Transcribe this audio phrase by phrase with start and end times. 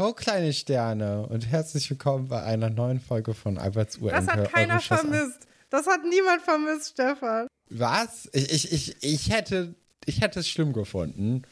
[0.00, 4.10] Ho, kleine Sterne und herzlich willkommen bei einer neuen Folge von Alberts Uhr.
[4.10, 5.46] Das hat keiner vermisst.
[5.68, 7.46] Das hat niemand vermisst, Stefan.
[7.68, 8.26] Was?
[8.32, 9.74] Ich, ich, ich, ich, hätte,
[10.06, 11.42] ich hätte es schlimm gefunden.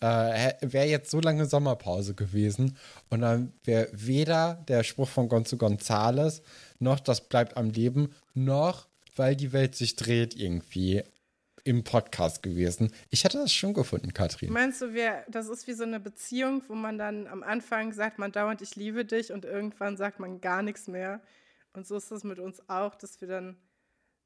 [0.00, 2.78] Äh, wäre jetzt so lange Sommerpause gewesen
[3.10, 6.40] und dann wäre weder der Spruch von Gonzo Gonzales
[6.78, 11.02] noch das bleibt am Leben, noch weil die Welt sich dreht irgendwie
[11.64, 12.92] im Podcast gewesen.
[13.10, 14.52] Ich hätte das schon gefunden, Katrin.
[14.52, 18.18] Meinst du, wir, das ist wie so eine Beziehung, wo man dann am Anfang sagt
[18.18, 21.20] man dauernd, ich liebe dich und irgendwann sagt man gar nichts mehr.
[21.72, 23.56] Und so ist es mit uns auch, dass wir dann,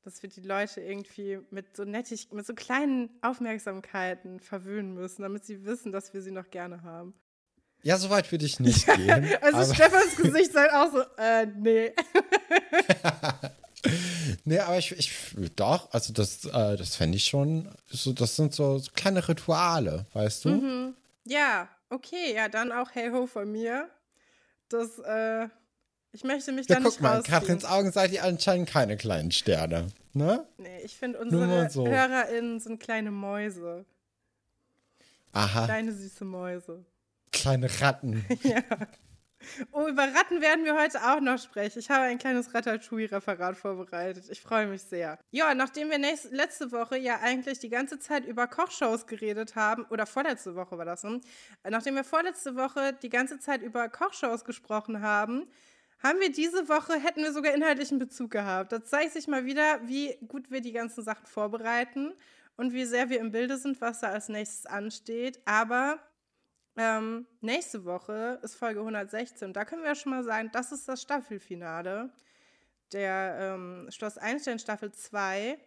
[0.02, 5.44] dass wir die Leute irgendwie mit so nettig, mit so kleinen Aufmerksamkeiten verwöhnen müssen, damit
[5.44, 7.14] sie wissen, dass wir sie noch gerne haben.
[7.82, 9.28] Ja, so weit würde ich nicht gehen.
[9.42, 11.92] also Stefans Gesicht sei auch so, äh, nee.
[14.44, 15.12] nee, aber ich, ich
[15.56, 20.06] doch, also das, äh, das fände ich schon, so, das sind so, so, kleine Rituale,
[20.12, 20.48] weißt du?
[20.50, 20.94] Mhm.
[21.24, 23.88] Ja, okay, ja, dann auch Hey Ho von mir.
[24.68, 25.48] Das, äh,
[26.12, 29.32] ich möchte mich ja, da nicht guck mal, Katrins Augen seid ihr anscheinend keine kleinen
[29.32, 30.46] Sterne, ne?
[30.58, 31.86] Nee, ich finde unsere so.
[31.86, 33.84] HörerInnen sind kleine Mäuse.
[35.32, 35.64] Aha.
[35.64, 36.84] Kleine süße Mäuse.
[37.32, 38.24] Kleine Ratten.
[38.42, 38.62] ja.
[39.72, 41.78] Oh, über Ratten werden wir heute auch noch sprechen.
[41.78, 44.24] Ich habe ein kleines Ratatouille-Referat vorbereitet.
[44.30, 45.18] Ich freue mich sehr.
[45.30, 49.84] Ja, nachdem wir nächste, letzte Woche ja eigentlich die ganze Zeit über Kochshows geredet haben,
[49.90, 51.20] oder vorletzte Woche war das, ne?
[51.68, 55.46] nachdem wir vorletzte Woche die ganze Zeit über Kochshows gesprochen haben,
[56.02, 58.72] haben wir diese Woche, hätten wir sogar inhaltlichen Bezug gehabt.
[58.72, 62.12] Da zeigt sich mal wieder, wie gut wir die ganzen Sachen vorbereiten
[62.56, 65.40] und wie sehr wir im Bilde sind, was da als nächstes ansteht.
[65.46, 65.98] Aber
[66.76, 69.52] ähm, nächste Woche ist Folge 116.
[69.52, 72.10] Da können wir ja schon mal sagen, das ist das Staffelfinale
[72.92, 75.58] der ähm, Schloss Einstein Staffel 2.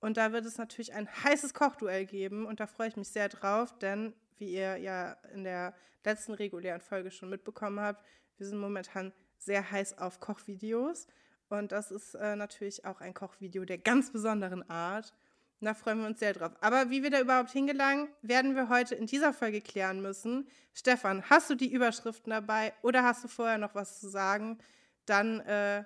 [0.00, 2.46] Und da wird es natürlich ein heißes Kochduell geben.
[2.46, 5.74] Und da freue ich mich sehr drauf, denn wie ihr ja in der
[6.04, 8.04] letzten regulären Folge schon mitbekommen habt,
[8.36, 11.06] wir sind momentan sehr heiß auf Kochvideos.
[11.48, 15.12] Und das ist äh, natürlich auch ein Kochvideo der ganz besonderen Art.
[15.60, 16.52] Da freuen wir uns sehr drauf.
[16.60, 20.48] Aber wie wir da überhaupt hingelangen, werden wir heute in dieser Folge klären müssen.
[20.72, 24.58] Stefan, hast du die Überschriften dabei oder hast du vorher noch was zu sagen?
[25.04, 25.82] Dann äh,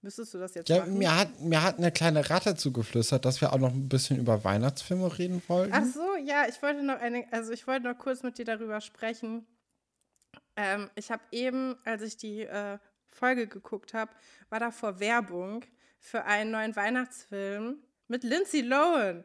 [0.00, 0.98] müsstest du das jetzt ja, machen.
[0.98, 4.44] Mir hat, mir hat eine kleine Ratte zugeflüstert, dass wir auch noch ein bisschen über
[4.44, 5.72] Weihnachtsfilme reden wollten.
[5.74, 8.80] Ach so, ja, ich wollte noch eine, also ich wollte noch kurz mit dir darüber
[8.80, 9.44] sprechen.
[10.54, 14.12] Ähm, ich habe eben, als ich die äh, Folge geguckt habe,
[14.50, 15.64] war da vor Werbung
[15.98, 19.24] für einen neuen Weihnachtsfilm mit Lindsay Lohan.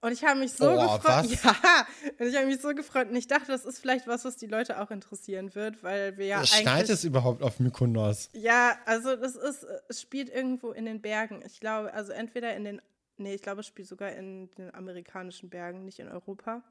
[0.00, 1.02] Und ich habe mich so oh, gefreut.
[1.02, 1.42] Was?
[1.42, 1.86] Ja,
[2.18, 3.08] und ich habe mich so gefreut.
[3.08, 6.26] Und ich dachte, das ist vielleicht was, was die Leute auch interessieren wird, weil wir
[6.26, 8.28] ja Schneit es überhaupt auf Mykonos?
[8.34, 11.42] Ja, also das ist, es spielt irgendwo in den Bergen.
[11.46, 12.82] Ich glaube, also entweder in den,
[13.16, 16.62] nee, ich glaube, es spielt sogar in den amerikanischen Bergen, nicht in Europa.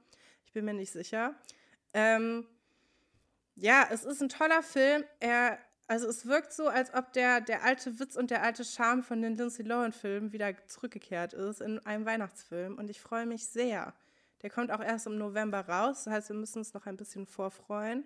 [0.45, 1.33] Ich bin mir nicht sicher.
[1.95, 2.45] Ähm,
[3.55, 5.03] ja, es ist ein toller Film.
[5.19, 5.57] Er
[5.87, 9.21] also es wirkt so, als ob der, der alte Witz und der alte Charme von
[9.21, 12.77] den Lindsay Lohan-Filmen wieder zurückgekehrt ist in einem Weihnachtsfilm.
[12.77, 13.93] Und ich freue mich sehr.
[14.41, 16.05] Der kommt auch erst im November raus.
[16.05, 18.05] Das heißt, wir müssen uns noch ein bisschen vorfreuen.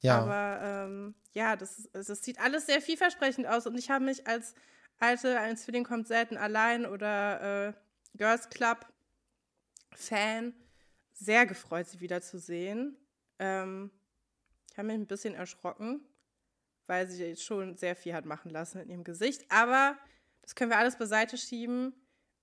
[0.00, 0.20] Ja.
[0.20, 3.66] Aber ähm, ja, das, das sieht alles sehr vielversprechend aus.
[3.66, 4.54] Und ich habe mich als
[4.98, 7.72] alte, ein Zwilling kommt selten allein oder äh,
[8.16, 8.86] Girls Club
[9.92, 10.54] Fan
[11.12, 12.96] sehr gefreut, sie wiederzusehen.
[13.38, 13.90] Ähm,
[14.70, 16.04] ich habe mich ein bisschen erschrocken,
[16.86, 19.44] weil sie schon sehr viel hat machen lassen in ihrem Gesicht.
[19.48, 19.96] Aber
[20.42, 21.94] das können wir alles beiseite schieben.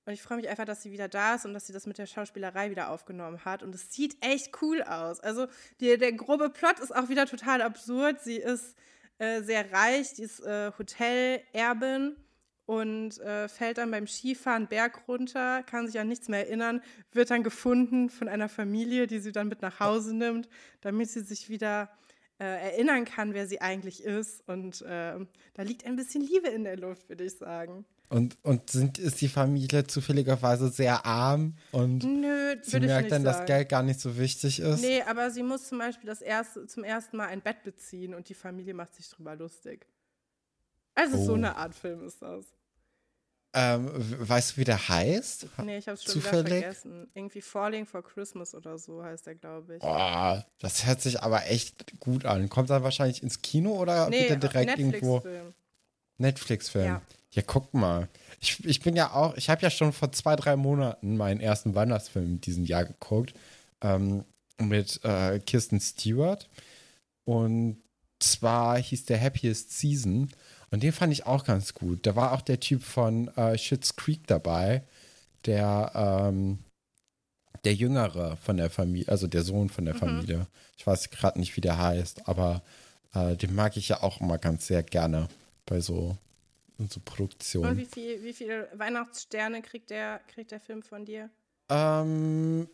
[0.06, 2.00] Und ich freue mich einfach, dass sie wieder da ist und dass sie das mit
[2.00, 3.62] der Schauspielerei wieder aufgenommen hat.
[3.62, 5.20] Und es sieht echt cool aus.
[5.20, 5.48] Also
[5.80, 8.20] die, der grobe Plot ist auch wieder total absurd.
[8.22, 8.76] Sie ist
[9.20, 12.16] äh, sehr reich, die ist äh, Hotelerbin
[12.66, 16.82] und äh, fällt dann beim Skifahren Berg runter, kann sich an nichts mehr erinnern,
[17.12, 20.50] wird dann gefunden von einer Familie, die sie dann mit nach Hause nimmt,
[20.82, 21.92] damit sie sich wieder
[22.42, 24.42] äh, erinnern kann, wer sie eigentlich ist.
[24.48, 25.14] Und äh,
[25.54, 27.86] da liegt ein bisschen Liebe in der Luft, würde ich sagen.
[28.10, 33.38] Und, und sind, ist die Familie zufälligerweise sehr arm und Nö, sie merkt dann, sagen.
[33.40, 34.82] dass Geld gar nicht so wichtig ist?
[34.82, 38.28] Nee, aber sie muss zum Beispiel das erste, zum ersten Mal ein Bett beziehen und
[38.28, 39.88] die Familie macht sich drüber lustig.
[40.94, 41.26] Also oh.
[41.26, 42.46] so eine Art Film ist das.
[43.54, 45.48] Ähm, weißt du, wie der heißt?
[45.64, 46.46] Nee, ich hab's schon Zufällig?
[46.46, 47.10] wieder vergessen.
[47.14, 49.84] Irgendwie Falling for Christmas oder so heißt der, glaube ich.
[49.84, 52.48] Oh, das hört sich aber echt gut an.
[52.48, 55.20] Kommt dann wahrscheinlich ins Kino oder nee, wird er direkt Netflix irgendwo?
[55.20, 55.54] Film.
[56.18, 56.86] Netflix-Film.
[56.86, 57.02] Ja.
[57.32, 58.08] ja, guck mal.
[58.40, 61.76] Ich, ich bin ja auch, ich habe ja schon vor zwei, drei Monaten meinen ersten
[61.76, 63.34] Weihnachtsfilm in diesem Jahr geguckt.
[63.82, 64.24] Ähm,
[64.60, 66.48] mit äh, Kirsten Stewart.
[67.26, 67.82] Und
[68.20, 70.32] zwar hieß der Happiest Season.
[70.72, 72.06] Und den fand ich auch ganz gut.
[72.06, 74.84] Da war auch der Typ von äh, Schitt's Creek dabei,
[75.46, 76.60] der, ähm,
[77.66, 80.00] der Jüngere von der Familie, also der Sohn von der Mhm.
[80.00, 80.48] Familie.
[80.78, 82.64] Ich weiß gerade nicht, wie der heißt, aber
[83.14, 85.28] äh, den mag ich ja auch immer ganz sehr gerne
[85.66, 86.18] bei so,
[86.78, 87.78] so Und Produktionen.
[87.78, 91.30] wie, viel, wie viele Weihnachtssterne kriegt der, kriegt der Film von dir?
[91.70, 92.68] Ähm,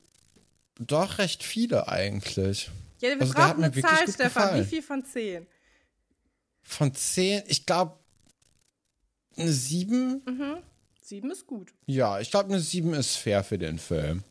[0.80, 2.70] doch recht viele eigentlich.
[3.02, 4.18] Ja, wir Also brauchen eine Zahl, Stefan.
[4.28, 4.66] gefallen.
[4.66, 5.48] Wie viel von zehn?
[6.68, 7.98] Von zehn, ich glaube,
[9.38, 10.22] eine sieben.
[11.02, 11.74] Sieben ist gut.
[11.86, 14.24] Ja, ich glaube, eine 7 ist fair für den Film.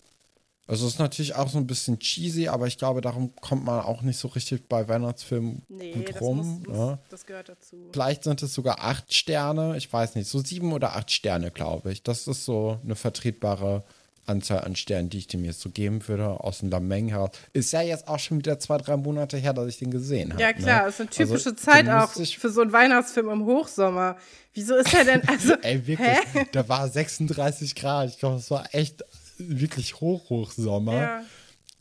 [0.67, 4.03] Also ist natürlich auch so ein bisschen cheesy, aber ich glaube, darum kommt man auch
[4.03, 6.37] nicht so richtig bei Weihnachtsfilmen Nee, gut das, rum.
[6.37, 6.99] muss, muss, ne?
[7.09, 7.89] das gehört dazu.
[7.93, 11.93] Vielleicht sind es sogar acht Sterne, ich weiß nicht, so sieben oder acht Sterne, glaube
[11.93, 12.03] ich.
[12.03, 13.85] Das ist so eine vertretbare
[14.27, 17.31] Anzahl an Sternen, die ich dem jetzt so geben würde, aus dem Lameng heraus.
[17.53, 20.43] Ist ja jetzt auch schon wieder zwei, drei Monate her, dass ich den gesehen habe.
[20.43, 20.89] Ja, klar, ne?
[20.89, 24.17] ist eine typische Also, Zeit auch für so einen Weihnachtsfilm im Hochsommer.
[24.55, 26.19] Wieso ist er denn, also, Ey, wirklich,
[26.53, 28.09] da war 36 Grad.
[28.11, 29.05] Ich glaube, es war echt
[29.39, 30.95] wirklich hoch, Hochsommer.
[30.95, 31.23] ja.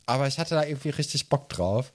[0.06, 1.92] Aber ich hatte da irgendwie richtig Bock drauf.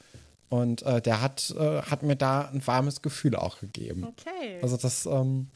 [0.49, 4.03] Und äh, der hat, äh, hat mir da ein warmes Gefühl auch gegeben.
[4.03, 4.59] Okay.
[4.61, 5.47] Also das, ähm,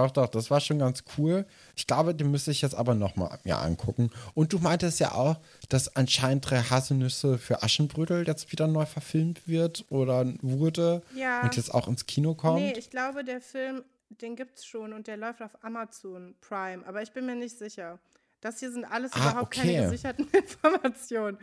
[0.00, 1.46] doch, doch, das war schon ganz cool.
[1.76, 4.10] Ich glaube, den müsste ich jetzt aber nochmal mir angucken.
[4.34, 5.36] Und du meintest ja auch,
[5.68, 11.42] dass anscheinend drei Haselnüsse für Aschenbrödel jetzt wieder neu verfilmt wird oder wurde Ja.
[11.42, 12.60] und jetzt auch ins Kino kommt.
[12.60, 17.02] nee, ich glaube, der Film, den gibt's schon und der läuft auf Amazon Prime, aber
[17.02, 17.98] ich bin mir nicht sicher.
[18.40, 19.82] Das hier sind alles Ah, überhaupt keine okay.
[19.84, 21.38] gesicherten Informationen.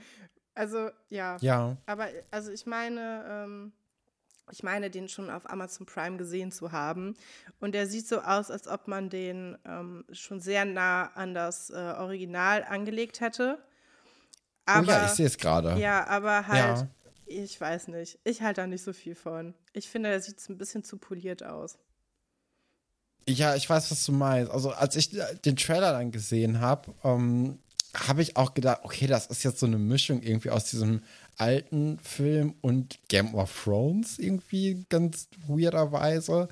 [0.56, 1.38] Also, ja.
[1.42, 3.71] Ja, Aber also ich meine, ähm,
[4.51, 7.15] ich meine, den schon auf Amazon Prime gesehen zu haben.
[7.59, 11.69] Und der sieht so aus, als ob man den ähm, schon sehr nah an das
[11.69, 13.57] äh, Original angelegt hätte.
[14.65, 15.79] Aber, oh ja, ich sehe es gerade.
[15.79, 16.88] ja, aber halt, Ja.
[17.25, 18.19] ich weiß nicht.
[18.23, 19.53] Ich halte da nicht so viel von.
[19.73, 21.77] Ich finde, der sieht ein bisschen zu poliert aus.
[23.29, 24.51] Ja, ich weiß, was du meinst.
[24.51, 25.09] Also, als ich
[25.44, 27.59] den Trailer dann gesehen habe, ähm,
[28.07, 31.01] habe ich auch gedacht, okay, das ist jetzt so eine Mischung irgendwie aus diesem
[31.38, 36.48] alten Film und Game of Thrones irgendwie ganz weirderweise,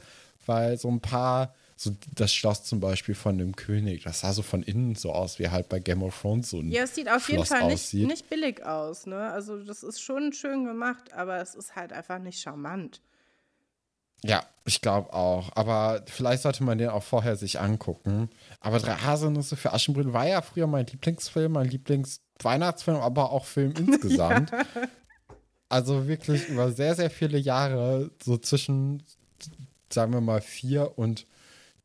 [0.45, 4.41] weil so ein paar, so das Schloss zum Beispiel von dem König, das sah so
[4.41, 7.09] von innen so aus, wie halt bei Game of Thrones so ein Ja, es sieht
[7.09, 9.31] auf jeden Schloss Fall nicht, nicht billig aus, ne?
[9.31, 13.01] Also das ist schon schön gemacht, aber es ist halt einfach nicht charmant.
[14.23, 15.51] Ja, ich glaube auch.
[15.55, 18.29] Aber vielleicht sollte man den auch vorher sich angucken.
[18.59, 23.73] Aber Drei Haselnüsse für Aschenbrödel war ja früher mein Lieblingsfilm, mein Lieblingsweihnachtsfilm, aber auch Film
[23.77, 24.51] insgesamt.
[25.69, 29.03] Also wirklich über sehr, sehr viele Jahre, so zwischen,
[29.91, 31.25] sagen wir mal, vier und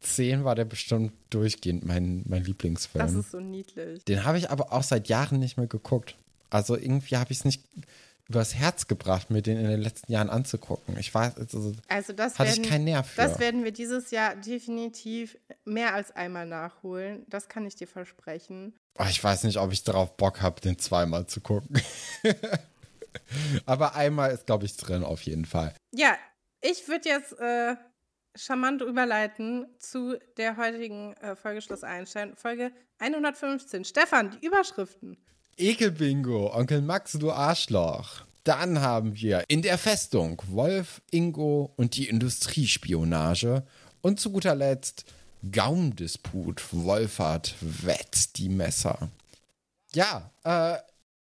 [0.01, 3.05] zehn war der bestimmt durchgehend mein, mein Lieblingsfilm.
[3.05, 4.05] Das ist so niedlich.
[4.05, 6.17] Den habe ich aber auch seit Jahren nicht mehr geguckt.
[6.49, 7.63] Also irgendwie habe ich es nicht
[8.31, 10.97] übers Herz gebracht, mir den in den letzten Jahren anzugucken.
[10.99, 13.21] Ich weiß, also Also das hatte werden, ich keinen Nerv für.
[13.23, 17.27] das werden wir dieses Jahr definitiv mehr als einmal nachholen.
[17.29, 18.77] Das kann ich dir versprechen.
[18.99, 21.83] Oh, ich weiß nicht, ob ich darauf Bock habe, den zweimal zu gucken.
[23.67, 25.75] Aber einmal ist, glaube ich, drin auf jeden Fall.
[25.93, 26.17] Ja,
[26.61, 27.75] ich würde jetzt äh,
[28.37, 33.85] charmant überleiten zu der heutigen äh, Folge Schloss Einstein, Folge 115.
[33.85, 35.17] Stefan, die Überschriften.
[35.61, 38.23] Ekelbingo, Onkel Max, du Arschloch.
[38.45, 43.63] Dann haben wir in der Festung Wolf, Ingo und die Industriespionage.
[44.01, 45.05] Und zu guter Letzt
[45.53, 49.11] Gaumdisput, Wolfert wetzt die Messer.
[49.93, 50.79] Ja, äh,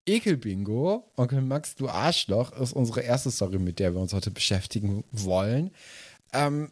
[0.06, 5.04] Ekelbingo, Onkel Max, du Arschloch, ist unsere erste Story, mit der wir uns heute beschäftigen
[5.12, 5.72] wollen.
[6.32, 6.70] Ähm,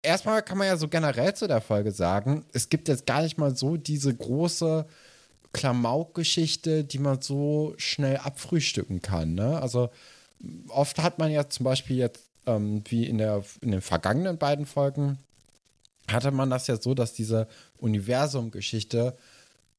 [0.00, 3.36] erstmal kann man ja so generell zu der Folge sagen, es gibt jetzt gar nicht
[3.36, 4.86] mal so diese große
[5.56, 9.34] Klamauk-Geschichte, die man so schnell abfrühstücken kann.
[9.34, 9.58] Ne?
[9.58, 9.88] Also
[10.68, 14.66] oft hat man ja zum Beispiel jetzt, ähm, wie in, der, in den vergangenen beiden
[14.66, 15.18] Folgen,
[16.08, 17.48] hatte man das ja so, dass diese
[17.78, 19.16] Universum-Geschichte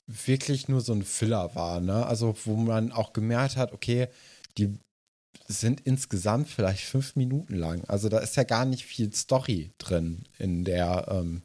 [0.07, 1.79] wirklich nur so ein Filler war.
[1.79, 2.07] Ne?
[2.07, 4.07] Also wo man auch gemerkt hat, okay,
[4.57, 4.79] die
[5.47, 7.83] sind insgesamt vielleicht fünf Minuten lang.
[7.87, 11.43] Also da ist ja gar nicht viel Story drin in der ähm,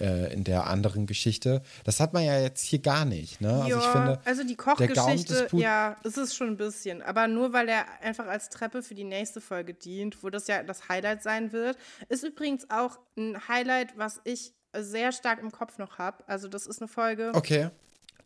[0.00, 1.62] äh, in der anderen Geschichte.
[1.84, 3.40] Das hat man ja jetzt hier gar nicht.
[3.40, 3.62] Ne?
[3.62, 7.02] Also ich finde, also die Kochgeschichte, ja, es ist schon ein bisschen.
[7.02, 10.62] Aber nur weil er einfach als Treppe für die nächste Folge dient, wo das ja
[10.62, 11.76] das Highlight sein wird.
[12.08, 16.24] Ist übrigens auch ein Highlight, was ich sehr stark im Kopf noch habe.
[16.26, 17.70] Also das ist eine Folge, okay.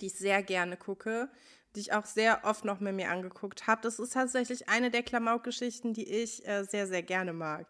[0.01, 1.29] die ich sehr gerne gucke,
[1.75, 3.81] die ich auch sehr oft noch mit mir angeguckt habe.
[3.83, 7.67] Das ist tatsächlich eine der Klamauk-Geschichten, die ich äh, sehr, sehr gerne mag.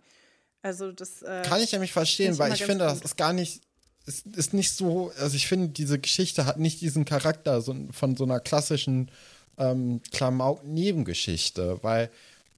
[0.63, 3.05] Also das äh, Kann ich nämlich verstehen, ich weil ich finde, das gut.
[3.05, 3.63] ist gar nicht,
[4.09, 8.17] ist, ist nicht so, also ich finde, diese Geschichte hat nicht diesen Charakter so, von
[8.17, 9.11] so einer klassischen
[9.59, 12.11] ähm, Klamauk-Nebengeschichte, weil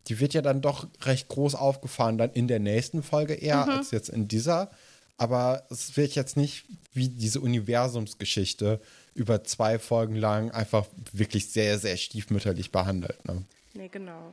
[0.09, 3.71] die wird ja dann doch recht groß aufgefahren, dann in der nächsten Folge eher Mhm.
[3.73, 4.71] als jetzt in dieser.
[5.19, 6.64] aber es wird jetzt nicht
[6.95, 8.80] wie diese Universumsgeschichte
[9.14, 13.23] über zwei Folgen lang einfach wirklich sehr, sehr stiefmütterlich behandelt.
[13.26, 13.45] Ne?
[13.75, 14.33] Nee, genau.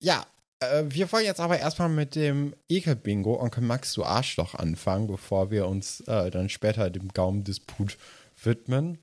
[0.00, 0.26] Ja,
[0.60, 5.50] äh, wir wollen jetzt aber erstmal mit dem Ekel-Bingo Onkel Max, du Arschloch anfangen, bevor
[5.50, 7.96] wir uns äh, dann später dem Gaumendisput
[8.42, 8.98] widmen.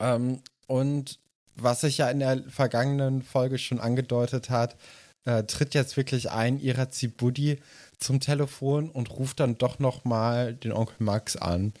[0.00, 1.18] Ähm, und
[1.54, 4.76] was sich ja in der vergangenen Folge schon angedeutet hat,
[5.24, 7.58] äh, tritt jetzt wirklich ein, Irazi Buddy
[7.98, 11.72] zum Telefon und ruft dann doch noch mal den Onkel Max an,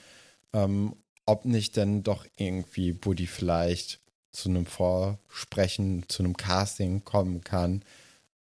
[0.52, 0.96] ähm,
[1.26, 4.00] ob nicht denn doch irgendwie Buddy vielleicht
[4.32, 7.82] zu einem Vorsprechen, zu einem Casting kommen kann.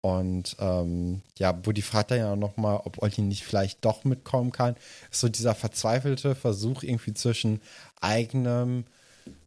[0.02, 4.50] Und ähm, ja, Buddy fragt dann ja noch mal, ob Olli nicht vielleicht doch mitkommen
[4.50, 4.76] kann.
[5.10, 7.60] Ist so dieser verzweifelte Versuch irgendwie zwischen
[8.00, 8.84] eigenem,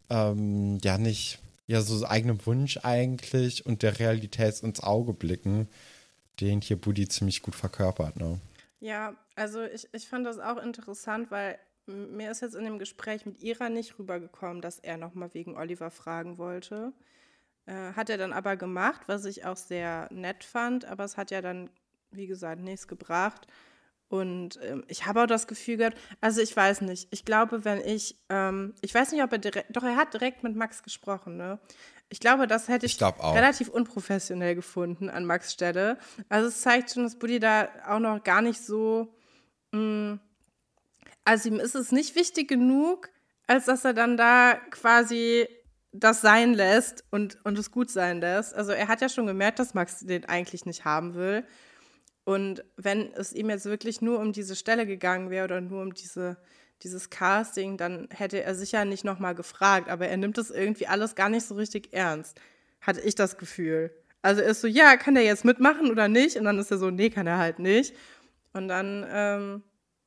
[0.09, 5.67] ähm, ja nicht, ja so eigenem Wunsch eigentlich und der Realität ins Auge blicken,
[6.39, 8.17] den hier Buddy ziemlich gut verkörpert.
[8.17, 8.39] Ne?
[8.79, 11.57] Ja, also ich, ich fand das auch interessant, weil
[11.87, 15.57] mir ist jetzt in dem Gespräch mit Ira nicht rübergekommen, dass er noch mal wegen
[15.57, 16.93] Oliver fragen wollte.
[17.65, 21.31] Äh, hat er dann aber gemacht, was ich auch sehr nett fand, aber es hat
[21.31, 21.69] ja dann,
[22.11, 23.47] wie gesagt, nichts gebracht.
[24.09, 27.79] Und ähm, ich habe auch das Gefühl gehabt, also ich weiß nicht, ich glaube, wenn
[27.81, 31.37] ich, ähm, ich weiß nicht, ob er direkt, doch er hat direkt mit Max gesprochen,
[31.37, 31.57] ne?
[32.09, 35.97] Ich glaube, das hätte ich, ich relativ unprofessionell gefunden an Max Stelle.
[36.29, 39.15] Also es zeigt schon, dass Buddy da auch noch gar nicht so,
[39.71, 40.19] mh, mm,
[41.25, 43.09] also ihm ist es nicht wichtig genug,
[43.47, 45.47] als dass er dann da quasi
[45.93, 48.53] das sein lässt und, und es gut sein lässt.
[48.55, 51.45] Also er hat ja schon gemerkt, dass Max den eigentlich nicht haben will.
[52.25, 55.93] Und wenn es ihm jetzt wirklich nur um diese Stelle gegangen wäre oder nur um
[55.93, 56.37] diese,
[56.81, 59.89] dieses Casting, dann hätte er sicher nicht nochmal gefragt.
[59.89, 62.39] Aber er nimmt das irgendwie alles gar nicht so richtig ernst,
[62.81, 63.91] hatte ich das Gefühl.
[64.23, 66.37] Also er ist so, ja, kann der jetzt mitmachen oder nicht?
[66.37, 67.93] Und dann ist er so, nee, kann er halt nicht.
[68.53, 69.63] Und dann, ähm,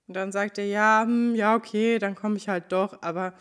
[0.09, 3.03] dann sagt er, ja, hm, ja, okay, dann komme ich halt doch.
[3.03, 3.35] Aber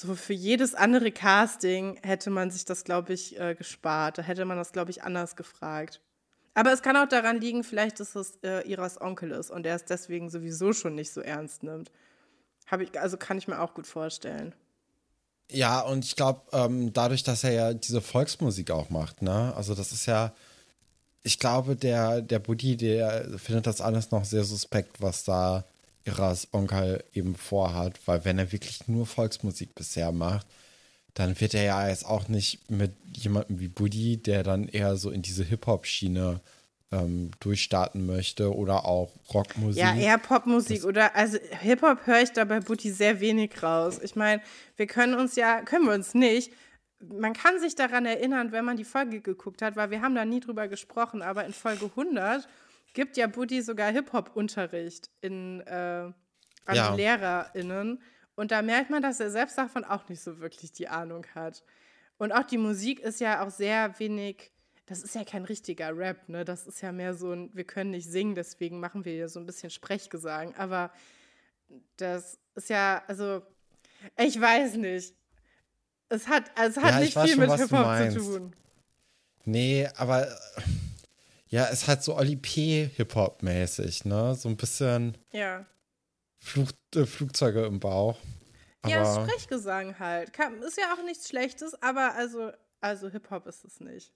[0.00, 4.18] so für jedes andere Casting hätte man sich das, glaube ich, äh, gespart.
[4.18, 6.00] Da hätte man das, glaube ich, anders gefragt.
[6.54, 9.74] Aber es kann auch daran liegen, vielleicht, dass es äh, Iras Onkel ist und er
[9.74, 11.90] es deswegen sowieso schon nicht so ernst nimmt.
[12.68, 14.54] Hab ich, also kann ich mir auch gut vorstellen.
[15.50, 19.52] Ja, und ich glaube, ähm, dadurch, dass er ja diese Volksmusik auch macht, ne?
[19.56, 20.32] Also das ist ja,
[21.22, 25.64] ich glaube, der, der Buddy, der findet das alles noch sehr suspekt, was da
[26.04, 30.46] Iras Onkel eben vorhat, weil wenn er wirklich nur Volksmusik bisher macht,
[31.14, 35.10] dann wird er ja jetzt auch nicht mit jemandem wie Buddy, der dann eher so
[35.10, 36.40] in diese Hip-Hop-Schiene
[36.90, 39.82] ähm, durchstarten möchte oder auch Rockmusik.
[39.82, 43.98] Ja, eher Popmusik oder also Hip-Hop höre ich da bei Buddy sehr wenig raus.
[44.02, 44.40] Ich meine,
[44.76, 46.52] wir können uns ja, können wir uns nicht.
[47.00, 50.24] Man kann sich daran erinnern, wenn man die Folge geguckt hat, weil wir haben da
[50.24, 52.48] nie drüber gesprochen, aber in Folge 100
[52.98, 55.72] gibt ja Buddy sogar Hip-Hop-Unterricht in, äh,
[56.64, 56.92] an ja.
[56.96, 58.02] LehrerInnen.
[58.34, 61.62] Und da merkt man, dass er selbst davon auch nicht so wirklich die Ahnung hat.
[62.16, 64.50] Und auch die Musik ist ja auch sehr wenig,
[64.86, 66.44] das ist ja kein richtiger Rap, ne?
[66.44, 69.38] Das ist ja mehr so ein, wir können nicht singen, deswegen machen wir hier so
[69.38, 70.56] ein bisschen Sprechgesang.
[70.56, 70.90] Aber
[71.98, 73.42] das ist ja, also,
[74.16, 75.14] ich weiß nicht.
[76.08, 78.56] Es hat, es hat ja, nicht viel schon, mit Hip-Hop zu tun.
[79.44, 80.26] Nee, aber
[81.48, 82.90] ja, es hat so Oli P.
[82.96, 84.34] Hip-Hop-mäßig, ne?
[84.34, 85.66] So ein bisschen ja.
[86.36, 88.18] Flug, äh, Flugzeuge im Bauch.
[88.82, 90.32] Aber ja, Sprechgesang halt.
[90.32, 92.50] Kann, ist ja auch nichts Schlechtes, aber also,
[92.80, 94.12] also Hip-Hop ist es nicht.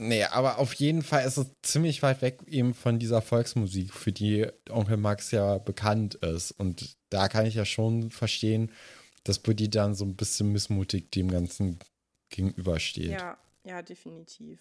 [0.00, 4.12] Nee, aber auf jeden Fall ist es ziemlich weit weg eben von dieser Volksmusik, für
[4.12, 6.52] die Onkel Max ja bekannt ist.
[6.52, 8.70] Und da kann ich ja schon verstehen,
[9.24, 11.80] dass Buddy dann so ein bisschen missmutig dem Ganzen
[12.30, 13.10] gegenübersteht.
[13.10, 14.60] Ja, ja, definitiv.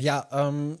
[0.00, 0.78] Ja, ähm,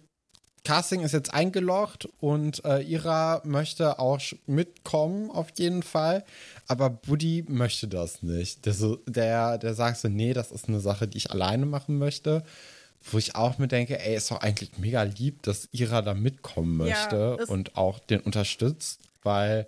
[0.64, 6.24] Casting ist jetzt eingelocht und äh, Ira möchte auch mitkommen auf jeden Fall,
[6.68, 8.64] aber Buddy möchte das nicht.
[8.64, 11.98] Der, so, der, der sagt so, nee, das ist eine Sache, die ich alleine machen
[11.98, 12.44] möchte.
[13.10, 16.76] Wo ich auch mir denke, ey, ist doch eigentlich mega lieb, dass Ira da mitkommen
[16.76, 19.66] möchte ja, und auch den unterstützt, weil,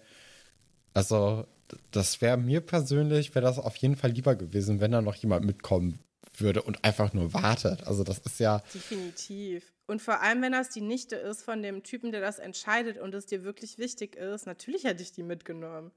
[0.92, 1.44] also,
[1.90, 5.44] das wäre mir persönlich, wäre das auf jeden Fall lieber gewesen, wenn da noch jemand
[5.44, 5.98] mitkommen
[6.40, 7.86] würde und einfach nur wartet.
[7.86, 8.62] Also das ist ja.
[8.72, 9.72] Definitiv.
[9.86, 13.14] Und vor allem, wenn das die Nichte ist von dem Typen, der das entscheidet und
[13.14, 15.92] es dir wirklich wichtig ist, natürlich hätte ich die mitgenommen.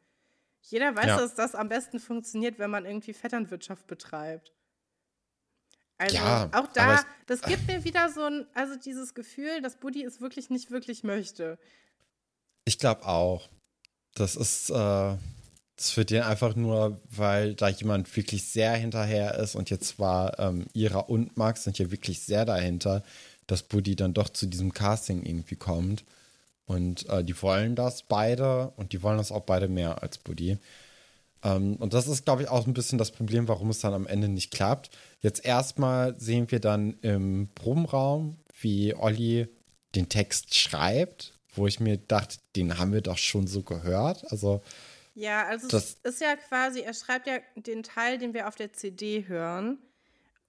[0.61, 1.17] Jeder weiß, ja.
[1.17, 4.53] dass das am besten funktioniert, wenn man irgendwie Vetternwirtschaft betreibt.
[5.97, 10.03] Also ja, auch da, das gibt mir wieder so ein, also dieses Gefühl, dass Buddy
[10.03, 11.57] es wirklich nicht wirklich möchte.
[12.65, 13.49] Ich glaube auch.
[14.13, 15.17] Das ist, äh,
[15.77, 20.37] das für den einfach nur, weil da jemand wirklich sehr hinterher ist und jetzt war
[20.39, 23.03] ähm, Ira und Max sind ja wirklich sehr dahinter,
[23.45, 26.03] dass Buddy dann doch zu diesem Casting irgendwie kommt.
[26.65, 30.57] Und äh, die wollen das beide und die wollen das auch beide mehr als Buddy.
[31.43, 34.07] Ähm, und das ist, glaube ich, auch ein bisschen das Problem, warum es dann am
[34.07, 34.89] Ende nicht klappt.
[35.21, 39.47] Jetzt erstmal sehen wir dann im Probenraum, wie Olli
[39.95, 44.29] den Text schreibt, wo ich mir dachte, den haben wir doch schon so gehört.
[44.31, 44.61] Also
[45.17, 48.53] ja, also das es ist ja quasi, er schreibt ja den Teil, den wir auf
[48.53, 49.79] der CD hören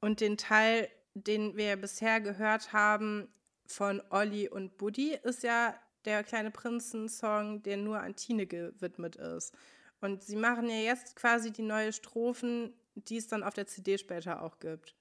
[0.00, 3.28] und den Teil, den wir bisher gehört haben
[3.64, 9.54] von Olli und Buddy, ist ja der kleine Prinzen-Song, der nur an Tine gewidmet ist.
[10.02, 13.96] Und sie machen ja jetzt quasi die neue Strophen, die es dann auf der CD
[13.96, 14.94] später auch gibt.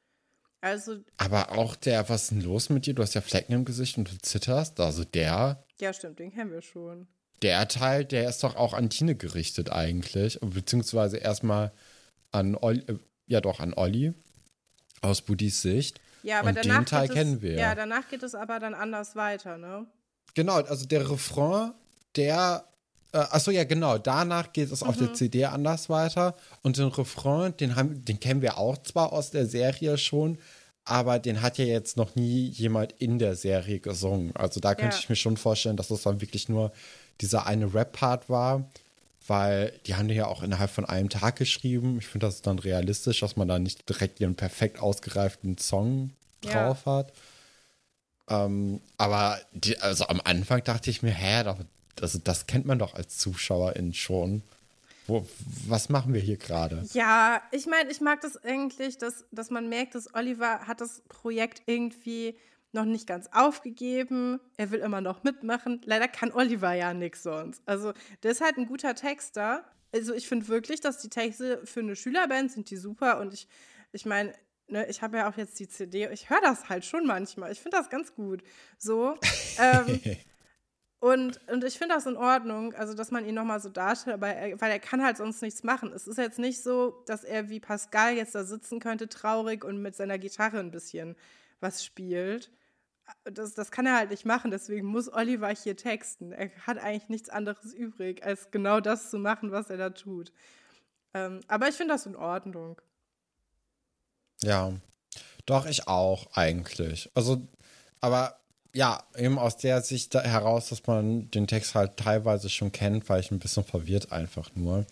[0.62, 1.04] Also.
[1.18, 2.94] Aber auch der, was ist denn los mit dir?
[2.94, 4.80] Du hast ja Flecken im Gesicht und du zitterst.
[4.80, 5.62] Also der.
[5.82, 7.10] Ja, stimmt, den kennen wir schon.
[7.42, 10.40] Der Teil, der ist doch auch an Tine gerichtet eigentlich.
[10.42, 11.72] Beziehungsweise erstmal
[12.32, 14.14] an Olli, äh, ja doch, an Olli.
[15.02, 16.02] Aus Budis Sicht.
[16.24, 17.54] Ja, aber und danach den Teil es, kennen wir.
[17.54, 19.86] Ja, danach geht es aber dann anders weiter, ne?
[20.34, 21.74] Genau, also der Refrain,
[22.16, 22.68] der
[23.14, 23.98] äh, achso, ja, genau.
[23.98, 24.90] Danach geht es mhm.
[24.90, 25.16] auf der mhm.
[25.16, 26.36] CD anders weiter.
[26.62, 30.38] Und den Refrain, den, haben, den kennen wir auch zwar aus der Serie schon,
[30.84, 34.36] aber den hat ja jetzt noch nie jemand in der Serie gesungen.
[34.36, 35.00] Also da könnte ja.
[35.00, 36.72] ich mir schon vorstellen, dass das dann wirklich nur
[37.22, 38.70] dieser eine Rap-Part war,
[39.28, 41.98] weil die haben ja auch innerhalb von einem Tag geschrieben.
[42.00, 46.84] Ich finde das dann realistisch, dass man da nicht direkt ihren perfekt ausgereiften Song drauf
[46.86, 46.92] ja.
[46.92, 47.14] hat.
[48.30, 51.44] Ähm, aber die, also am Anfang dachte ich mir, hä,
[52.02, 54.44] also das kennt man doch als Zuschauerin schon.
[55.08, 55.26] Wo,
[55.68, 56.86] was machen wir hier gerade?
[56.94, 61.02] Ja, ich meine, ich mag das eigentlich, dass, dass man merkt, dass Oliver hat das
[61.08, 62.36] Projekt irgendwie
[62.78, 64.40] noch nicht ganz aufgegeben.
[64.56, 65.82] Er will immer noch mitmachen.
[65.84, 67.62] Leider kann Oliver ja nichts sonst.
[67.66, 67.94] Also,
[68.24, 69.66] der ist halt ein guter Texter.
[69.94, 73.20] Also, ich finde wirklich, dass die Texte für eine Schülerband sind die super.
[73.20, 73.48] Und ich,
[73.92, 74.34] ich meine,
[74.68, 76.08] ne, ich habe ja auch jetzt die CD.
[76.12, 77.52] Ich höre das halt schon manchmal.
[77.52, 78.44] Ich finde das ganz gut.
[78.78, 79.18] So.
[79.60, 80.00] ähm,
[81.00, 84.30] Und, und ich finde das in Ordnung, also dass man ihn nochmal so darstellt, aber
[84.30, 85.92] er, weil er kann halt sonst nichts machen.
[85.94, 89.80] Es ist jetzt nicht so, dass er wie Pascal jetzt da sitzen könnte, traurig und
[89.80, 91.16] mit seiner Gitarre ein bisschen
[91.60, 92.52] was spielt.
[93.24, 96.32] Das, das kann er halt nicht machen, deswegen muss Oliver hier texten.
[96.32, 100.32] Er hat eigentlich nichts anderes übrig, als genau das zu machen, was er da tut.
[101.14, 102.82] Ähm, aber ich finde das in Ordnung.
[104.42, 104.74] Ja,
[105.46, 107.10] doch, ich auch eigentlich.
[107.16, 107.48] Also,
[108.02, 108.40] aber
[108.74, 113.20] ja, eben aus der Sicht heraus, dass man den Text halt teilweise schon kennt, war
[113.20, 114.86] ich ein bisschen verwirrt einfach nur.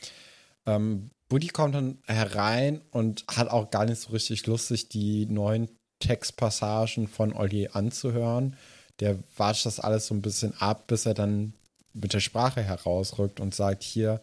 [0.65, 5.25] Ähm, Buddy kommt dann herein und hat auch gar nicht so richtig Lust, sich die
[5.25, 5.69] neuen
[6.00, 8.56] Textpassagen von Olli anzuhören.
[9.00, 11.54] Der watscht das alles so ein bisschen ab, bis er dann
[11.94, 14.22] mit der Sprache herausrückt und sagt, hier,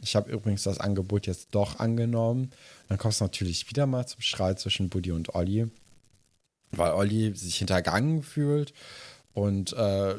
[0.00, 2.50] ich habe übrigens das Angebot jetzt doch angenommen.
[2.88, 5.70] Dann kommt es natürlich wieder mal zum Streit zwischen Buddy und Olli
[6.72, 8.72] weil Olli sich hintergangen fühlt
[9.34, 10.14] und äh,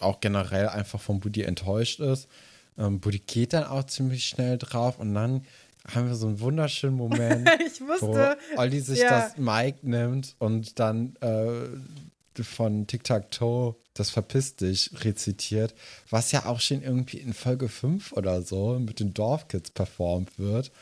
[0.00, 2.28] auch generell einfach von Buddy enttäuscht ist.
[2.76, 5.46] Ähm, Buddy geht dann auch ziemlich schnell drauf und dann
[5.88, 7.48] haben wir so einen wunderschönen Moment,
[7.80, 9.10] wusste, wo Olli sich ja.
[9.10, 15.74] das Mic nimmt und dann äh, von Tic Tac Toe das Verpiss dich rezitiert,
[16.08, 20.72] was ja auch schon irgendwie in Folge 5 oder so mit den Dorfkids performt wird.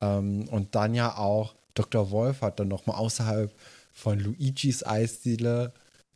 [0.00, 2.10] Ähm, und dann ja auch Dr.
[2.10, 3.52] Wolf hat dann nochmal außerhalb
[3.92, 5.72] von Luigis Eisdiele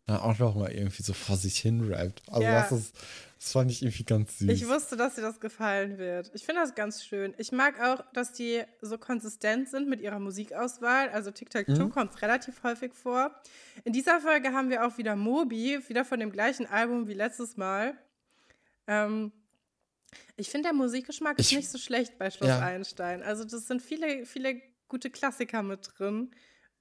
[0.07, 2.23] auch noch mal irgendwie so vor sich hin rappt.
[2.29, 2.61] Also ja.
[2.61, 2.95] das ist,
[3.39, 4.51] das fand ich irgendwie ganz süß.
[4.51, 6.31] Ich wusste, dass dir das gefallen wird.
[6.35, 7.35] Ich finde das ganz schön.
[7.39, 11.09] Ich mag auch, dass die so konsistent sind mit ihrer Musikauswahl.
[11.11, 11.91] Also Tic-Tac-Toe mhm.
[11.91, 13.35] kommt relativ häufig vor.
[13.85, 17.57] In dieser Folge haben wir auch wieder Moby, wieder von dem gleichen Album wie letztes
[17.57, 17.95] Mal.
[18.87, 19.33] Ähm,
[20.37, 22.61] ich finde, der Musikgeschmack ich, ist nicht so schlecht bei Schloss ja.
[22.61, 23.23] Einstein.
[23.23, 26.33] Also das sind viele, viele gute Klassiker mit drin.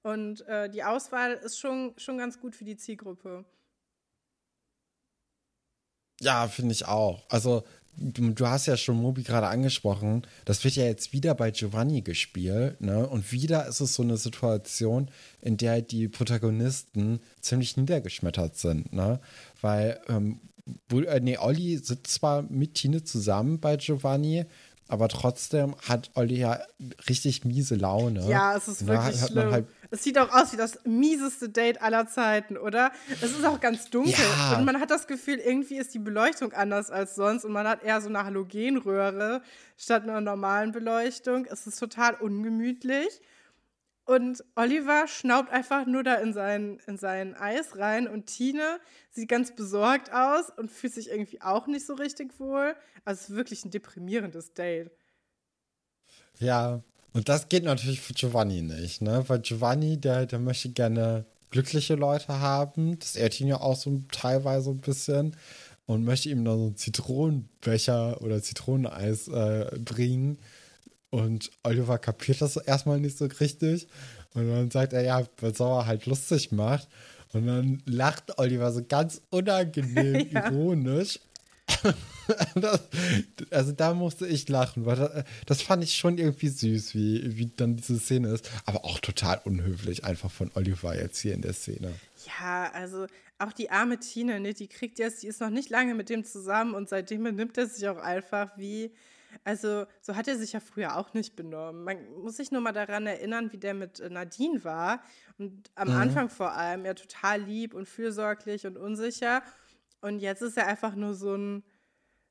[0.02, 3.44] Und äh, die Auswahl ist schon, schon ganz gut für die Zielgruppe.
[6.20, 7.24] Ja, finde ich auch.
[7.28, 7.64] Also,
[7.96, 10.26] du, du, hast ja schon Mobi gerade angesprochen.
[10.44, 12.80] Das wird ja jetzt wieder bei Giovanni gespielt.
[12.80, 13.06] Ne?
[13.06, 15.10] Und wieder ist es so eine Situation,
[15.40, 18.92] in der die Protagonisten ziemlich niedergeschmettert sind.
[18.92, 19.20] Ne?
[19.60, 20.40] Weil, ähm,
[20.92, 24.46] äh, nee, Olli sitzt zwar mit Tine zusammen bei Giovanni,
[24.88, 26.60] aber trotzdem hat Olli ja
[27.08, 28.28] richtig miese Laune.
[28.28, 29.50] Ja, es ist wirklich schlimm.
[29.50, 32.92] Halt es sieht auch aus wie das mieseste Date aller Zeiten, oder?
[33.20, 34.56] Es ist auch ganz dunkel ja.
[34.56, 37.82] und man hat das Gefühl, irgendwie ist die Beleuchtung anders als sonst und man hat
[37.82, 39.42] eher so eine Halogenröhre
[39.76, 41.44] statt einer normalen Beleuchtung.
[41.44, 43.20] Es ist total ungemütlich.
[44.04, 49.28] Und Oliver schnaubt einfach nur da in sein, in sein Eis rein und Tine sieht
[49.28, 52.74] ganz besorgt aus und fühlt sich irgendwie auch nicht so richtig wohl.
[53.04, 54.90] Also es ist wirklich ein deprimierendes Date.
[56.38, 59.24] Ja, und das geht natürlich für Giovanni nicht, ne?
[59.28, 62.98] Weil Giovanni, der, der möchte gerne glückliche Leute haben.
[62.98, 65.36] Das ehrt ihn ja auch so teilweise ein bisschen.
[65.86, 70.38] und möchte ihm dann so einen Zitronenbecher oder Zitroneneis äh, bringen.
[71.10, 73.88] Und Oliver kapiert das erstmal nicht so richtig.
[74.34, 76.88] Und dann sagt er, ja, was er halt lustig macht.
[77.32, 80.50] Und dann lacht Oliver so ganz unangenehm, ja.
[80.50, 81.18] ironisch.
[82.54, 82.80] Das,
[83.50, 87.46] also da musste ich lachen, weil das, das, fand ich schon irgendwie süß, wie, wie
[87.56, 88.50] dann diese Szene ist.
[88.64, 91.92] Aber auch total unhöflich einfach von Oliver jetzt hier in der Szene.
[92.26, 93.06] Ja, also
[93.38, 96.24] auch die arme Tina, ne, die kriegt jetzt, die ist noch nicht lange mit dem
[96.24, 98.92] zusammen und seitdem benimmt er sich auch einfach wie,
[99.44, 101.84] also so hat er sich ja früher auch nicht benommen.
[101.84, 105.02] Man muss sich nur mal daran erinnern, wie der mit Nadine war
[105.38, 105.96] und am mhm.
[105.96, 109.42] Anfang vor allem ja total lieb und fürsorglich und unsicher
[110.02, 111.64] und jetzt ist er einfach nur so ein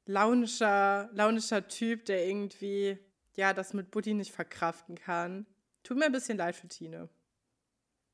[0.06, 3.00] launischer, launischer Typ, der irgendwie,
[3.36, 5.46] ja, das mit Buddy nicht verkraften kann.
[5.84, 7.10] Tut mir ein bisschen leid für Tine.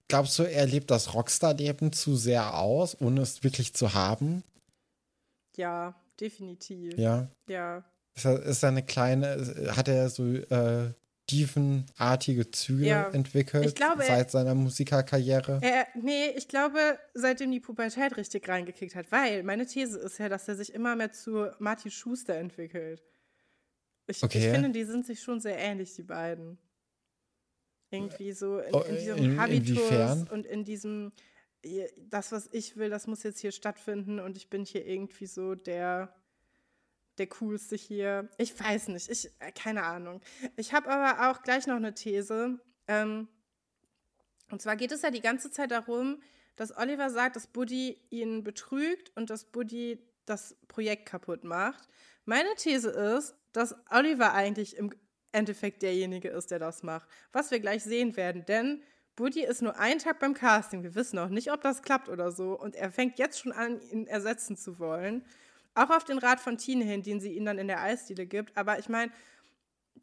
[0.07, 4.43] Glaubst du, er lebt das Rockstar-Leben zu sehr aus, ohne es wirklich zu haben?
[5.57, 6.97] Ja, definitiv.
[6.97, 7.29] Ja.
[7.49, 7.83] Ja.
[8.15, 10.93] Ist er, ist er eine kleine, hat er so äh,
[11.29, 13.09] diefenartige Züge ja.
[13.09, 15.59] entwickelt glaube, seit seiner Musikerkarriere?
[15.61, 20.29] Er, nee, ich glaube, seitdem die Pubertät richtig reingekickt hat, weil meine These ist ja,
[20.29, 23.03] dass er sich immer mehr zu Martin Schuster entwickelt.
[24.07, 24.39] Ich, okay.
[24.39, 26.57] ich finde, die sind sich schon sehr ähnlich, die beiden.
[27.89, 30.27] Irgendwie so in, in diesem in, Habitus inwiefern?
[30.31, 31.11] und in diesem,
[32.09, 35.55] das, was ich will, das muss jetzt hier stattfinden und ich bin hier irgendwie so
[35.55, 36.13] der
[37.17, 38.29] der coolste hier.
[38.37, 40.21] Ich weiß nicht, ich, äh, keine Ahnung.
[40.55, 42.59] Ich habe aber auch gleich noch eine These.
[42.87, 43.27] Ähm,
[44.49, 46.21] und zwar geht es ja die ganze Zeit darum,
[46.55, 51.87] dass Oliver sagt, dass Buddy ihn betrügt und dass Buddy das Projekt kaputt macht.
[52.25, 54.91] Meine These ist, dass Oliver eigentlich im
[55.31, 57.07] Endeffekt derjenige ist, der das macht.
[57.31, 58.81] Was wir gleich sehen werden, denn
[59.15, 60.83] Buddy ist nur einen Tag beim Casting.
[60.83, 62.53] Wir wissen noch nicht, ob das klappt oder so.
[62.53, 65.25] Und er fängt jetzt schon an, ihn ersetzen zu wollen.
[65.77, 68.57] Auch auf den Rat von Tine hin, den sie ihnen dann in der Eisdiele gibt.
[68.57, 69.11] Aber ich meine,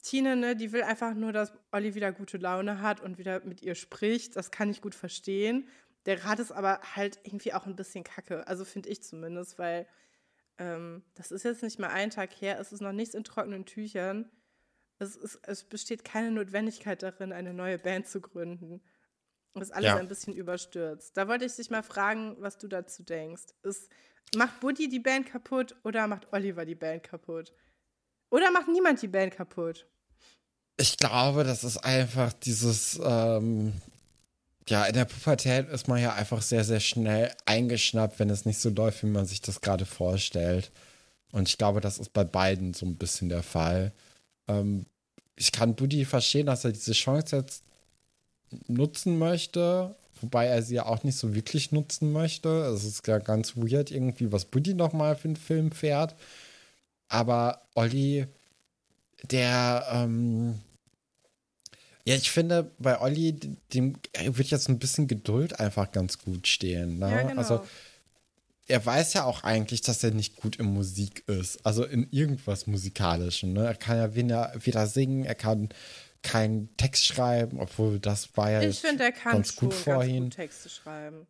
[0.01, 3.61] Tine, ne, die will einfach nur, dass Olli wieder gute Laune hat und wieder mit
[3.61, 4.37] ihr spricht.
[4.37, 5.67] Das kann ich gut verstehen.
[6.05, 8.47] Der Rat ist aber halt irgendwie auch ein bisschen kacke.
[8.47, 9.85] Also finde ich zumindest, weil
[10.59, 12.57] ähm, das ist jetzt nicht mal ein Tag her.
[12.59, 14.31] Es ist noch nichts in trockenen Tüchern.
[14.99, 18.81] Es, ist, es besteht keine Notwendigkeit darin, eine neue Band zu gründen.
[19.55, 19.97] Das ist alles ja.
[19.97, 21.15] ein bisschen überstürzt.
[21.15, 23.43] Da wollte ich dich mal fragen, was du dazu denkst.
[23.63, 23.89] Ist
[24.35, 27.53] Macht Buddy die Band kaputt oder macht Oliver die Band kaputt?
[28.29, 29.85] Oder macht niemand die Band kaputt?
[30.77, 33.73] Ich glaube, das ist einfach dieses, ähm,
[34.67, 38.59] ja, in der Pubertät ist man ja einfach sehr, sehr schnell eingeschnappt, wenn es nicht
[38.59, 40.71] so läuft, wie man sich das gerade vorstellt.
[41.31, 43.93] Und ich glaube, das ist bei beiden so ein bisschen der Fall.
[44.47, 44.85] Ähm,
[45.37, 47.63] ich kann Buddy verstehen, dass er diese Chance jetzt
[48.67, 52.49] nutzen möchte, Wobei er sie ja auch nicht so wirklich nutzen möchte.
[52.73, 56.15] Es ist ja ganz weird irgendwie, was Buddy nochmal für einen Film fährt.
[57.07, 58.25] Aber Olli,
[59.29, 60.59] der, ähm,
[62.05, 63.33] ja, ich finde, bei Olli,
[63.73, 66.99] dem wird jetzt ein bisschen Geduld einfach ganz gut stehen.
[66.99, 67.11] Ne?
[67.11, 67.41] Ja, genau.
[67.41, 67.65] Also,
[68.67, 71.63] er weiß ja auch eigentlich, dass er nicht gut in Musik ist.
[71.63, 73.53] Also in irgendwas Musikalischem.
[73.53, 73.63] Ne?
[73.63, 75.69] Er kann ja weder, weder singen, er kann
[76.25, 80.23] keinen Text schreiben, obwohl das war ja ich find, er kann ganz gut vorhin.
[80.23, 81.27] Ganz gut Texte schreiben.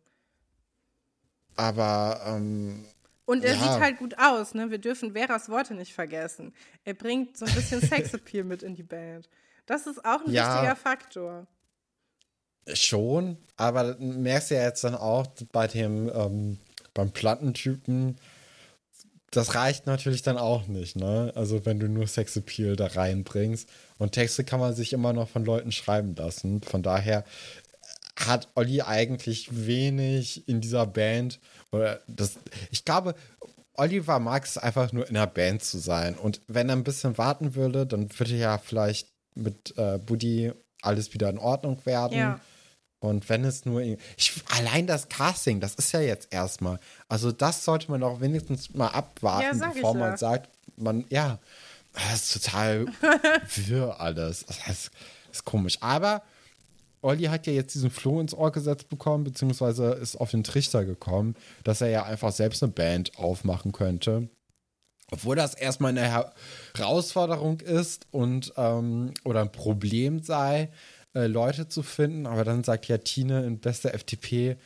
[1.54, 2.86] Aber ähm,
[3.26, 3.60] und er ja.
[3.60, 4.70] sieht halt gut aus, ne?
[4.70, 6.54] Wir dürfen Veras Worte nicht vergessen.
[6.84, 9.28] Er bringt so ein bisschen Sexappeal mit in die Band.
[9.66, 11.46] Das ist auch ein ja, wichtiger Faktor.
[12.72, 16.58] Schon, aber merkst du ja jetzt dann auch bei dem ähm,
[16.94, 18.16] beim Plattentypen,
[19.30, 21.32] das reicht natürlich dann auch nicht, ne?
[21.34, 23.68] Also wenn du nur Sexappeal da reinbringst.
[23.98, 26.62] Und Texte kann man sich immer noch von Leuten schreiben lassen.
[26.62, 27.24] Von daher
[28.16, 31.38] hat Olli eigentlich wenig in dieser Band.
[31.70, 32.38] Oder das,
[32.70, 33.14] ich glaube,
[33.74, 36.14] Oliver mag es einfach nur in der Band zu sein.
[36.14, 41.12] Und wenn er ein bisschen warten würde, dann würde ja vielleicht mit äh, Buddy alles
[41.14, 42.18] wieder in Ordnung werden.
[42.18, 42.40] Ja.
[42.98, 43.82] Und wenn es nur.
[43.82, 46.80] Ich, allein das Casting, das ist ja jetzt erstmal.
[47.08, 51.38] Also, das sollte man auch wenigstens mal abwarten, ja, bevor man sagt, man, ja,
[51.96, 52.86] das ist total
[53.46, 54.44] für alles.
[54.46, 54.90] Das ist,
[55.32, 55.78] ist komisch.
[55.80, 56.22] Aber
[57.02, 60.84] Olli hat ja jetzt diesen Floh ins Ohr gesetzt bekommen, beziehungsweise ist auf den Trichter
[60.84, 64.28] gekommen, dass er ja einfach selbst eine Band aufmachen könnte.
[65.12, 66.32] Obwohl das erstmal eine
[66.74, 70.70] Herausforderung ist und ähm, oder ein Problem sei,
[71.14, 72.26] äh, Leute zu finden.
[72.26, 74.56] Aber dann sagt ja Tine in bester FDP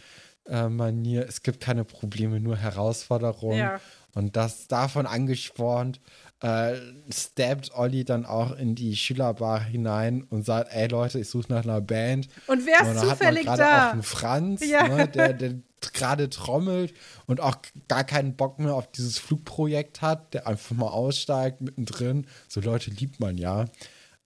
[0.48, 3.58] äh, es gibt keine Probleme, nur Herausforderungen.
[3.58, 3.80] Ja.
[4.14, 6.00] Und das davon angespornt,
[6.42, 6.74] äh,
[7.12, 11.64] stabbt Olli dann auch in die Schülerbar hinein und sagt, ey Leute, ich suche nach
[11.64, 12.28] einer Band.
[12.46, 13.88] Und wer ist Und da hat man zufällig gerade da?
[13.88, 14.88] auch einen Franz, Ja.
[14.88, 15.54] ne, der, der
[15.92, 16.94] gerade trommelt
[17.26, 17.56] und auch
[17.88, 22.26] gar keinen Bock mehr auf dieses Flugprojekt hat, der einfach mal aussteigt mittendrin.
[22.48, 23.66] So Leute liebt man ja.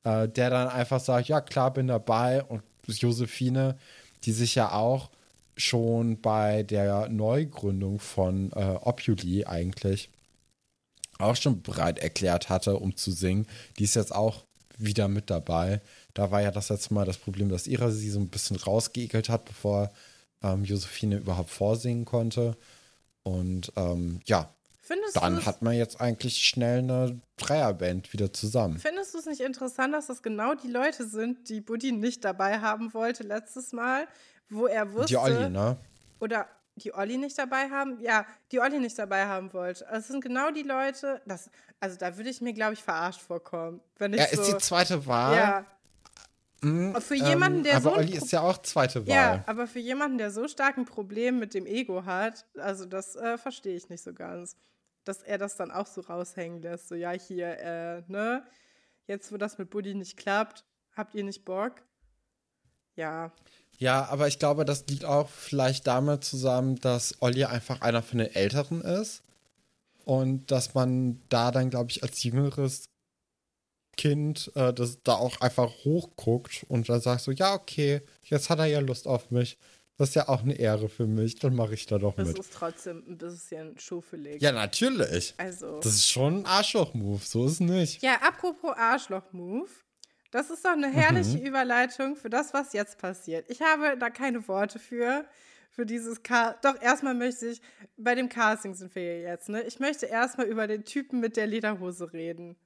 [0.04, 2.42] Äh, der dann einfach sagt, ja klar, bin dabei.
[2.44, 3.76] Und Josephine,
[4.24, 5.10] die sich ja auch
[5.56, 10.10] schon bei der Neugründung von äh, Opuli eigentlich
[11.18, 13.46] auch schon bereit erklärt hatte, um zu singen,
[13.78, 14.44] die ist jetzt auch
[14.78, 15.80] wieder mit dabei.
[16.14, 19.28] Da war ja das letzte Mal das Problem, dass Ira sie so ein bisschen rausgeekelt
[19.28, 19.92] hat, bevor
[20.42, 22.56] ähm, Josephine überhaupt vorsingen konnte.
[23.22, 24.50] Und ähm, ja,
[24.80, 28.78] Findest dann hat man jetzt eigentlich schnell eine Dreierband wieder zusammen.
[28.78, 32.60] Findest du es nicht interessant, dass das genau die Leute sind, die Buddy nicht dabei
[32.60, 34.06] haben wollte letztes Mal,
[34.50, 35.06] wo er wusste.
[35.06, 35.78] Die Olli, ne?
[36.20, 38.00] Oder die Olli nicht dabei haben?
[38.00, 39.86] Ja, die Olli nicht dabei haben wollte.
[39.88, 43.20] Also es sind genau die Leute, das, also da würde ich mir, glaube ich, verarscht
[43.20, 43.80] vorkommen.
[43.96, 45.36] Wenn ich Er so, ist die zweite Wahl.
[45.36, 45.66] Ja,
[46.64, 49.14] Mhm, für jemanden, der aber so Olli ist ja auch zweite Wahl.
[49.14, 53.16] ja, aber für jemanden, der so stark ein Problem mit dem Ego hat, also das
[53.16, 54.56] äh, verstehe ich nicht so ganz.
[55.04, 56.88] Dass er das dann auch so raushängen lässt.
[56.88, 58.42] So, ja, hier, äh, ne?
[59.06, 60.64] Jetzt, wo das mit Buddy nicht klappt,
[60.96, 61.82] habt ihr nicht Bock?
[62.96, 63.30] Ja,
[63.78, 68.18] Ja, aber ich glaube, das liegt auch vielleicht damit zusammen, dass Olli einfach einer von
[68.18, 69.22] den Älteren ist.
[70.04, 72.84] Und dass man da dann, glaube ich, als jüngeres
[73.96, 78.58] Kind äh, das da auch einfach hochguckt und dann sagt so, ja, okay, jetzt hat
[78.58, 79.56] er ja Lust auf mich.
[79.96, 82.38] Das ist ja auch eine Ehre für mich, dann mache ich da doch das mit.
[82.38, 84.42] ist trotzdem ein bisschen schuffelig.
[84.42, 85.34] Ja, natürlich.
[85.36, 85.78] Also.
[85.80, 88.02] Das ist schon ein Arschloch-Move, so ist es nicht.
[88.02, 89.68] Ja, apropos Arschloch-Move.
[90.34, 91.46] Das ist doch eine herrliche Mhm.
[91.46, 93.48] Überleitung für das, was jetzt passiert.
[93.48, 95.24] Ich habe da keine Worte für,
[95.70, 96.58] für dieses Car.
[96.60, 97.62] Doch, erstmal möchte ich,
[97.96, 99.62] bei dem Casting sind wir jetzt, ne?
[99.62, 102.56] Ich möchte erstmal über den Typen mit der Lederhose reden.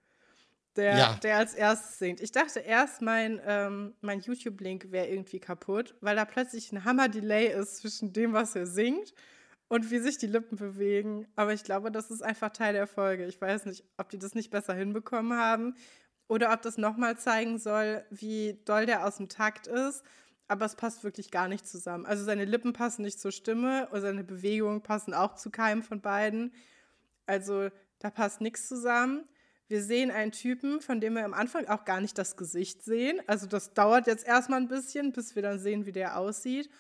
[0.77, 1.15] Der, Ja.
[1.23, 2.21] der als erstes singt.
[2.23, 7.53] Ich dachte erst, mein, ähm, mein YouTube-Link wäre irgendwie kaputt, weil da plötzlich ein Hammer-Delay
[7.53, 9.13] ist zwischen dem, was er singt
[9.69, 11.27] und wie sich die Lippen bewegen.
[11.37, 13.27] Aber ich glaube, das ist einfach Teil der Folge.
[13.27, 15.75] Ich weiß nicht, ob die das nicht besser hinbekommen haben
[16.29, 20.05] oder ob das nochmal zeigen soll, wie doll der aus dem Takt ist.
[20.47, 22.07] Aber es passt wirklich gar nicht zusammen.
[22.07, 26.01] Also seine Lippen passen nicht zur Stimme und seine Bewegungen passen auch zu keinem von
[26.01, 26.55] beiden.
[27.27, 29.29] Also da passt nichts zusammen.
[29.67, 33.21] Wir sehen einen Typen, von dem wir am Anfang auch gar nicht das Gesicht sehen.
[33.27, 36.71] Also das dauert jetzt erstmal ein bisschen, bis wir dann sehen, wie der aussieht.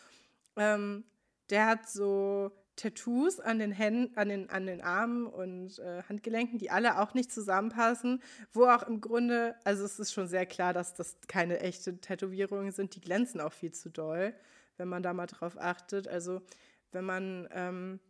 [0.57, 1.05] Ähm,
[1.51, 6.59] der hat so Tattoos an den Händen, an den, an den Armen und äh, Handgelenken,
[6.59, 10.73] die alle auch nicht zusammenpassen, wo auch im Grunde, also es ist schon sehr klar,
[10.73, 14.33] dass das keine echte Tätowierungen sind, die glänzen auch viel zu doll,
[14.77, 16.07] wenn man da mal drauf achtet.
[16.07, 16.41] Also
[16.93, 18.01] wenn man ähm,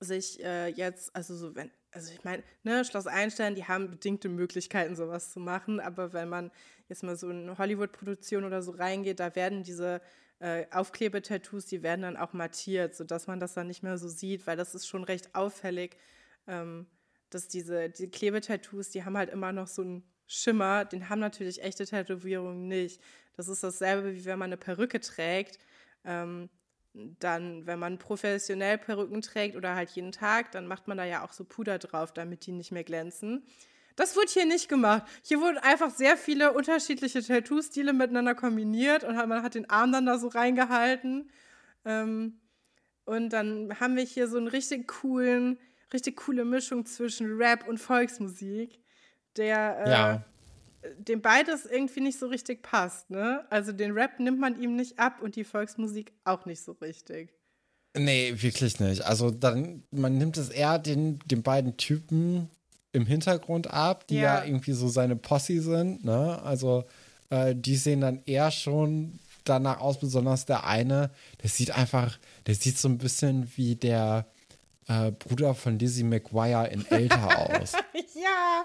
[0.00, 4.30] sich äh, jetzt, also so, wenn, also ich meine, ne, Schloss Einstein, die haben bedingte
[4.30, 6.50] Möglichkeiten, sowas zu machen, aber wenn man
[6.88, 10.00] jetzt mal so in Hollywood-Produktion oder so reingeht, da werden diese
[10.42, 14.46] äh, Aufklebetattoos, die werden dann auch mattiert, sodass man das dann nicht mehr so sieht,
[14.46, 15.96] weil das ist schon recht auffällig,
[16.48, 16.86] ähm,
[17.30, 21.62] dass diese die Klebetattoos, die haben halt immer noch so einen Schimmer, den haben natürlich
[21.62, 23.00] echte Tätowierungen nicht.
[23.36, 25.58] Das ist dasselbe, wie wenn man eine Perücke trägt.
[26.04, 26.50] Ähm,
[26.92, 31.24] dann, wenn man professionell Perücken trägt oder halt jeden Tag, dann macht man da ja
[31.24, 33.46] auch so Puder drauf, damit die nicht mehr glänzen.
[33.96, 35.02] Das wurde hier nicht gemacht.
[35.22, 40.06] Hier wurden einfach sehr viele unterschiedliche Tattoo-Stile miteinander kombiniert und man hat den Arm dann
[40.06, 41.30] da so reingehalten.
[41.84, 42.40] Ähm,
[43.04, 45.58] und dann haben wir hier so einen richtig coolen,
[45.92, 48.80] richtig coole Mischung zwischen Rap und Volksmusik,
[49.36, 50.24] der äh, Ja.
[50.98, 53.44] dem beides irgendwie nicht so richtig passt, ne?
[53.50, 57.34] Also den Rap nimmt man ihm nicht ab und die Volksmusik auch nicht so richtig.
[57.94, 59.02] Nee, wirklich nicht.
[59.02, 62.48] Also dann, man nimmt es eher den, den beiden Typen
[62.92, 64.44] im Hintergrund ab, die ja, Ja.
[64.44, 66.40] irgendwie so seine Posse sind, ne?
[66.42, 66.84] Also
[67.30, 71.10] äh, die sehen dann eher schon danach aus, besonders der eine,
[71.42, 74.26] der sieht einfach, der sieht so ein bisschen wie der
[74.88, 77.72] äh, Bruder von Lizzie McGuire in älter aus.
[78.14, 78.64] ja,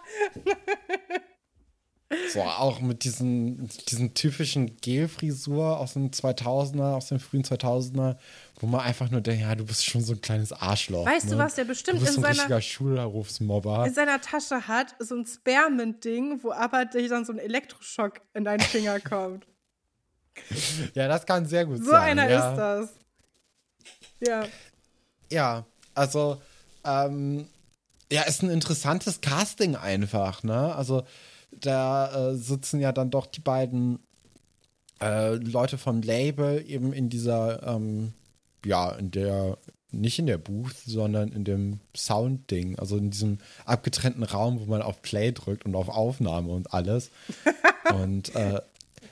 [2.33, 8.15] So, auch mit diesen, diesen typischen Gelfrisur aus den 2000er, aus den frühen 2000er,
[8.61, 11.05] wo man einfach nur denkt, ja, du bist schon so ein kleines Arschloch.
[11.05, 11.43] Weißt du, ne?
[11.43, 13.85] was der bestimmt Du bist in so ein seiner- Schulberufsmobber.
[13.87, 18.45] in seiner Tasche hat, so ein Spearmint-Ding, wo aber dir dann so ein Elektroschock in
[18.45, 19.45] deinen Finger kommt.
[20.93, 22.17] Ja, das kann sehr gut So sein.
[22.19, 22.51] einer ja.
[22.51, 22.89] ist das.
[24.25, 24.45] Ja.
[25.29, 26.41] Ja, also,
[26.85, 27.47] ähm,
[28.09, 30.73] ja, ist ein interessantes Casting einfach, ne?
[30.73, 31.03] Also,
[31.51, 33.99] da äh, sitzen ja dann doch die beiden
[35.01, 38.13] äh, Leute vom Label eben in dieser, ähm,
[38.65, 39.57] ja, in der,
[39.91, 44.81] nicht in der Booth, sondern in dem Sound-Ding, also in diesem abgetrennten Raum, wo man
[44.81, 47.11] auf Play drückt und auf Aufnahme und alles.
[47.93, 48.61] und äh,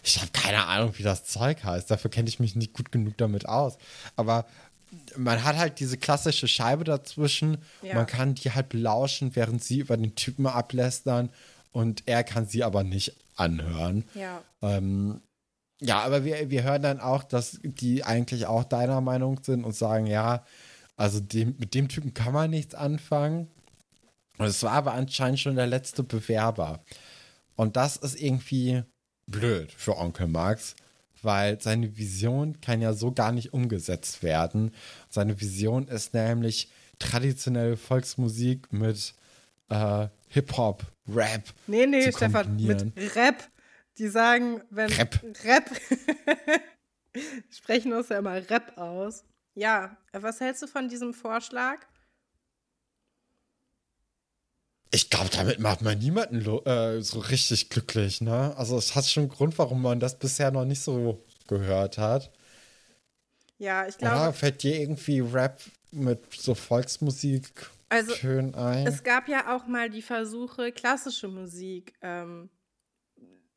[0.03, 1.89] ich habe keine Ahnung, wie das Zeug heißt.
[1.89, 3.77] Dafür kenne ich mich nicht gut genug damit aus.
[4.15, 4.45] Aber
[5.15, 7.57] man hat halt diese klassische Scheibe dazwischen.
[7.81, 7.95] Ja.
[7.95, 11.29] Man kann die halt belauschen, während sie über den Typen ablästern
[11.75, 14.05] und er kann sie aber nicht anhören.
[14.13, 14.41] Ja.
[14.61, 15.19] Ähm,
[15.81, 19.75] ja, aber wir, wir hören dann auch, dass die eigentlich auch deiner Meinung sind und
[19.75, 20.45] sagen, ja,
[20.95, 23.49] also dem, mit dem Typen kann man nichts anfangen.
[24.37, 26.81] Und es war aber anscheinend schon der letzte Bewerber.
[27.57, 28.83] Und das ist irgendwie
[29.29, 30.77] blöd für Onkel Max,
[31.23, 34.71] weil seine Vision kann ja so gar nicht umgesetzt werden.
[35.09, 39.13] Seine Vision ist nämlich traditionelle Volksmusik mit
[39.67, 41.43] äh, Hip-Hop, Rap.
[41.65, 43.49] Nee, nee, Stefan, mit Rap.
[43.97, 45.69] Die sagen, wenn Rap, Rap
[47.49, 49.23] sprechen uns ja immer Rap aus.
[49.53, 51.77] Ja, was hältst du von diesem Vorschlag?
[54.91, 58.53] Ich glaube, damit macht man niemanden äh, so richtig glücklich, ne?
[58.57, 62.31] Also es hat schon einen Grund, warum man das bisher noch nicht so gehört hat.
[63.57, 64.15] Ja, ich glaube.
[64.15, 68.87] Oder fällt dir irgendwie Rap mit so Volksmusik also, schön ein?
[68.87, 72.49] Es gab ja auch mal die Versuche, klassische Musik ähm,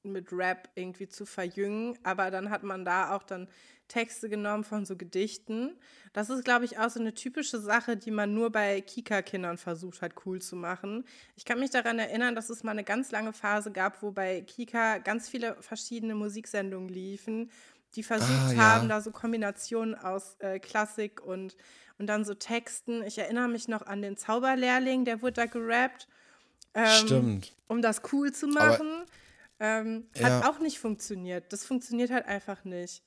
[0.03, 3.49] mit Rap irgendwie zu verjüngen, aber dann hat man da auch dann
[3.89, 5.77] Texte genommen von so Gedichten.
[6.13, 10.03] Das ist, glaube ich, auch so eine typische Sache, die man nur bei Kika-Kindern versucht
[10.03, 11.05] hat, cool zu machen.
[11.37, 14.43] Ich kann mich daran erinnern, dass es mal eine ganz lange Phase gab, wo bei
[14.43, 17.51] Kika ganz viele verschiedene Musiksendungen liefen,
[17.95, 18.59] die versucht ah, ja.
[18.59, 21.57] haben, da so Kombinationen aus äh, Klassik und,
[21.99, 23.03] und dann so Texten.
[23.03, 26.09] Ich erinnere mich noch an den Zauberlehrling, der wurde da gerappt.
[26.75, 27.53] Ähm, Stimmt.
[27.67, 29.05] Um das cool zu machen.
[29.61, 30.43] Ähm, ja.
[30.43, 31.53] Hat auch nicht funktioniert.
[31.53, 33.03] Das funktioniert halt einfach nicht.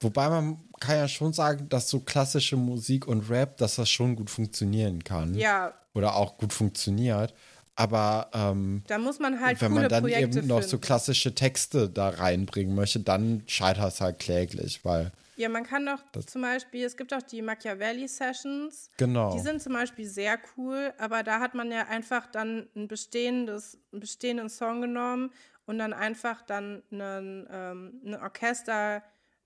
[0.00, 4.16] Wobei man kann ja schon sagen, dass so klassische Musik und Rap, dass das schon
[4.16, 5.34] gut funktionieren kann.
[5.34, 5.72] Ja.
[5.94, 7.32] Oder auch gut funktioniert.
[7.76, 10.70] Aber ähm, da muss man halt wenn man dann Projekte eben noch finden.
[10.70, 15.84] so klassische Texte da reinbringen möchte, dann scheitert es halt kläglich, weil ja, man kann
[15.84, 18.90] doch zum Beispiel, es gibt auch die Machiavelli-Sessions.
[18.96, 19.32] Genau.
[19.32, 23.78] Die sind zum Beispiel sehr cool, aber da hat man ja einfach dann ein bestehendes,
[23.92, 25.30] einen bestehenden Song genommen
[25.66, 29.02] und dann einfach dann einen, ähm, ein Orchester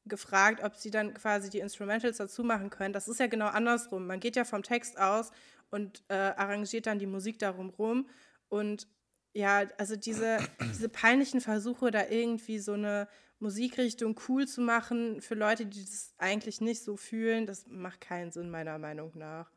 [0.07, 2.93] gefragt, ob sie dann quasi die Instrumentals dazu machen können.
[2.93, 4.07] Das ist ja genau andersrum.
[4.07, 5.33] Man geht ja vom Text aus
[5.71, 8.09] und äh, arrangiert dann die Musik darum rum.
[8.49, 8.87] Und
[9.33, 10.39] ja, also diese,
[10.73, 13.09] diese peinlichen Versuche, da irgendwie so eine
[13.41, 18.31] Musikrichtung cool zu machen für Leute, die das eigentlich nicht so fühlen, das macht keinen
[18.31, 19.51] Sinn, meiner Meinung nach.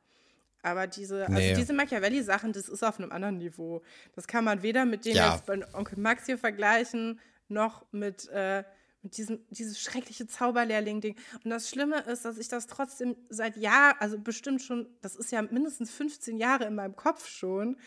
[0.61, 1.53] Aber diese, also nee.
[1.53, 3.83] diese Machiavelli-Sachen, das ist auf einem anderen Niveau.
[4.15, 5.33] Das kann man weder mit dem ja.
[5.33, 7.19] jetzt bei Onkel Max hier vergleichen,
[7.49, 8.63] noch mit, äh,
[9.01, 11.17] mit diesem dieses schreckliche Zauberlehrling-Ding.
[11.43, 15.33] Und das Schlimme ist, dass ich das trotzdem seit Jahren, also bestimmt schon, das ist
[15.33, 17.77] ja mindestens 15 Jahre in meinem Kopf schon.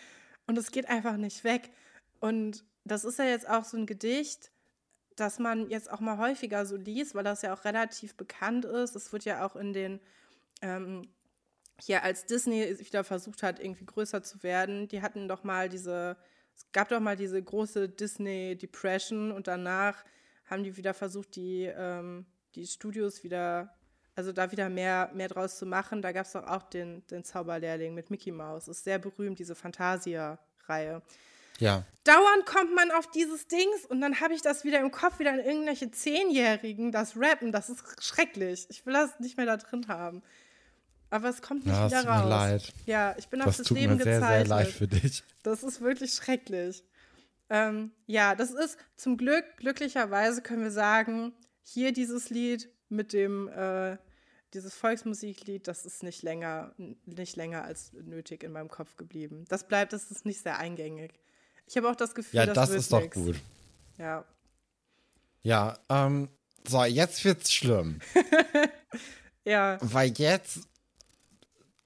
[0.46, 1.70] Und es geht einfach nicht weg.
[2.20, 4.50] Und das ist ja jetzt auch so ein Gedicht,
[5.16, 8.94] das man jetzt auch mal häufiger so liest, weil das ja auch relativ bekannt ist.
[8.94, 10.00] Es wird ja auch in den,
[10.62, 11.02] ähm,
[11.80, 16.16] hier als Disney wieder versucht hat, irgendwie größer zu werden, die hatten doch mal diese,
[16.54, 20.04] es gab doch mal diese große Disney Depression und danach
[20.46, 23.74] haben die wieder versucht, die, ähm, die Studios wieder,
[24.14, 26.00] also da wieder mehr, mehr draus zu machen.
[26.00, 28.68] Da gab es doch auch den, den Zauberlehrling mit Mickey Mouse.
[28.68, 31.02] Ist sehr berühmt, diese Fantasia-Reihe.
[31.58, 31.84] Ja.
[32.04, 35.34] Dauernd kommt man auf dieses Dings und dann habe ich das wieder im Kopf, wieder
[35.34, 38.66] in irgendwelche Zehnjährigen, das Rappen, das ist schrecklich.
[38.70, 40.22] Ich will das nicht mehr da drin haben.
[41.10, 42.24] Aber es kommt nicht ja, wieder raus.
[42.24, 42.72] Mir leid.
[42.84, 44.48] Ja, ich bin das auf das tut Leben mir sehr, gezeichnet.
[44.48, 45.24] sehr leid für dich.
[45.42, 46.84] Das ist wirklich schrecklich.
[47.48, 53.48] Ähm, ja, das ist zum Glück, glücklicherweise können wir sagen, hier dieses Lied mit dem,
[53.48, 53.96] äh,
[54.54, 59.44] dieses Volksmusiklied, das ist nicht länger, nicht länger als nötig in meinem Kopf geblieben.
[59.48, 61.12] Das bleibt, das ist nicht sehr eingängig.
[61.66, 63.36] Ich habe auch das Gefühl, ja, das, das ist doch gut.
[63.98, 64.24] Ja.
[65.42, 66.28] Ja, ähm,
[66.66, 68.00] so, jetzt wird's schlimm.
[69.44, 69.78] ja.
[69.80, 70.60] Weil jetzt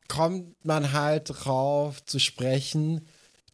[0.09, 3.07] kommt man halt drauf zu sprechen,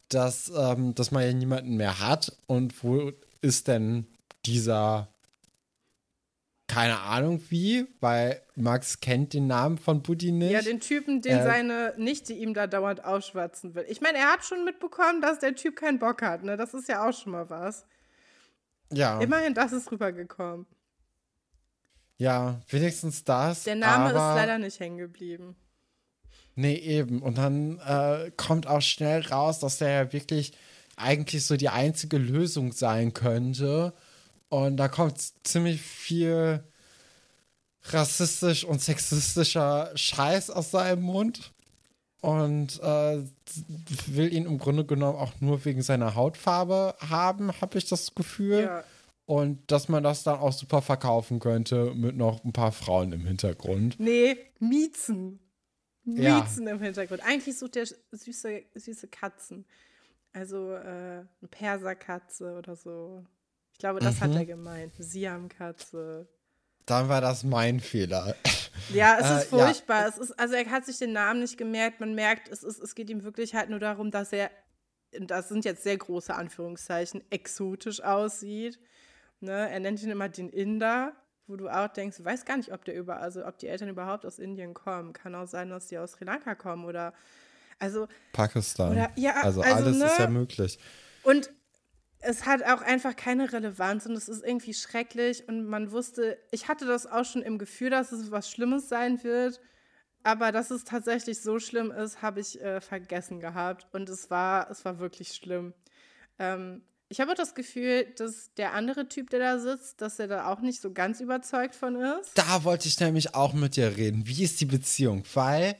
[0.09, 2.35] dass, ähm, dass man ja niemanden mehr hat.
[2.47, 4.07] Und wo ist denn
[4.45, 5.09] dieser
[6.77, 10.51] keine Ahnung wie, weil Max kennt den Namen von Buddy nicht.
[10.51, 13.83] Ja, den Typen, den äh, seine Nichte ihm da dauernd ausschwatzen will.
[13.89, 16.55] Ich meine, er hat schon mitbekommen, dass der Typ keinen Bock hat, ne?
[16.55, 17.87] Das ist ja auch schon mal was.
[18.93, 19.19] Ja.
[19.19, 20.67] Immerhin, das ist rübergekommen.
[22.19, 23.63] Ja, wenigstens das.
[23.63, 25.55] Der Name ist leider nicht hängen geblieben.
[26.53, 27.23] Nee, eben.
[27.23, 30.53] Und dann äh, kommt auch schnell raus, dass der ja wirklich
[30.95, 33.95] eigentlich so die einzige Lösung sein könnte
[34.49, 36.63] und da kommt ziemlich viel
[37.83, 41.53] rassistisch und sexistischer Scheiß aus seinem Mund
[42.21, 43.23] und äh,
[44.07, 48.63] will ihn im Grunde genommen auch nur wegen seiner Hautfarbe haben, habe ich das Gefühl.
[48.63, 48.83] Ja.
[49.25, 53.25] Und dass man das dann auch super verkaufen könnte mit noch ein paar Frauen im
[53.25, 53.99] Hintergrund.
[53.99, 55.39] Nee, Miezen.
[56.05, 56.71] Miezen ja.
[56.71, 57.21] im Hintergrund.
[57.25, 59.65] Eigentlich sucht der süße, süße Katzen.
[60.31, 63.25] Also äh, eine Perserkatze oder so.
[63.77, 64.21] Ich glaube, das mhm.
[64.21, 64.93] hat er gemeint.
[64.97, 66.27] Siamkatze.
[66.87, 68.35] Dann war das mein Fehler.
[68.91, 70.01] Ja, es ist äh, furchtbar.
[70.01, 70.07] Ja.
[70.07, 71.99] Es ist, also er hat sich den Namen nicht gemerkt.
[71.99, 74.49] Man merkt, es, ist, es geht ihm wirklich halt nur darum, dass er,
[75.19, 78.79] das sind jetzt sehr große Anführungszeichen, exotisch aussieht.
[79.41, 79.69] Ne?
[79.69, 81.13] Er nennt ihn immer den Inder,
[81.45, 83.89] wo du auch denkst, du weißt gar nicht, ob der über, also ob die Eltern
[83.89, 85.13] überhaupt aus Indien kommen.
[85.13, 87.13] Kann auch sein, dass die aus Sri Lanka kommen oder
[87.77, 88.93] also Pakistan.
[88.93, 90.05] Oder, ja, also, also alles ne?
[90.05, 90.79] ist ja möglich.
[91.21, 91.51] Und
[92.19, 96.67] es hat auch einfach keine Relevanz und es ist irgendwie schrecklich und man wusste, ich
[96.67, 99.59] hatte das auch schon im Gefühl, dass es was Schlimmes sein wird,
[100.23, 104.69] aber dass es tatsächlich so schlimm ist, habe ich äh, vergessen gehabt und es war,
[104.69, 105.73] es war wirklich schlimm.
[106.39, 110.51] Ähm, ich habe das Gefühl, dass der andere Typ, der da sitzt, dass er da
[110.51, 112.31] auch nicht so ganz überzeugt von ist.
[112.35, 114.27] Da wollte ich nämlich auch mit dir reden.
[114.27, 115.23] Wie ist die Beziehung?
[115.33, 115.77] Weil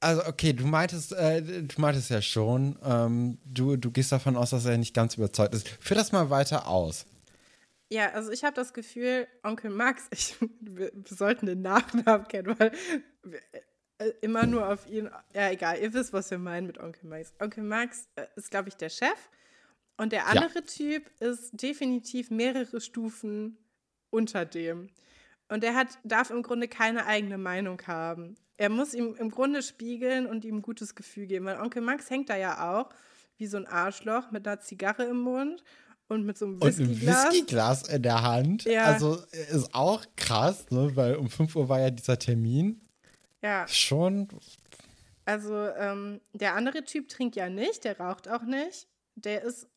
[0.00, 4.50] also okay, du meintest, äh, du meintest ja schon, ähm, du, du gehst davon aus,
[4.50, 5.68] dass er nicht ganz überzeugt ist.
[5.80, 7.06] Führ das mal weiter aus.
[7.90, 12.58] Ja, also ich habe das Gefühl, Onkel Max, ich, wir, wir, sollten den Nachnamen kennen,
[12.58, 12.72] weil
[13.22, 13.40] wir,
[13.98, 17.32] äh, immer nur auf ihn, ja egal, ihr wisst, was wir meinen mit Onkel Max.
[17.40, 19.30] Onkel Max äh, ist, glaube ich, der Chef
[19.96, 20.60] und der andere ja.
[20.60, 23.58] Typ ist definitiv mehrere Stufen
[24.10, 24.90] unter dem.
[25.48, 29.62] Und der hat, darf im Grunde keine eigene Meinung haben er muss ihm im Grunde
[29.62, 31.46] spiegeln und ihm ein gutes Gefühl geben.
[31.46, 32.90] Weil Onkel Max hängt da ja auch
[33.38, 35.62] wie so ein Arschloch mit einer Zigarre im Mund
[36.08, 37.26] und mit so einem Whiskyglas.
[37.26, 38.64] Und Whiskyglas in der Hand.
[38.64, 38.84] Ja.
[38.84, 40.90] Also ist auch krass, ne?
[40.96, 42.80] weil um 5 Uhr war ja dieser Termin.
[43.42, 43.66] Ja.
[43.68, 44.26] Schon.
[45.24, 48.88] Also ähm, der andere Typ trinkt ja nicht, der raucht auch nicht.
[49.14, 49.68] Der ist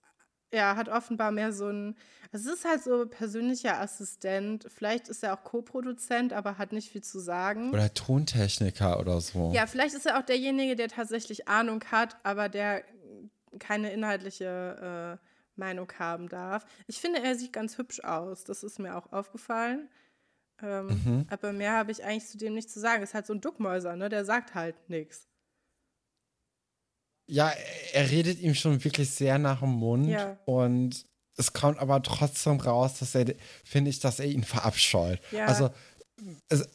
[0.54, 1.96] ja, hat offenbar mehr so ein,
[2.32, 4.68] es ist halt so persönlicher Assistent.
[4.70, 7.72] Vielleicht ist er auch Co-Produzent, aber hat nicht viel zu sagen.
[7.72, 9.52] Oder Tontechniker oder so.
[9.54, 12.84] Ja, vielleicht ist er auch derjenige, der tatsächlich Ahnung hat, aber der
[13.60, 15.28] keine inhaltliche äh,
[15.60, 16.66] Meinung haben darf.
[16.88, 18.44] Ich finde, er sieht ganz hübsch aus.
[18.44, 19.90] Das ist mir auch aufgefallen.
[20.62, 21.26] Ähm, mhm.
[21.30, 23.04] Aber mehr habe ich eigentlich zu dem nicht zu sagen.
[23.04, 24.10] Ist halt so ein Duckmäuser, ne?
[24.10, 25.31] Der sagt halt nichts
[27.32, 27.54] ja,
[27.94, 30.38] er redet ihm schon wirklich sehr nach dem Mund ja.
[30.44, 31.06] und
[31.38, 33.26] es kommt aber trotzdem raus, dass er,
[33.64, 35.22] finde ich, dass er ihn verabscheut.
[35.32, 35.46] Ja.
[35.46, 35.70] Also,
[36.50, 36.68] es,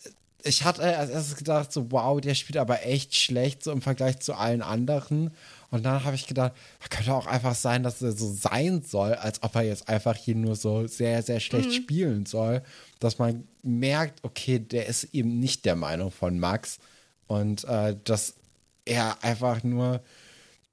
[0.42, 4.20] ich hatte als erstes gedacht, so, wow, der spielt aber echt schlecht, so im Vergleich
[4.20, 5.30] zu allen anderen.
[5.70, 6.52] Und dann habe ich gedacht,
[6.88, 10.36] könnte auch einfach sein, dass er so sein soll, als ob er jetzt einfach hier
[10.36, 11.74] nur so sehr, sehr schlecht mhm.
[11.74, 12.62] spielen soll.
[12.98, 16.78] Dass man merkt, okay, der ist eben nicht der Meinung von Max.
[17.26, 18.36] Und äh, dass
[18.86, 20.00] er einfach nur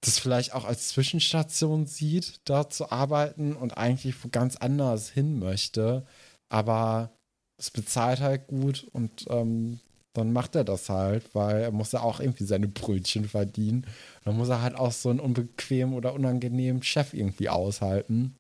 [0.05, 5.39] das vielleicht auch als Zwischenstation sieht, da zu arbeiten und eigentlich wo ganz anders hin
[5.39, 6.05] möchte.
[6.49, 7.11] Aber
[7.57, 9.79] es bezahlt halt gut und ähm,
[10.13, 13.87] dann macht er das halt, weil er muss ja auch irgendwie seine Brötchen verdienen.
[14.25, 18.35] Dann muss er halt auch so einen unbequemen oder unangenehmen Chef irgendwie aushalten.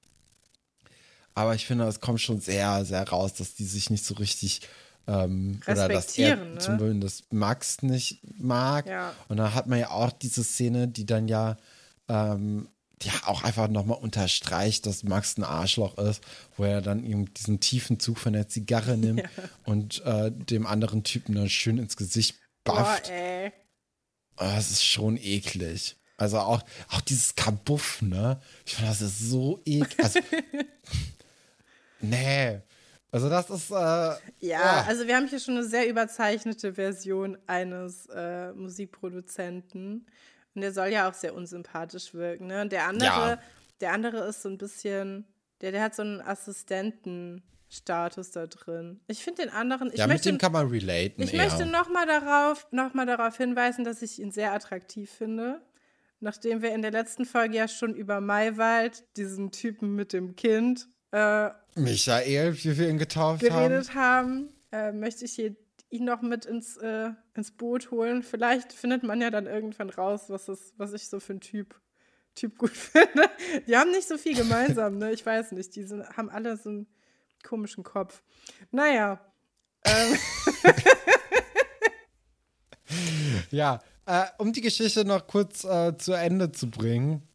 [1.33, 4.61] Aber ich finde, es kommt schon sehr, sehr raus, dass die sich nicht so richtig
[5.07, 6.57] ähm, oder dass er ne?
[6.59, 8.87] zumindest Max nicht mag.
[8.87, 9.13] Ja.
[9.27, 11.57] Und dann hat man ja auch diese Szene, die dann ja,
[12.07, 12.69] ähm,
[13.01, 16.23] ja auch einfach nochmal unterstreicht, dass Max ein Arschloch ist,
[16.55, 19.29] wo er dann eben diesen tiefen Zug von der Zigarre nimmt ja.
[19.65, 22.35] und äh, dem anderen Typen dann schön ins Gesicht.
[22.63, 23.51] Boah, ey.
[24.37, 25.97] Oh, das ist schon eklig.
[26.17, 28.39] Also auch, auch dieses Kabuff, ne?
[28.65, 30.01] Ich finde, das ist so eklig.
[30.01, 30.19] Also,
[31.99, 32.61] nee.
[33.13, 33.69] Also das ist.
[33.69, 40.07] Äh, ja, ja, also wir haben hier schon eine sehr überzeichnete Version eines äh, Musikproduzenten.
[40.55, 42.47] Und der soll ja auch sehr unsympathisch wirken.
[42.47, 42.61] Ne?
[42.61, 43.37] Und der andere, ja.
[43.81, 45.27] der andere ist so ein bisschen,
[45.61, 48.99] der, der hat so einen Assistentenstatus da drin.
[49.05, 49.91] Ich finde den anderen.
[49.93, 51.21] ja, möchte, mit dem kann man relaten.
[51.21, 51.43] Ich eher.
[51.43, 55.61] möchte nochmal darauf, noch darauf hinweisen, dass ich ihn sehr attraktiv finde.
[56.19, 60.87] Nachdem wir in der letzten Folge ja schon über Maywald, diesen Typen mit dem Kind,
[61.13, 65.55] äh, Michael, wie wir ihn getauft geredet haben, haben äh, möchte ich hier
[65.91, 68.23] ihn noch mit ins, äh, ins Boot holen.
[68.23, 71.79] Vielleicht findet man ja dann irgendwann raus, was, ist, was ich so für ein Typ,
[72.33, 73.29] typ gut finde.
[73.67, 75.13] Die haben nicht so viel gemeinsam, ne?
[75.13, 75.75] Ich weiß nicht.
[75.75, 76.87] Die sind, haben alle so einen
[77.43, 78.23] komischen Kopf.
[78.71, 79.21] Naja.
[79.85, 80.17] Ähm.
[83.51, 87.27] ja, äh, um die Geschichte noch kurz äh, zu Ende zu bringen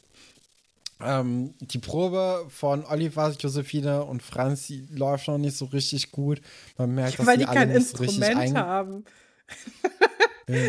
[1.01, 6.41] ähm, die Probe von Oliver, Josephine und Franzi läuft noch nicht so richtig gut.
[6.77, 9.05] Man merkt, dass Weil die, die alle kein so Instrument ein haben.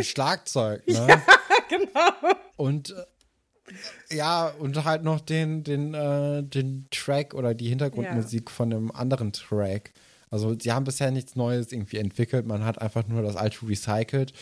[0.01, 0.93] Schlagzeug, ne?
[1.07, 1.21] Ja,
[1.69, 2.33] genau.
[2.57, 8.73] Und äh, ja, und halt noch den, den, äh, den Track oder die Hintergrundmusik von
[8.73, 9.93] einem anderen Track.
[10.31, 14.33] Also sie haben bisher nichts Neues irgendwie entwickelt, man hat einfach nur das alte recycelt.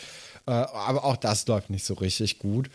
[0.46, 2.70] Äh, aber auch das läuft nicht so richtig gut.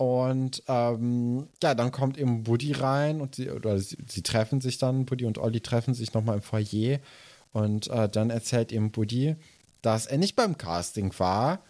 [0.00, 4.78] Und ähm, ja, dann kommt eben Buddy rein und sie, oder sie, sie treffen sich
[4.78, 7.00] dann, Buddy und Olli treffen sich nochmal im Foyer.
[7.52, 9.36] Und äh, dann erzählt eben Buddy,
[9.82, 11.60] dass er nicht beim Casting war.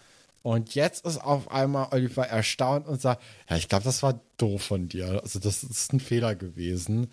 [0.43, 4.63] Und jetzt ist auf einmal Oliver erstaunt und sagt, ja, ich glaube, das war doof
[4.63, 5.21] von dir.
[5.25, 7.11] Also das ist ein Fehler gewesen.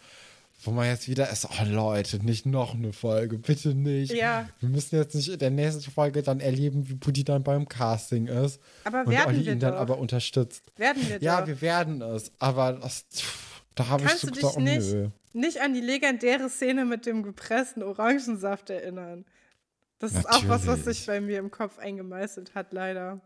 [0.64, 4.12] Wo man jetzt wieder ist, oh Leute, nicht noch eine Folge, bitte nicht.
[4.12, 4.50] Ja.
[4.60, 8.26] Wir müssen jetzt nicht in der nächsten Folge dann erleben, wie Buddy dann beim Casting
[8.26, 8.60] ist.
[8.84, 9.80] Aber und werden Olli wir ihn dann doch.
[9.80, 10.64] aber unterstützt.
[10.76, 11.48] Werden wir Ja, doch.
[11.48, 12.32] wir werden es.
[12.40, 15.10] Aber das, pff, da habe ich Kannst so du dich gesagt, oh, nicht, nö.
[15.34, 19.26] nicht an die legendäre Szene mit dem gepressten Orangensaft erinnern?
[20.00, 20.98] Das ist auch was, was Natürlich.
[20.98, 23.20] sich bei mir im Kopf eingemeißelt hat, leider.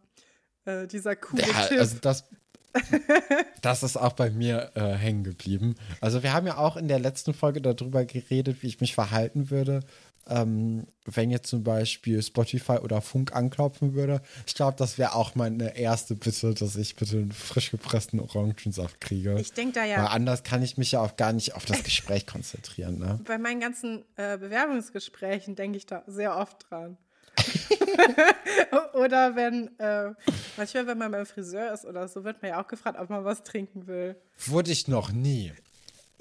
[0.65, 1.79] Äh, dieser coole Ja, Tipp.
[1.79, 2.25] also das,
[3.61, 5.75] das ist auch bei mir äh, hängen geblieben.
[5.99, 9.49] Also wir haben ja auch in der letzten Folge darüber geredet, wie ich mich verhalten
[9.49, 9.81] würde,
[10.27, 14.21] ähm, wenn jetzt zum Beispiel Spotify oder Funk anklopfen würde.
[14.45, 19.01] Ich glaube, das wäre auch meine erste Bitte, dass ich bitte einen frisch gepressten Orangensaft
[19.01, 19.37] kriege.
[19.39, 21.83] ich denke da Weil ja, anders kann ich mich ja auch gar nicht auf das
[21.83, 22.99] Gespräch konzentrieren.
[22.99, 23.19] Ne?
[23.25, 26.97] bei meinen ganzen äh, Bewerbungsgesprächen denke ich da sehr oft dran.
[28.93, 30.13] oder wenn, äh,
[30.57, 33.23] manchmal, wenn man beim Friseur ist oder so, wird man ja auch gefragt, ob man
[33.23, 34.15] was trinken will.
[34.47, 35.53] Wurde ich noch nie.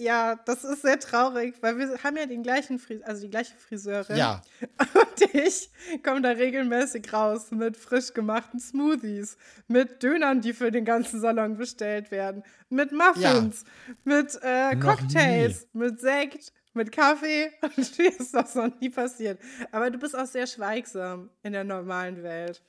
[0.00, 3.54] Ja, das ist sehr traurig, weil wir haben ja den gleichen Friseur, also die gleiche
[3.56, 4.16] Friseurin.
[4.16, 4.40] Ja.
[4.94, 5.68] Und ich
[6.02, 9.36] komme da regelmäßig raus mit frisch gemachten Smoothies,
[9.68, 13.64] mit Dönern, die für den ganzen Salon bestellt werden, mit Muffins,
[14.04, 17.50] mit äh, Cocktails, mit Sekt, mit Kaffee.
[17.62, 19.38] Und mir ist das noch nie passiert.
[19.72, 22.62] Aber du bist auch sehr schweigsam in der normalen Welt.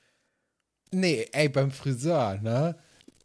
[0.90, 2.76] Nee, ey, beim Friseur, ne?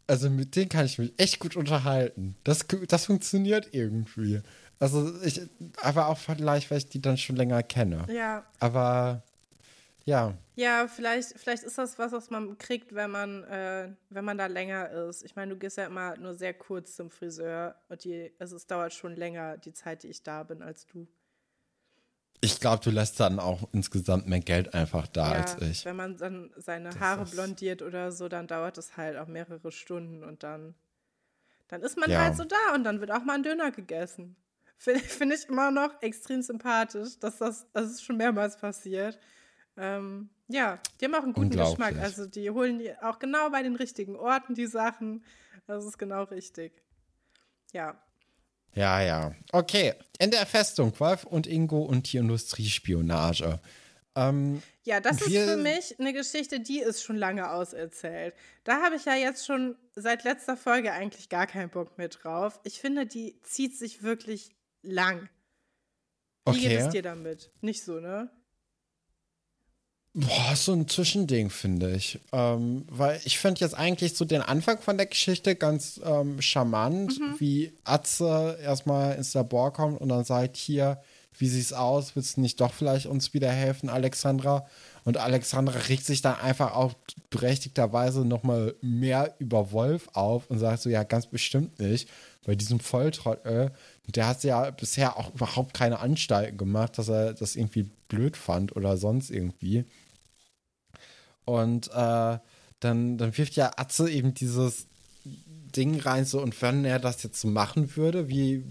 [0.07, 2.37] Also mit denen kann ich mich echt gut unterhalten.
[2.45, 4.41] Das, das funktioniert irgendwie.
[4.79, 5.41] Also ich,
[5.81, 8.05] aber auch vielleicht, weil ich die dann schon länger kenne.
[8.09, 9.23] Ja, Aber
[10.07, 14.37] ja, Ja, vielleicht, vielleicht ist das was, was man kriegt, wenn man, äh, wenn man
[14.39, 15.23] da länger ist.
[15.23, 18.65] Ich meine, du gehst ja immer nur sehr kurz zum Friseur und die, also es
[18.65, 21.07] dauert schon länger, die Zeit, die ich da bin, als du.
[22.41, 25.85] ich glaube, du lässt dann auch insgesamt mehr Geld einfach da ja, als ich.
[25.85, 29.71] wenn man dann seine Das Haare blondiert oder so, dann dauert es halt auch mehrere
[29.71, 30.75] Stunden und dann,
[31.67, 32.23] dann ist man Ja.
[32.23, 34.35] halt so da und dann wird auch mal ein Döner gegessen.
[34.77, 39.19] Finde find ich immer noch extrem sympathisch, dass das, das ist schon mehrmals passiert.
[39.77, 41.49] Ähm, ja, die haben auch einen guten.
[41.49, 41.97] Geschmack.
[41.97, 45.23] Also die holen die auch genau bei den richtigen Orten die Sachen.
[45.67, 46.73] Das ist genau richtig.
[47.73, 48.01] Ja.
[48.73, 49.35] Ja, ja.
[49.51, 49.93] Okay.
[50.19, 53.59] In der Festung, Wolf und Ingo und die Industriespionage.
[54.15, 58.33] Ähm, Ja, das ist für mich eine Geschichte, die ist schon lange auserzählt.
[58.63, 62.59] Da habe ich ja jetzt schon seit letzter Folge eigentlich gar keinen Bock mehr drauf.
[62.63, 65.29] Ich finde, die zieht sich wirklich lang.
[66.45, 66.91] Wie geht es okay.
[66.93, 67.51] dir damit?
[67.61, 68.29] Nicht so, ne?
[70.19, 72.19] Boah, so ein Zwischending, finde ich.
[72.31, 77.19] Ähm, weil ich finde jetzt eigentlich so den Anfang von der Geschichte ganz ähm, charmant,
[77.37, 80.99] wie Atze erstmal ins Labor kommt und dann sagt, hier,
[81.37, 82.15] wie sieht's aus?
[82.15, 84.65] Willst du nicht doch vielleicht uns wieder helfen, Alexandra?
[85.05, 86.95] Und Alexandra regt sich dann einfach auch
[87.29, 92.09] berechtigterweise nochmal mehr über Wolf auf und sagt so, ja, ganz bestimmt nicht.
[92.43, 93.71] Bei diesem Volltrottel,
[94.07, 98.75] der hat ja bisher auch überhaupt keine Anstalten gemacht, dass er das irgendwie blöd fand
[98.75, 99.85] oder sonst irgendwie.
[101.47, 102.37] Und äh,
[102.81, 104.87] dann, dann wirft ja Atze eben dieses
[105.23, 108.65] Ding rein, so, und wenn er das jetzt so machen würde, wie,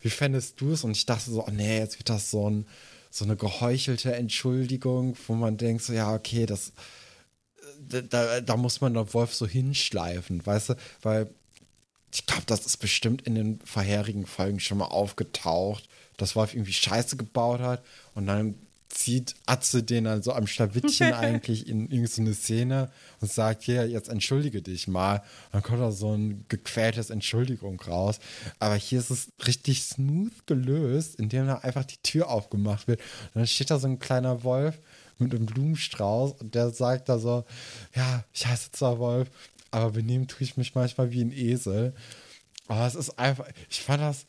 [0.00, 0.84] wie fändest du es?
[0.84, 2.66] Und ich dachte so, oh nee, jetzt wird das so, ein,
[3.10, 6.72] so eine geheuchelte Entschuldigung, wo man denkt, so, ja, okay, das,
[7.80, 10.74] da, da, da muss man der Wolf so hinschleifen, weißt du?
[11.02, 11.28] Weil
[12.14, 16.72] ich glaube, das ist bestimmt in den vorherigen Folgen schon mal aufgetaucht, dass Wolf irgendwie
[16.72, 17.82] Scheiße gebaut hat
[18.14, 18.54] und dann
[18.92, 22.90] zieht Atze den dann so am Schlawittchen eigentlich in irgendeine Szene
[23.20, 25.16] und sagt, hier, jetzt entschuldige dich mal.
[25.16, 28.20] Und dann kommt da so ein gequältes Entschuldigung raus.
[28.58, 33.00] Aber hier ist es richtig smooth gelöst, indem da einfach die Tür aufgemacht wird.
[33.00, 34.78] Und dann steht da so ein kleiner Wolf
[35.18, 37.44] mit einem Blumenstrauß und der sagt da so,
[37.94, 39.28] ja, ich heiße zwar Wolf,
[39.70, 41.94] aber benehmen tue ich mich manchmal wie ein Esel.
[42.68, 44.26] Aber es ist einfach, ich fand das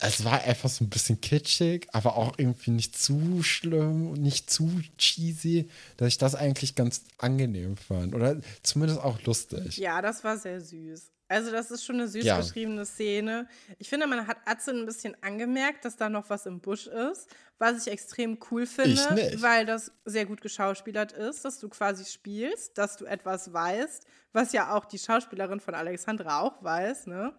[0.00, 4.50] es war einfach so ein bisschen kitschig, aber auch irgendwie nicht zu schlimm und nicht
[4.50, 8.14] zu cheesy, dass ich das eigentlich ganz angenehm fand.
[8.14, 9.76] Oder zumindest auch lustig.
[9.76, 11.10] Ja, das war sehr süß.
[11.28, 12.38] Also, das ist schon eine süß Ja.
[12.38, 13.46] geschriebene Szene.
[13.78, 17.28] Ich finde, man hat Atze ein bisschen angemerkt, dass da noch was im Busch ist,
[17.58, 18.98] was ich extrem cool finde,
[19.40, 24.52] weil das sehr gut geschauspielert ist, dass du quasi spielst, dass du etwas weißt, was
[24.52, 27.32] ja auch die Schauspielerin von Alexandra auch weiß, ne?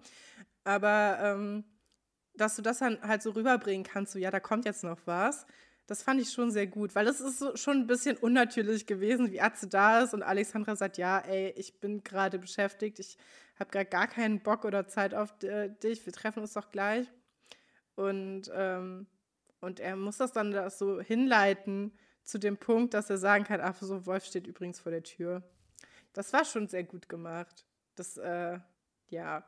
[0.64, 1.66] Aber ähm,
[2.36, 5.46] dass du das dann halt so rüberbringen kannst, so ja, da kommt jetzt noch was.
[5.88, 9.32] Das fand ich schon sehr gut, weil es ist so, schon ein bisschen unnatürlich gewesen,
[9.32, 13.18] wie Atze da ist und Alexandra sagt, ja, ey, ich bin gerade beschäftigt, ich
[13.60, 17.08] habe gerade gar keinen Bock oder Zeit auf dich, wir treffen uns doch gleich.
[17.96, 19.08] Und, ähm,
[19.60, 21.92] und er muss das dann da so hinleiten
[22.24, 25.44] zu dem Punkt, dass er sagen kann, ach so, Wolf steht übrigens vor der Tür.
[26.14, 27.66] Das war schon sehr gut gemacht.
[27.96, 28.60] Das, äh,
[29.10, 29.44] ja,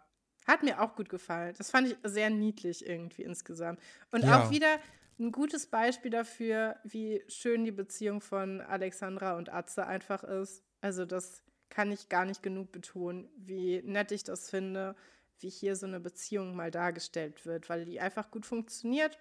[0.48, 1.54] hat mir auch gut gefallen.
[1.58, 3.80] Das fand ich sehr niedlich irgendwie insgesamt.
[4.12, 4.40] Und Ja.
[4.46, 4.80] auch wieder
[5.20, 10.64] ein gutes Beispiel dafür, wie schön die Beziehung von Alexandra und Atze einfach ist.
[10.82, 14.96] Also das kann ich gar nicht genug betonen, wie nett ich das finde,
[15.40, 19.18] wie hier so eine Beziehung mal dargestellt wird, weil die einfach gut funktioniert.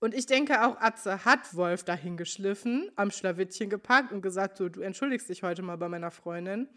[0.00, 4.68] Und ich denke auch, Atze hat Wolf dahin geschliffen, am Schlawittchen gepackt und gesagt, so,
[4.68, 6.68] du entschuldigst dich heute mal bei meiner Freundin.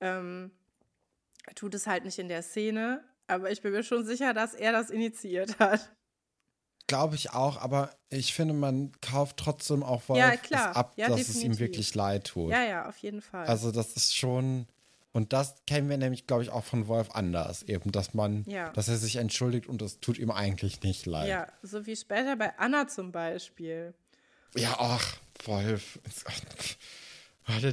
[0.00, 0.50] Ähm,
[1.46, 4.54] er tut es halt nicht in der Szene, aber ich bin mir schon sicher, dass
[4.54, 5.92] er das initiiert hat.
[6.88, 10.76] Glaube ich auch, aber ich finde, man kauft trotzdem auch Wolf Ja, klar.
[10.76, 11.58] ab, Ja, dass es ihm definitiv.
[11.60, 12.52] wirklich leid tut.
[12.52, 13.46] Ja, ja, auf jeden Fall.
[13.46, 14.66] Also das ist schon,
[15.12, 18.70] und das kennen wir nämlich, glaube ich, auch von Wolf anders, eben, dass man, Ja.
[18.70, 21.28] dass er sich entschuldigt und es tut ihm eigentlich nicht leid.
[21.28, 23.92] ja, so wie später bei Anna zum Beispiel.
[24.54, 25.98] Ja, ach, Wolf.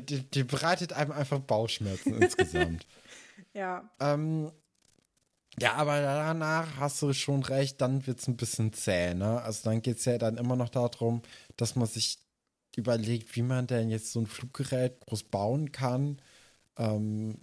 [0.08, 2.86] Die, die bereitet einem einfach Bauchschmerzen insgesamt.
[3.54, 4.52] Ja, Ähm,
[5.60, 9.42] ja, aber danach hast du schon recht, dann wird es ein bisschen zäh, ne?
[9.42, 11.22] Also dann geht es ja dann immer noch darum,
[11.58, 12.18] dass man sich
[12.76, 16.20] überlegt, wie man denn jetzt so ein Fluggerät groß bauen kann.
[16.78, 17.40] Ähm,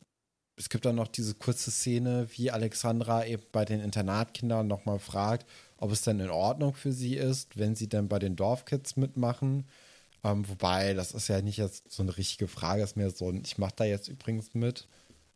[0.56, 5.46] es gibt dann noch diese kurze Szene, wie Alexandra eben bei den Internatkindern nochmal fragt,
[5.78, 9.68] ob es denn in Ordnung für sie ist, wenn sie denn bei den Dorfkids mitmachen.
[10.24, 13.42] Ähm, wobei, das ist ja nicht jetzt so eine richtige Frage, ist mehr so ein,
[13.44, 14.88] ich mache da jetzt übrigens mit.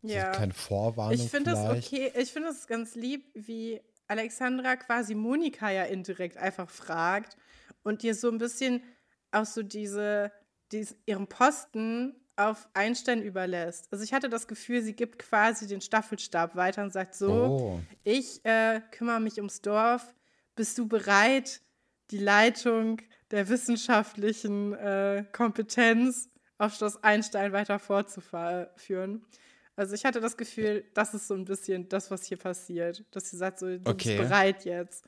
[0.07, 0.31] Das Ja.
[0.31, 1.87] ist keine Vorwarnung ich finde es vielleicht.
[1.93, 7.37] okay, ich finde es ganz lieb, wie Alexandra quasi Monika ja indirekt einfach fragt
[7.83, 8.83] und ihr so ein bisschen
[9.31, 10.31] auch so diese,
[10.71, 13.87] dies, ihren Posten auf Einstein überlässt.
[13.91, 17.79] Also ich hatte das Gefühl, sie gibt quasi den Staffelstab weiter und sagt so, Oh.
[18.03, 20.13] ich äh, kümmere mich ums Dorf.
[20.55, 21.61] Bist du bereit,
[22.11, 23.01] die Leitung
[23.31, 29.25] der wissenschaftlichen äh, Kompetenz auf Schloss Einstein weiter fortzuführen?
[29.75, 33.03] Also ich hatte das Gefühl, das ist so ein bisschen das, was hier passiert.
[33.11, 34.17] Dass sie sagt, so, du Okay.
[34.17, 35.05] bist bereit jetzt.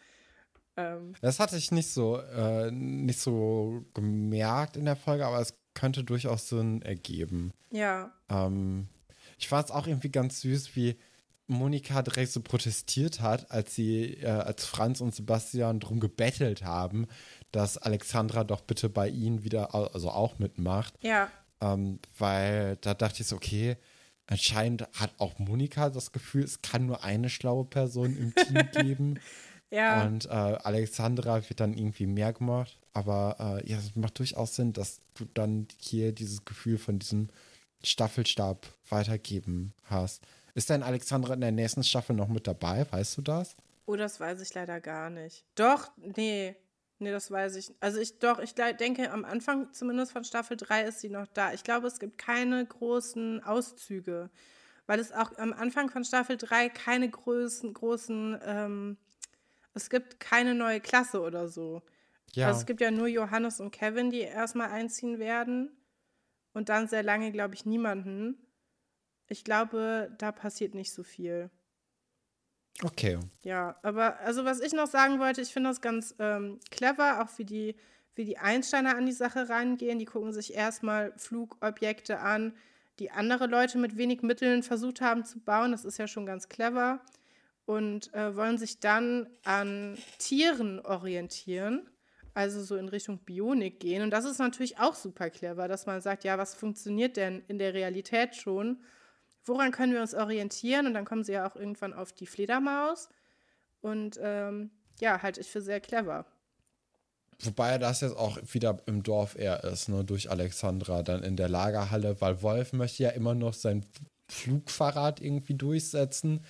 [0.76, 5.54] Ähm, Das hatte ich nicht so, äh, nicht so gemerkt in der Folge, aber es
[5.74, 7.54] könnte durchaus Sinn ergeben.
[7.72, 8.88] ja, Ähm,
[9.38, 10.98] ich fand es auch irgendwie ganz süß, wie
[11.48, 17.08] Monika direkt so protestiert hat, als sie, äh, als Franz und Sebastian drum gebettelt haben,
[17.52, 20.94] dass Alexandra doch bitte bei ihnen wieder, also auch mitmacht.
[21.02, 23.78] ja, Ähm, weil da dachte ich so, okay,
[24.28, 29.20] anscheinend hat auch Monika das Gefühl, es kann nur eine schlaue Person im Team geben.
[29.72, 30.06] ja.
[30.06, 32.78] Und äh, Alexandra wird dann irgendwie mehr gemacht.
[32.94, 37.30] Aber äh, ja, es macht durchaus Sinn, dass du dann hier dieses Gefühl von diesem
[37.84, 40.24] Staffelstab weitergeben hast.
[40.56, 42.86] Ist denn Alexandra in der nächsten Staffel noch mit dabei?
[42.92, 43.56] Weißt du das?
[43.86, 45.46] Oh, das weiß ich leider gar nicht.
[45.56, 46.56] Doch, nee.
[47.00, 47.74] Nee, das weiß ich.
[47.80, 51.54] Also ich doch, ich denke, am Anfang zumindest von Staffel 3 ist sie noch da.
[51.54, 54.30] Ich glaube, es gibt keine großen Auszüge.
[54.88, 58.98] Weil es auch am Anfang von Staffel 3 keine großen, großen, ähm,
[59.74, 61.84] es gibt keine neue Klasse oder so.
[62.34, 62.48] Ja.
[62.48, 65.72] Also es gibt ja nur Johannes und Kevin, die erstmal einziehen werden.
[66.54, 68.48] Und dann sehr lange, glaube ich, niemanden.
[69.28, 71.52] Ich glaube, da passiert nicht so viel.
[72.84, 73.20] Okay.
[73.44, 77.30] Ja, aber also was ich noch sagen wollte, ich finde das ganz ähm, clever, auch
[77.38, 77.76] wie die,
[78.16, 80.00] wie die Einsteiner an die Sache rangehen.
[80.00, 82.54] Die gucken sich erstmal Flugobjekte an,
[83.00, 85.72] die andere Leute mit wenig Mitteln versucht haben zu bauen.
[85.72, 87.02] Das ist ja schon ganz clever.
[87.66, 91.90] Und äh, wollen sich dann an Tieren orientieren,
[92.34, 94.04] also so in Richtung Bionik gehen.
[94.04, 97.60] Und das ist natürlich auch super clever, dass man sagt, ja, was funktioniert denn in
[97.60, 98.80] der Realität schon?
[99.48, 100.88] Woran können wir uns orientieren?
[100.88, 103.10] Und dann kommen sie ja auch irgendwann auf die Fledermaus.
[103.82, 106.26] Und ähm, ja, halte ich für sehr clever.
[107.40, 111.50] Wobei das jetzt auch wieder im Dorf eher ist, ne, durch Alexandra dann in der
[111.50, 113.86] Lagerhalle, weil Wolf möchte ja immer noch sein
[114.28, 116.44] Flugfahrrad irgendwie durchsetzen.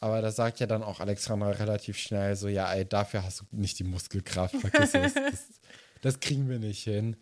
[0.00, 3.44] Aber da sagt ja dann auch Alexandra relativ schnell so, ja, ey, dafür hast du
[3.52, 5.14] nicht die Muskelkraft, vergiss es.
[6.02, 7.16] Das, das kriegen wir nicht hin.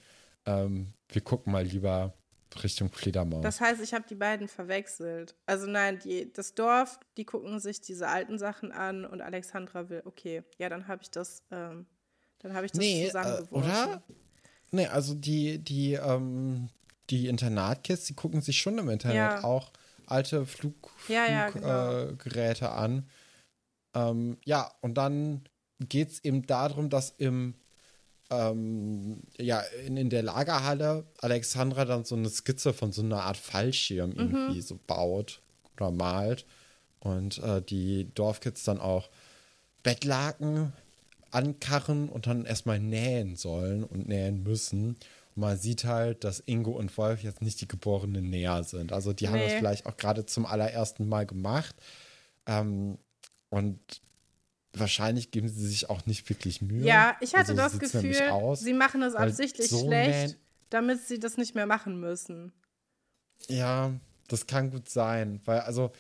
[0.47, 2.15] Ähm, wir gucken mal lieber
[2.63, 3.43] Richtung Fledermaus.
[3.43, 5.35] Das heißt, ich habe die beiden verwechselt.
[5.47, 10.03] Also nein, die, das Dorf, die gucken sich diese alten Sachen an und Alexandra will,
[10.05, 11.87] okay, ja, dann habe ich das, ähm,
[12.41, 13.57] dann habe ich das nee, äh, zusammengeworfen.
[13.57, 14.03] oder?
[14.73, 16.69] Nee, also die, die, ähm,
[17.11, 19.45] die Internatkids, die gucken sich schon im Internet Ja.
[19.45, 19.73] auch
[20.07, 23.09] alte Flug, Ja, ja, Fluggeräte äh, an.
[23.95, 25.45] Ähm, ja, und dann
[25.81, 27.55] geht es eben darum, dass im
[28.31, 33.37] ähm, ja, in, in der Lagerhalle Alexandra dann so eine Skizze von so einer Art
[33.37, 35.41] Fallschirm irgendwie so baut
[35.77, 36.47] oder malt.
[37.01, 39.09] Und äh, die Dorfkids dann auch
[39.83, 40.73] Bettlaken
[41.31, 44.97] ankarren und dann erstmal nähen sollen und nähen müssen.
[45.35, 48.93] Und man sieht halt, dass Ingo und Wolf jetzt nicht die geborenen Näher sind.
[48.93, 49.59] Also die haben das Nee.
[49.59, 51.75] vielleicht auch gerade zum allerersten Mal gemacht.
[52.47, 52.99] Ähm,
[53.49, 53.79] und
[54.73, 56.85] wahrscheinlich geben sie sich auch nicht wirklich Mühe.
[56.85, 58.15] Ja, ich hatte Also das Gefühl,
[58.57, 60.39] sie machen es weil absichtlich so schlecht,
[60.71, 62.53] damit sie das nicht mehr machen müssen.
[63.49, 63.93] Ja,
[64.29, 65.91] das kann gut sein, weil also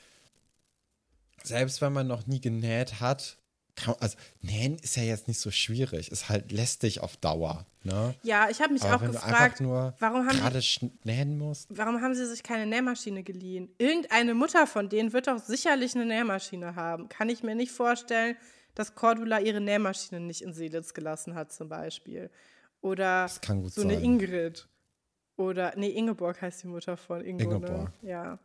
[1.42, 3.38] selbst wenn man noch nie genäht hat,
[3.76, 8.14] kann, also nähen ist ja jetzt nicht so schwierig, ist halt lästig auf Dauer, ne?
[8.22, 10.60] Ja, ich habe mich Aber auch gefragt, warum haben gerade
[11.04, 13.70] nähen musst, warum haben sie sich keine Nähmaschine geliehen?
[13.78, 17.08] Irgendeine Mutter von denen wird doch sicherlich eine Nähmaschine haben.
[17.08, 18.36] Kann ich mir nicht vorstellen,
[18.74, 22.30] dass Cordula ihre Nähmaschine nicht in Seelitz gelassen hat, zum Beispiel.
[22.80, 24.04] Oder so eine sein.
[24.04, 24.68] Ingrid.
[25.36, 28.02] Oder, nee, Ingeborg heißt die Mutter von Ingo, Ingeborg.
[28.02, 28.08] ne?
[28.10, 28.38] Ja.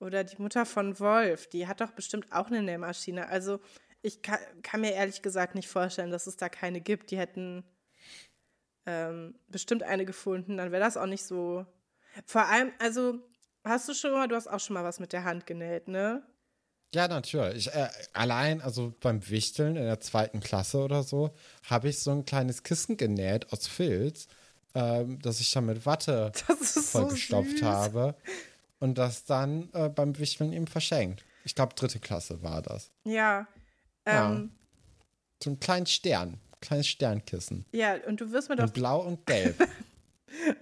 [0.00, 3.28] Oder die Mutter von Wolf, die hat doch bestimmt auch eine Nähmaschine.
[3.28, 3.60] Also
[4.02, 7.10] ich kann, kann mir ehrlich gesagt nicht vorstellen, dass es da keine gibt.
[7.10, 7.64] Die hätten
[8.86, 11.64] ähm, bestimmt eine gefunden, dann wäre das auch nicht so.
[12.26, 13.18] Vor allem, also
[13.64, 16.22] hast du schon mal, du hast auch schon mal was mit der Hand genäht, ne?
[16.94, 17.66] Ja, natürlich.
[17.68, 21.30] Ich, äh, allein, also beim Wichteln in der zweiten Klasse oder so,
[21.64, 24.28] habe ich so ein kleines Kissen genäht aus Filz,
[24.74, 26.30] ähm, das ich dann mit Watte
[26.60, 27.62] so vollgestopft süß.
[27.62, 28.14] habe
[28.80, 31.24] und das dann äh, beim Wichteln eben verschenkt.
[31.44, 32.90] Ich glaube, dritte Klasse war das.
[33.04, 33.46] Ja.
[34.06, 34.30] Ja.
[34.32, 34.50] Ähm,
[35.42, 37.64] So ein kleines Stern, kleines Sternkissen.
[37.72, 39.56] ja, und du wirst mir doch blau und gelb.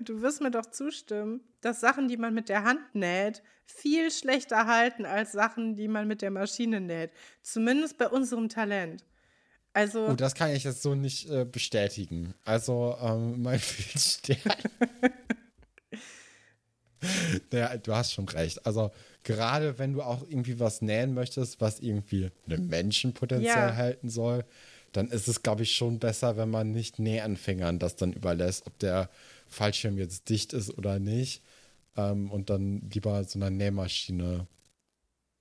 [0.01, 4.67] Du wirst mir doch zustimmen, dass Sachen, die man mit der Hand näht, viel schlechter
[4.67, 7.11] halten als Sachen, die man mit der Maschine näht.
[7.43, 9.05] Zumindest bei unserem Talent.
[9.73, 12.35] Also, Oh, das kann ich jetzt so nicht äh, bestätigen.
[12.45, 14.37] Also, ähm, mein Filzstern.
[17.53, 18.65] ja, du hast schon recht.
[18.67, 18.91] Also,
[19.25, 23.77] gerade wenn du auch irgendwie was nähen möchtest, was irgendwie einem Menschen potenziell Ja.
[23.77, 24.45] halten soll,
[24.93, 28.79] dann ist es, glaube ich, schon besser, wenn man nicht Nähanfängern das dann überlässt, ob
[28.79, 29.09] der
[29.53, 31.43] Fallschirm jetzt dicht ist oder nicht.
[31.97, 34.47] Ähm, und dann lieber so einer Nähmaschine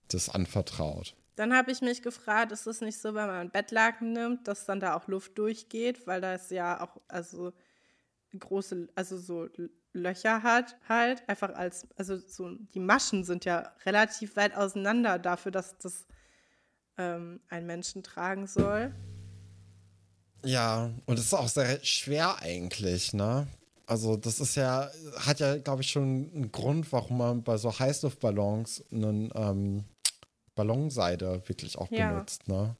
[0.09, 1.15] das anvertraut.
[1.35, 4.65] dann habe ich mich gefragt, ist es nicht so, wenn man einen Bettlaken nimmt, dass
[4.65, 7.53] dann da auch Luft durchgeht, weil das ja auch, also
[8.37, 9.47] große, also so
[9.93, 15.51] Löcher hat halt, einfach als, also so, die Maschen sind ja relativ weit auseinander dafür,
[15.51, 16.05] dass das
[16.97, 18.93] ähm, ein Menschen tragen soll.
[20.43, 23.47] Ja, und es ist auch sehr schwer eigentlich, ne?
[23.91, 27.77] Also das ist ja, hat ja, glaube ich, schon einen Grund, warum man bei so
[27.77, 29.83] Heißluftballons einen ähm,
[30.55, 32.07] Ballonseide wirklich auch Ja.
[32.07, 32.77] benutzt, ne?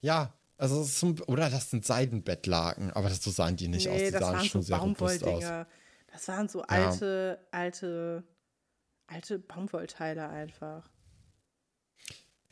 [0.00, 4.02] Ja, also ist zum, oder das sind Seidenbettlaken, aber das so sahen die nicht aus,
[4.02, 5.44] die das sahen waren schon so sehr robust aus.
[6.08, 8.24] Das waren so alte, alte,
[9.06, 10.90] alte Baumwollteile einfach.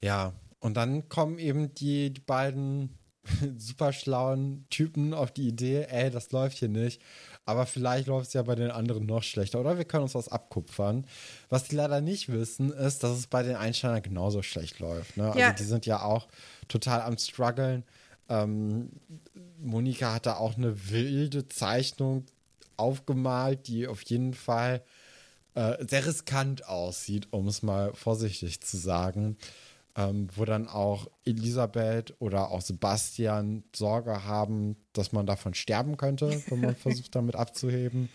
[0.01, 2.97] Ja, und dann kommen eben die, die beiden
[3.57, 7.03] super schlauen Typen auf die Idee, ey, das läuft hier nicht.
[7.47, 9.61] Aber vielleicht läuft es ja bei den anderen noch schlechter.
[9.61, 11.07] Oder wir können uns was abkupfern.
[11.49, 15.17] Was die leider nicht wissen, ist, dass es bei den Einsteinern genauso schlecht läuft.
[15.17, 15.33] Ne?
[15.37, 15.49] Ja.
[15.49, 16.29] Also die sind ja auch
[16.69, 17.85] total am struggeln.
[18.29, 18.91] Ähm,
[19.59, 22.25] Monika hat da auch eine wilde Zeichnung
[22.77, 24.83] aufgemalt, die auf jeden Fall
[25.55, 29.37] äh, sehr riskant aussieht, um es mal vorsichtig zu sagen.
[29.97, 36.43] Ähm, wo dann auch Elisabeth oder auch Sebastian Sorge haben, dass man davon sterben könnte,
[36.47, 38.09] wenn man versucht, damit abzuheben.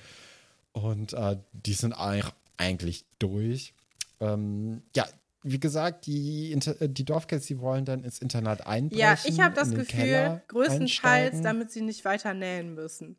[0.71, 3.73] Und äh, die sind eigentlich, eigentlich durch.
[4.21, 5.05] Ähm, ja,
[5.43, 8.99] wie gesagt, die, Inter äh, die Dorfkids, die wollen dann ins Internat einbrechen.
[8.99, 11.43] Ja, ich habe das Gefühl, Keller größtenteils, einsteigen.
[11.43, 13.15] damit sie nicht weiter nähen müssen.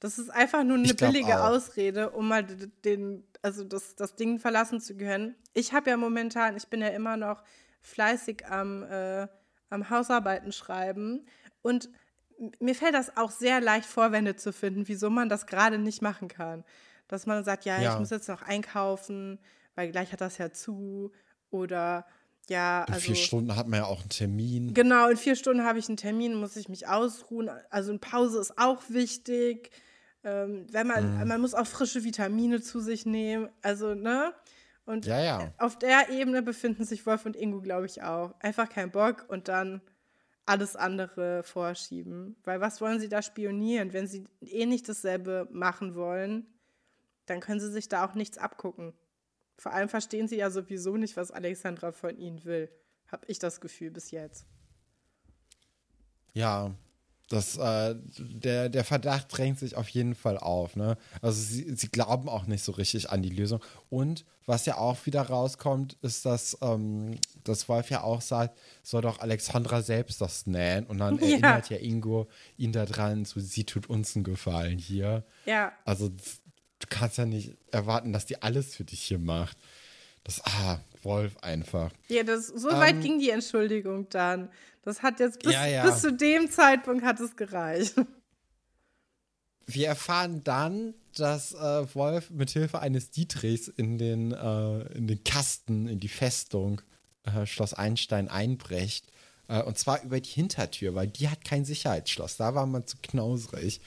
[0.00, 1.50] Das ist einfach nur eine billige auch.
[1.50, 2.44] Ausrede, um mal
[2.84, 5.34] den, also das, das Ding verlassen zu können.
[5.54, 7.42] Ich habe ja momentan, ich bin ja immer noch
[7.80, 9.26] fleißig am, äh,
[9.70, 11.22] am Hausarbeiten schreiben
[11.62, 11.90] und
[12.60, 16.28] mir fällt das auch sehr leicht, Vorwände zu finden, wieso man das gerade nicht machen
[16.28, 16.64] kann.
[17.08, 17.92] Dass man sagt, ja, Ja.
[17.94, 19.40] ich muss jetzt noch einkaufen,
[19.74, 21.12] weil gleich hat das ja zu
[21.50, 22.06] oder
[22.50, 23.04] Ja, In also.
[23.06, 24.72] vier Stunden hat man ja auch einen Termin.
[24.72, 27.50] Genau, in vier Stunden habe ich einen Termin, muss ich mich ausruhen.
[27.68, 29.70] Also eine Pause ist auch wichtig.
[30.24, 31.28] Ähm, wenn man, Mhm.
[31.28, 33.50] man muss auch frische Vitamine zu sich nehmen.
[33.60, 34.32] Also, ne?
[34.88, 35.52] Und Ja, ja.
[35.58, 38.34] auf der Ebene befinden sich Wolf und Ingo, glaube ich, auch.
[38.40, 39.82] Einfach kein Bock und dann
[40.46, 42.36] alles andere vorschieben.
[42.44, 43.92] Weil was wollen sie da spionieren?
[43.92, 46.46] Wenn sie eh nicht dasselbe machen wollen,
[47.26, 48.94] dann können sie sich da auch nichts abgucken.
[49.58, 52.70] Vor allem verstehen sie ja sowieso nicht, was Alexandra von ihnen will.
[53.08, 54.46] Hab ich das Gefühl bis jetzt.
[56.32, 56.74] Ja,
[57.28, 60.76] das, äh, der, der Verdacht drängt sich auf jeden Fall auf.
[60.76, 60.96] Ne?
[61.20, 63.60] Also sie, sie glauben auch nicht so richtig an die Lösung.
[63.90, 69.02] Und was ja auch wieder rauskommt, ist, dass, ähm, dass Wolf ja auch sagt, soll
[69.02, 70.86] doch Alexandra selbst das nähen.
[70.86, 71.26] Und dann Ja.
[71.28, 75.22] erinnert ja Ingo ihn daran, so, sie tut uns einen Gefallen hier.
[75.44, 79.58] Ja, Also du kannst ja nicht erwarten, dass die alles für dich hier macht.
[80.24, 81.90] Das, ah, Wolf einfach.
[82.08, 84.50] ja das, so Ähm, weit ging die Entschuldigung dann.
[84.82, 85.84] Das hat jetzt bis, Ja, ja.
[85.88, 87.94] bis zu dem Zeitpunkt hat es gereicht.
[89.66, 95.22] Wir erfahren dann, dass äh, Wolf mit Hilfe eines Dietrichs in den, äh, in den
[95.24, 96.80] Kasten, in die Festung
[97.24, 99.06] äh, Schloss Einstein einbrecht.
[99.48, 102.38] Äh, und zwar über die Hintertür, weil die hat kein Sicherheitsschloss.
[102.38, 103.80] Da war man zu knausrig.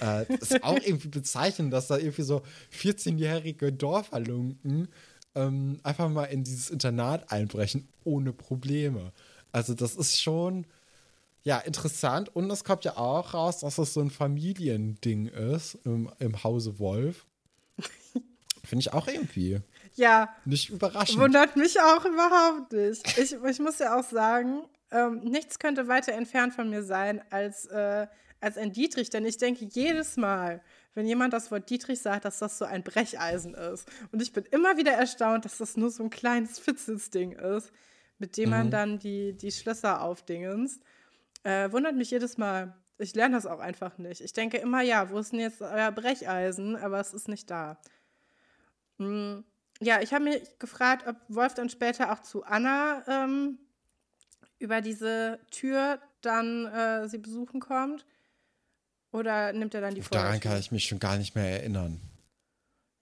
[0.00, 4.88] Äh, das ist auch irgendwie bezeichnend, dass da irgendwie so 14-jährige Dorfhalunken
[5.34, 9.12] ähm, einfach mal in dieses Internat einbrechen, ohne Probleme.
[9.52, 10.66] Also, das ist schon.
[11.44, 12.34] Ja, interessant.
[12.34, 16.78] Und es kommt ja auch raus, dass es so ein Familiending ist im, im Hause
[16.78, 17.26] Wolf.
[18.64, 19.62] Finde ich auch irgendwie
[19.98, 21.18] ja, nicht überraschend.
[21.18, 23.18] wundert mich auch überhaupt nicht.
[23.18, 27.66] Ich, ich muss ja auch sagen, ähm, nichts könnte weiter entfernt von mir sein als,
[27.66, 28.06] äh,
[28.40, 30.62] als ein Dietrich, denn ich denke jedes Mal,
[30.94, 33.88] wenn jemand das Wort Dietrich sagt, dass das so ein Brecheisen ist.
[34.12, 37.72] Und ich bin immer wieder erstaunt, dass das nur so ein kleines Fitzelsding ist,
[38.18, 40.80] mit dem man dann die, die Schlösser aufdingens.
[41.44, 42.74] Äh, wundert mich jedes Mal.
[42.98, 44.20] Ich lerne das auch einfach nicht.
[44.20, 46.74] Ich denke immer, ja, wo ist denn jetzt euer Brecheisen?
[46.74, 47.78] Aber es ist nicht da.
[48.98, 49.44] Hm,
[49.80, 53.58] Ja, ich habe mich gefragt, ob Wolf dann später auch zu Anna ähm,
[54.58, 58.04] über diese Tür dann äh, sie besuchen kommt.
[59.12, 60.50] Oder nimmt er dann die Daran Vordertür?
[60.50, 62.00] kann ich mich schon gar nicht mehr erinnern.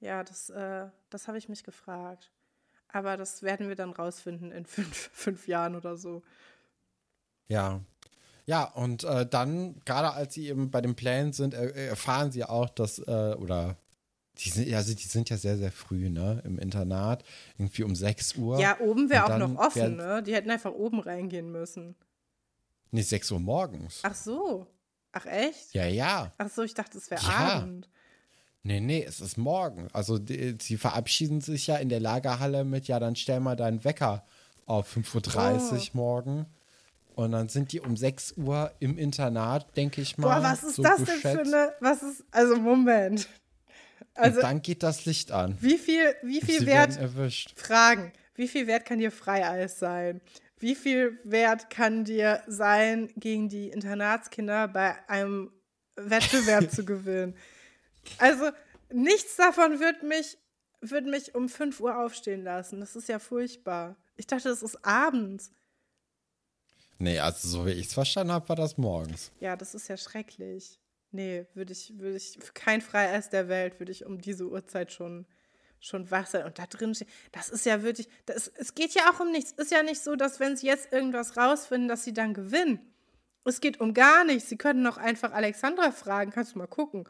[0.00, 2.30] Ja, das, äh, das habe ich mich gefragt.
[2.88, 6.22] Aber das werden wir dann rausfinden in fünf, fünf Jahren oder so.
[7.48, 7.80] Ja.
[8.46, 12.44] Ja, und äh, dann, gerade als sie eben bei den Plänen sind, er, erfahren sie
[12.44, 13.76] auch, dass, äh, oder
[14.38, 17.24] die sind, also die sind ja sehr, sehr früh, ne, im Internat,
[17.58, 18.60] irgendwie um 6 Uhr.
[18.60, 20.22] Ja, oben wäre auch noch offen, werden- ne?
[20.22, 21.96] Die hätten einfach oben reingehen müssen.
[22.92, 24.00] Nee, 6 Uhr morgens.
[24.04, 24.66] Ach so.
[25.18, 25.72] Ach echt?
[25.72, 26.32] Ja, ja.
[26.38, 27.54] Ach so, ich dachte, es wäre Ja.
[27.58, 27.88] Abend.
[28.62, 29.88] Nee, nee, es ist morgen.
[29.92, 33.84] Also die, sie verabschieden sich ja in der Lagerhalle mit, ja, dann stell mal deinen
[33.84, 34.24] Wecker
[34.66, 35.96] auf 5.30 Uhr Oh.
[35.96, 36.46] morgen.
[37.14, 40.40] Und dann sind die um 6 Uhr im Internat, denke ich mal.
[40.40, 41.54] Boah, was ist so das denn für geschätzt.
[41.54, 41.72] eine.
[41.80, 42.24] Was ist.
[42.30, 43.26] Also, Moment.
[44.14, 45.56] Also, Und dann geht das Licht an.
[45.60, 46.96] wie viel, wie viel Sie Wert.
[46.98, 47.58] erwischt.
[47.58, 48.12] Fragen.
[48.34, 50.20] Wie viel Wert kann dir Freieis sein?
[50.58, 55.52] Wie viel Wert kann dir sein, gegen die Internatskinder bei einem
[55.96, 57.36] Wettbewerb zu gewinnen?
[58.18, 58.50] Also,
[58.90, 60.38] nichts davon wird mich,
[60.80, 62.80] wird mich um 5 Uhr aufstehen lassen.
[62.80, 63.96] Das ist ja furchtbar.
[64.16, 65.50] Ich dachte, es ist abends.
[66.98, 69.30] Nee, also so wie ich es verstanden habe, war das morgens.
[69.40, 70.80] Ja, das ist ja schrecklich.
[71.10, 75.26] Nee, würde ich, würde ich, kein Freieis der Welt würde ich um diese Uhrzeit schon,
[75.80, 76.44] schon wach sein.
[76.44, 79.52] Und da drin steht, das ist ja wirklich, das, es geht ja auch um nichts.
[79.52, 82.80] Ist ja nicht so, dass wenn sie jetzt irgendwas rausfinden, dass sie dann gewinnen.
[83.44, 84.48] Es geht um gar nichts.
[84.48, 86.32] Sie können doch einfach Alexandra fragen.
[86.32, 87.04] Kannst du mal gucken.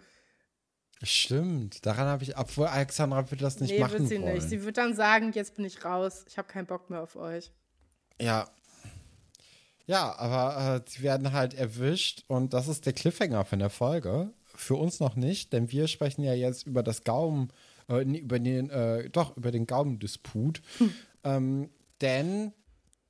[1.03, 4.35] Stimmt, daran habe ich, obwohl Alexandra wird das nicht nee, machen wird sie wollen.
[4.35, 4.49] nicht.
[4.49, 6.25] Sie wird dann sagen, jetzt bin ich raus.
[6.27, 7.53] Ich habe keinen Bock mehr auf euch.
[8.21, 8.49] Ja.
[9.87, 14.33] Ja, aber äh, sie werden halt erwischt und das ist der Cliffhanger von der Folge.
[14.55, 17.53] Für uns noch nicht, denn wir sprechen ja jetzt über das Gaumen,
[17.89, 20.63] äh, über den, äh, doch, über den Gaumendisput.
[21.25, 21.71] Ähm,
[22.01, 22.53] denn,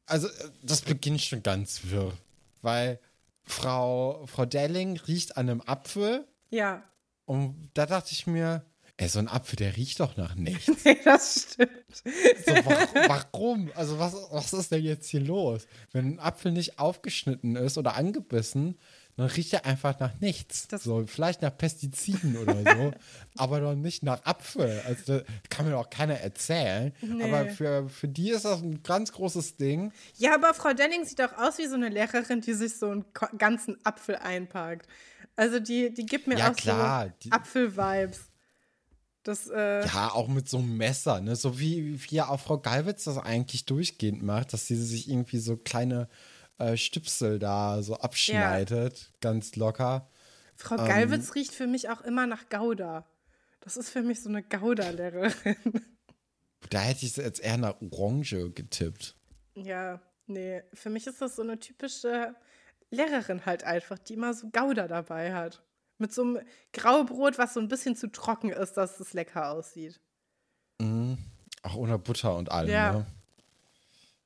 [0.07, 2.13] also, äh, das beginnt schon ganz wirr,
[2.63, 2.99] weil
[3.43, 6.83] Frau, Frau Delling riecht an einem Apfel Ja,
[7.27, 8.65] und da dachte ich mir,
[8.97, 10.69] ey, so ein Apfel, der riecht doch nach nichts.
[10.85, 11.71] nee, das stimmt.
[11.93, 13.71] So, warum, warum?
[13.75, 15.67] Also, was, was ist denn jetzt hier los?
[15.93, 18.79] Wenn ein Apfel nicht aufgeschnitten ist oder angebissen,
[19.17, 20.69] dann riecht er einfach nach nichts.
[20.69, 22.93] Das- so, vielleicht nach Pestiziden oder so,
[23.37, 24.83] aber doch nicht nach Apfel.
[24.87, 26.93] Also, das kann mir doch keiner erzählen.
[27.01, 27.23] Nee.
[27.25, 29.93] Aber für, für die ist das ein ganz großes Ding.
[30.17, 33.05] Ja, aber Frau Denning sieht auch aus wie so eine Lehrerin, die sich so einen
[33.39, 34.87] ganzen Apfel einpackt.
[35.35, 38.21] Also die, die gibt mir Ja, auch klar, so Apfel-Vibes.
[39.23, 41.35] Das, äh, ja, auch mit so einem Messer, ne?
[41.35, 45.39] So wie, wie ja auch Frau Galwitz das eigentlich durchgehend macht, dass sie sich irgendwie
[45.39, 46.09] so kleine
[46.59, 49.07] äh, Stüpsel da so abschneidet, ja.
[49.21, 50.09] ganz locker.
[50.55, 53.07] Frau ähm, Galwitz riecht für mich auch immer nach Gouda.
[53.61, 55.57] Das ist für mich so eine Gouda-Lehrerin.
[56.71, 59.15] Da hätte ich jetzt eher nach Orange getippt.
[59.55, 60.63] Ja, nee.
[60.73, 62.35] Für mich ist das so eine typische
[62.91, 65.63] Lehrerin halt einfach, die immer so Gouda dabei hat.
[65.99, 66.41] Mit so einem
[66.73, 70.01] Graubrot, was so ein bisschen zu trocken ist, dass es lecker aussieht.
[70.81, 71.19] Mhm.
[71.63, 72.93] Auch ohne Butter und allem, ja.
[72.93, 73.07] ne?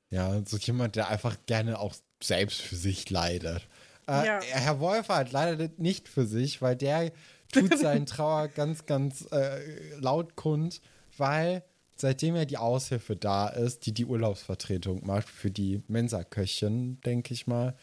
[0.09, 3.67] Ja, so jemand, der einfach gerne auch selbst für sich leidet.
[4.07, 4.39] Äh, ja.
[4.41, 7.11] Herr Wolfert leidet nicht für sich, weil der
[7.51, 10.81] tut seinen Trauer ganz, ganz äh, laut kund,
[11.17, 11.63] weil
[11.95, 17.47] seitdem ja die Aushilfe da ist, die die Urlaubsvertretung macht für die Mensa-Köchin, denke ich
[17.47, 17.75] mal,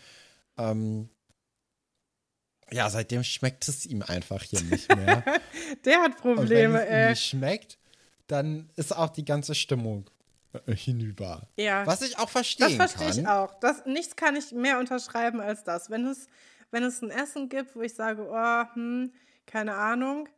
[0.56, 1.08] ähm,
[2.70, 5.24] ja, seitdem schmeckt es ihm einfach hier nicht mehr.
[5.84, 7.78] Der hat Probleme, Und wenn es ihm nicht schmeckt,
[8.26, 10.17] dann ist auch die ganze Stimmung äh,
[10.66, 11.48] hinüber.
[11.56, 11.86] Ja.
[11.86, 12.78] Was ich auch verstehen kann.
[12.78, 13.58] Das verstehe ich auch.
[13.60, 15.90] Das, nichts kann ich mehr unterschreiben als das.
[15.90, 16.26] Wenn es,
[16.70, 19.12] wenn es ein Essen gibt, wo ich sage, oh, hm,
[19.46, 20.28] keine Ahnung,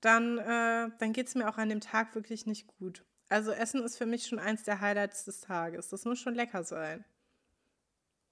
[0.00, 3.04] dann, äh, dann geht es mir auch an dem Tag wirklich nicht gut.
[3.28, 5.88] Also Essen ist für mich schon eins der Highlights des Tages.
[5.88, 7.04] Das muss schon lecker sein.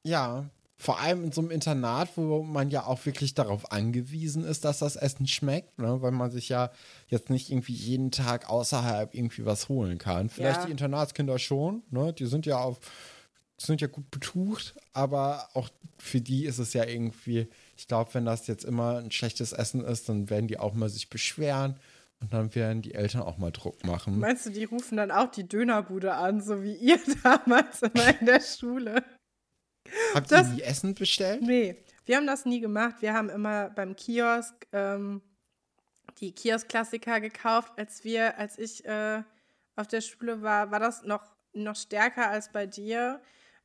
[0.03, 0.51] Ja,
[0.81, 4.78] vor allem in so einem Internat, wo man ja auch wirklich darauf angewiesen ist, dass
[4.78, 6.01] das Essen schmeckt, ne?
[6.01, 6.70] weil man sich ja
[7.09, 10.31] jetzt nicht irgendwie jeden Tag außerhalb irgendwie was holen kann.
[10.31, 10.64] Vielleicht ja.
[10.64, 12.14] die Internatskinder schon, ne?
[12.14, 12.78] die sind ja auf,
[13.59, 15.68] sind ja gut betucht, aber auch
[15.99, 19.85] für die ist es ja irgendwie, ich glaube, wenn das jetzt immer ein schlechtes Essen
[19.85, 21.76] ist, dann werden die auch mal sich beschweren.
[22.22, 24.18] Und dann werden die Eltern auch mal Druck machen.
[24.18, 28.26] Meinst du, die rufen dann auch die Dönerbude an, so wie ihr damals immer in
[28.26, 29.03] der Schule?
[30.14, 31.43] Habt das, ihr nie Essen bestellt?
[31.43, 32.97] Nee, wir haben das nie gemacht.
[33.01, 35.22] Wir haben immer beim Kiosk ähm,
[36.18, 37.72] die Kiosk-Klassiker gekauft.
[37.76, 39.22] Als wir, als ich äh,
[39.76, 41.22] auf der Schule war, war das noch,
[41.53, 43.20] noch stärker als bei dir.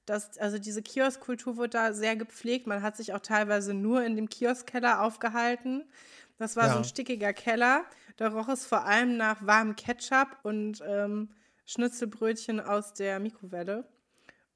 [0.05, 2.67] Das, also diese Kiosk-Kultur wurde da sehr gepflegt.
[2.67, 5.83] Man hat sich auch teilweise nur in dem Kioskkeller aufgehalten.
[6.37, 6.73] Das war ja.
[6.73, 7.85] so ein stickiger Keller.
[8.17, 11.29] Da roch es vor allem nach warmem Ketchup und ähm,
[11.65, 13.87] Schnitzelbrötchen aus der Mikrowelle.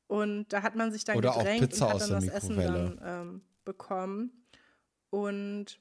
[0.10, 3.42] Und da hat man sich dann Oder gedrängt und hat dann das Essen dann ähm,
[3.64, 4.32] bekommen.
[5.12, 5.80] Und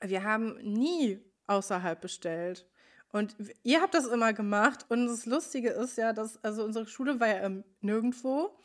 [0.00, 2.66] wir haben nie außerhalb bestellt.
[3.12, 4.84] Und ihr habt das immer gemacht.
[4.88, 8.58] Und das Lustige ist ja, dass, also unsere Schule war ja ähm, nirgendwo.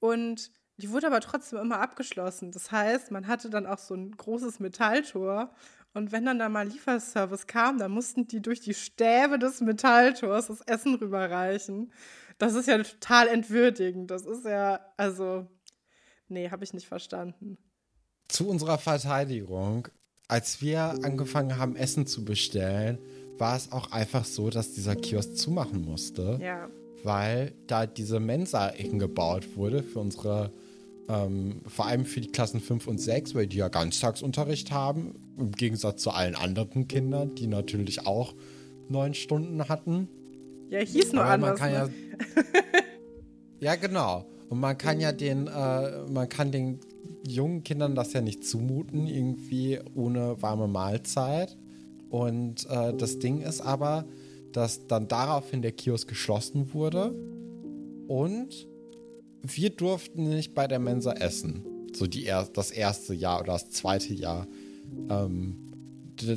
[0.00, 2.52] Und die wurde aber trotzdem immer abgeschlossen.
[2.52, 5.54] Das heißt, man hatte dann auch so ein großes Metalltor.
[5.94, 10.48] Und wenn dann da mal Lieferservice kam, dann mussten die durch die Stäbe des Metalltors
[10.48, 11.92] das Essen rüberreichen.
[12.38, 14.10] Das ist ja total entwürdigend.
[14.10, 15.46] Das ist ja, also,
[16.28, 17.58] nee, habe ich nicht verstanden.
[18.28, 19.88] Zu unserer Verteidigung,
[20.28, 22.98] als wir angefangen haben, Essen zu bestellen,
[23.38, 26.38] war es auch einfach so, dass dieser Kiosk zumachen musste.
[26.40, 26.68] Ja.
[27.02, 30.52] Weil da diese Mensa hingebaut wurde für unsere,
[31.08, 35.52] ähm, vor allem für die Klassen 5 und 6, weil die ja Ganztagsunterricht haben, im
[35.52, 38.34] Gegensatz zu allen anderen Kindern, die natürlich auch
[38.88, 40.08] neun Stunden hatten.
[40.70, 41.60] Ja, hieß nur Aber anders.
[41.60, 41.94] Man kann ne?
[43.60, 44.26] ja, ja, genau.
[44.48, 46.80] Und man kann ja den, äh, man kann den
[47.26, 51.56] jungen Kindern das ja nicht zumuten, irgendwie ohne warme Mahlzeit.
[52.10, 54.06] Und äh, das Ding ist aber,
[54.52, 57.14] dass dann daraufhin der Kiosk geschlossen wurde
[58.08, 58.67] und
[59.42, 61.64] wir durften nicht bei der Mensa essen.
[61.92, 64.46] So die er das erste Jahr oder das zweite Jahr.
[65.08, 65.56] Ähm,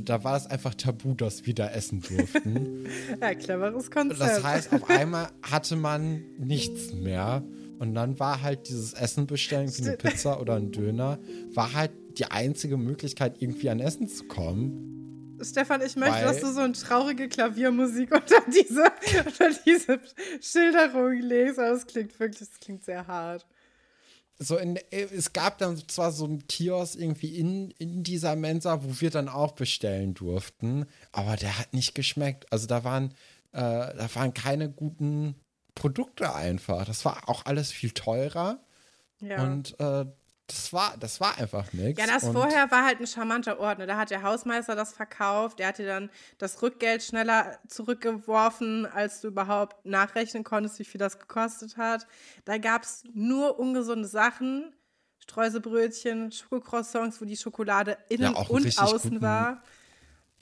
[0.04, 2.86] da war es einfach tabu, dass wir da essen durften.
[3.22, 4.22] ja, cleveres Konzept.
[4.22, 7.44] Das heißt, auf einmal hatte man nichts mehr.
[7.80, 11.18] Und dann war halt dieses Essen bestellen, wie eine Pizza oder ein Döner,
[11.54, 15.01] war halt die einzige Möglichkeit, irgendwie an Essen zu kommen.
[15.44, 18.84] Stefan, ich möchte, dass du so eine traurige Klaviermusik unter diese,
[19.26, 20.00] unter diese
[20.42, 21.60] Schilderung legst.
[21.60, 23.46] Aber das klingt wirklich, das klingt sehr hart
[24.44, 29.00] so in, es gab dann zwar so einen Kiosk irgendwie in, in dieser Mensa, wo
[29.00, 32.52] wir dann auch bestellen durften, aber der hat nicht geschmeckt.
[32.52, 33.12] Also da waren,
[33.52, 35.36] äh, da waren keine guten
[35.76, 36.86] Produkte einfach.
[36.86, 38.60] Das war auch alles viel teurer.
[39.20, 39.44] Ja.
[39.44, 40.06] Und äh,
[40.52, 42.00] das war, das war einfach nichts.
[42.00, 43.80] Ja, das vorher war halt ein charmanter Ort.
[43.80, 43.88] Ne?
[43.88, 45.60] Da hat der Hausmeister das verkauft.
[45.60, 51.00] Der hat dir dann das Rückgeld schneller zurückgeworfen, als du überhaupt nachrechnen konntest, wie viel
[51.00, 52.06] das gekostet hat.
[52.44, 54.74] Da gab es nur ungesunde Sachen.
[55.20, 59.64] Streuselbrötchen, Schokocroissants, wo die Schokolade innen ja, und außen guten, war.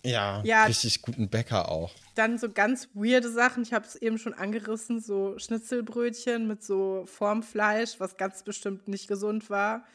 [0.04, 1.92] Ja, ja, richtig guten Bäcker auch.
[2.16, 3.64] Dann so ganz weirde Sachen.
[3.64, 9.08] Ich habe es eben schon angerissen, so Schnitzelbrötchen mit so Formfleisch, was ganz bestimmt nicht
[9.08, 9.86] gesund war.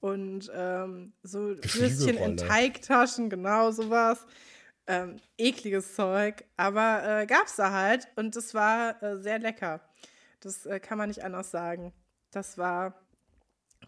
[0.00, 4.26] Und ähm, so Würstchen in Teigtaschen, genau sowas.
[4.86, 9.80] ähm, ekliges Zeug, aber äh, gab es da halt und es war äh, sehr lecker.
[10.40, 11.92] Das äh, kann man nicht anders sagen.
[12.32, 13.00] Das war,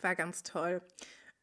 [0.00, 0.80] war ganz toll.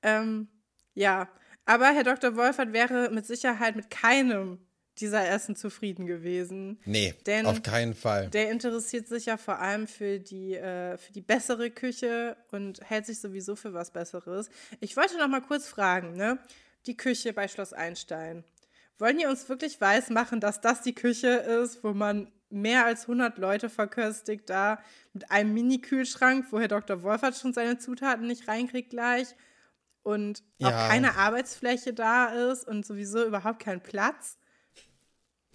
[0.02, 0.48] Ähm,
[0.94, 1.28] ja,
[1.70, 2.36] aber Herr Dr.
[2.36, 4.58] Wolfert wäre mit Sicherheit mit keinem
[4.98, 6.80] dieser Essen zufrieden gewesen.
[6.84, 8.28] Nee, Denn auf keinen Fall.
[8.30, 13.06] Der interessiert sich ja vor allem für die, äh, für die bessere Küche und hält
[13.06, 14.50] sich sowieso für was Besseres.
[14.80, 16.40] Ich wollte noch mal kurz fragen, ne?
[16.88, 18.44] Die Küche bei Schloss Einstein.
[18.98, 23.38] Wollen die uns wirklich weismachen, dass das die Küche ist, wo man mehr als 100
[23.38, 24.82] Leute verköstigt, da
[25.14, 27.04] mit einem Mini-Kühlschrank, wo Herr Dr.
[27.04, 29.36] Wolfert schon seine Zutaten nicht reinkriegt gleich
[30.04, 30.68] und ja.
[30.68, 34.38] auch keine Arbeitsfläche da ist und sowieso überhaupt kein Platz?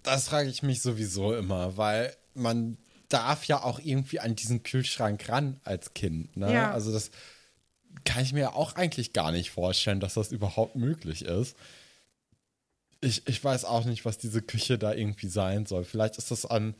[0.03, 2.77] Das frage ich mich sowieso immer, weil man
[3.09, 6.37] darf ja auch irgendwie an diesen Kühlschrank ran als Kind.
[6.37, 6.53] Ne?
[6.53, 6.73] Ja.
[6.73, 7.11] Also das
[8.05, 11.57] kann ich mir auch eigentlich gar nicht vorstellen, dass das überhaupt möglich ist.
[13.01, 15.85] Ich, ich weiß auch nicht, was diese Küche da irgendwie sein soll.
[15.85, 16.75] Vielleicht ist das an.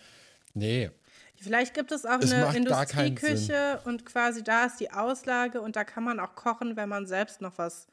[0.55, 0.91] Nee.
[1.37, 5.85] Vielleicht gibt es auch es eine Industrieküche und quasi da ist die Auslage und da
[5.85, 7.87] kann man auch kochen, wenn man selbst noch was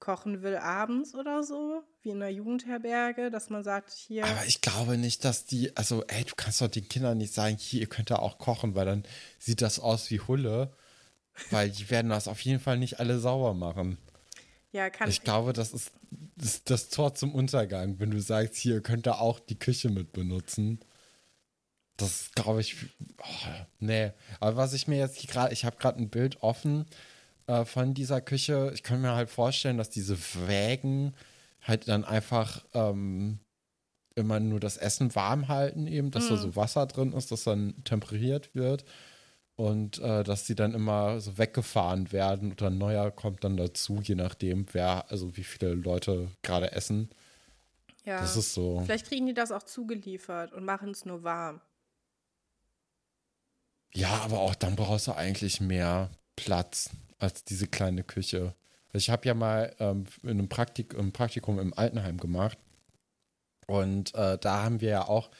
[0.00, 4.26] kochen will abends oder so, wie in einer Jugendherberge, dass man sagt, hier.
[4.26, 7.56] Aber ich glaube nicht, dass die, also, ey, du kannst doch den Kindern nicht sagen,
[7.58, 9.04] hier, ihr könnt da auch kochen, weil dann
[9.38, 10.74] sieht das aus wie Hulle,
[11.50, 13.96] weil die werden das auf jeden Fall nicht alle sauber machen.
[14.72, 15.22] Ja, kann ich.
[15.22, 15.92] glaube, das ist,
[16.36, 20.12] das, das Tor zum Untergang, wenn du sagst, hier könnt ihr auch die Küche mit
[20.12, 20.80] benutzen.
[21.96, 22.76] Das glaube ich,
[23.18, 24.12] oh, nee.
[24.40, 26.86] Aber was ich mir jetzt gerade, ich habe gerade ein Bild offen
[27.46, 28.72] äh, von dieser Küche.
[28.74, 31.14] Ich kann mir halt vorstellen, dass diese Wägen
[31.62, 33.38] halt dann einfach ähm,
[34.14, 36.28] immer nur das Essen warm halten, eben, dass mm.
[36.28, 36.40] da mhm.
[36.40, 38.84] so Wasser drin ist, das dann temperiert wird
[39.56, 44.00] und äh, dass die dann immer so weggefahren werden oder ein neuer kommt dann dazu,
[44.02, 47.08] je nachdem, wer, also wie viele Leute gerade essen.
[48.04, 48.20] Ja.
[48.20, 48.80] Das ist so.
[48.84, 51.60] Vielleicht kriegen die das auch zugeliefert und machen es nur warm.
[53.94, 58.54] Ja, aber auch dann brauchst du eigentlich mehr Platz als diese kleine Küche.
[58.92, 62.58] Ich habe ja mal ähm, in einem Praktik ein Praktikum im Altenheim gemacht
[63.66, 65.30] und äh, da haben wir ja auch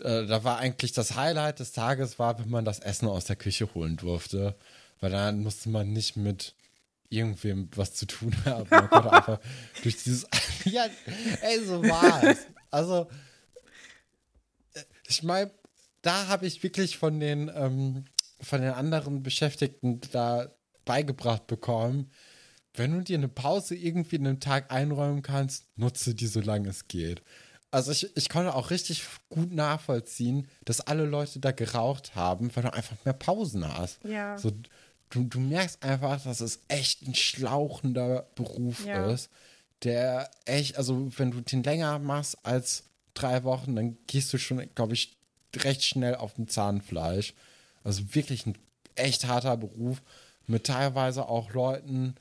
[0.00, 3.36] äh, da war eigentlich das Highlight des Tages, war, wenn man das Essen aus der
[3.36, 4.54] Küche holen durfte.
[5.00, 6.54] Weil dann musste man nicht mit
[7.08, 8.66] irgendwem was zu tun haben.
[8.70, 9.40] Man konnte einfach
[9.82, 10.26] durch dieses.
[10.64, 10.86] ja,
[11.42, 12.38] ey, so war es.
[12.70, 13.08] Also,
[14.74, 15.50] äh, ich meine,
[16.06, 18.04] da habe ich wirklich von den, ähm,
[18.40, 20.54] von den anderen Beschäftigten da
[20.84, 22.12] beigebracht bekommen,
[22.74, 26.86] wenn du dir eine Pause irgendwie in einem Tag einräumen kannst, nutze die, solange es
[26.88, 27.22] geht.
[27.70, 32.62] Also ich, ich konnte auch richtig gut nachvollziehen, dass alle Leute da geraucht haben, weil
[32.62, 34.04] du einfach mehr Pausen hast.
[34.04, 34.38] Ja.
[34.38, 34.52] So,
[35.10, 39.10] du, du merkst einfach, dass es echt ein schlauchender Beruf ja.
[39.10, 39.30] ist,
[39.82, 42.84] der echt, also wenn du den länger machst als
[43.14, 45.15] drei Wochen, dann gehst du schon, glaube ich,
[45.56, 47.34] recht schnell auf dem Zahnfleisch.
[47.84, 48.58] Also wirklich ein
[48.94, 50.02] echt harter Beruf
[50.46, 52.14] mit teilweise auch Leuten,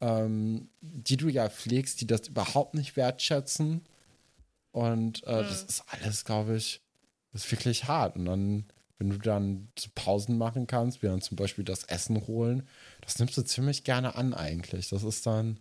[0.00, 3.82] ähm, die du ja pflegst, die das überhaupt nicht wertschätzen
[4.72, 5.46] und äh, mhm.
[5.48, 6.80] das ist alles, glaube ich,
[7.32, 8.16] ist wirklich hart.
[8.16, 8.64] Und dann,
[8.98, 12.66] wenn du dann Pausen machen kannst, wie dann zum Beispiel das Essen holen,
[13.02, 14.88] das nimmst du ziemlich gerne an eigentlich.
[14.88, 15.60] Das ist dann,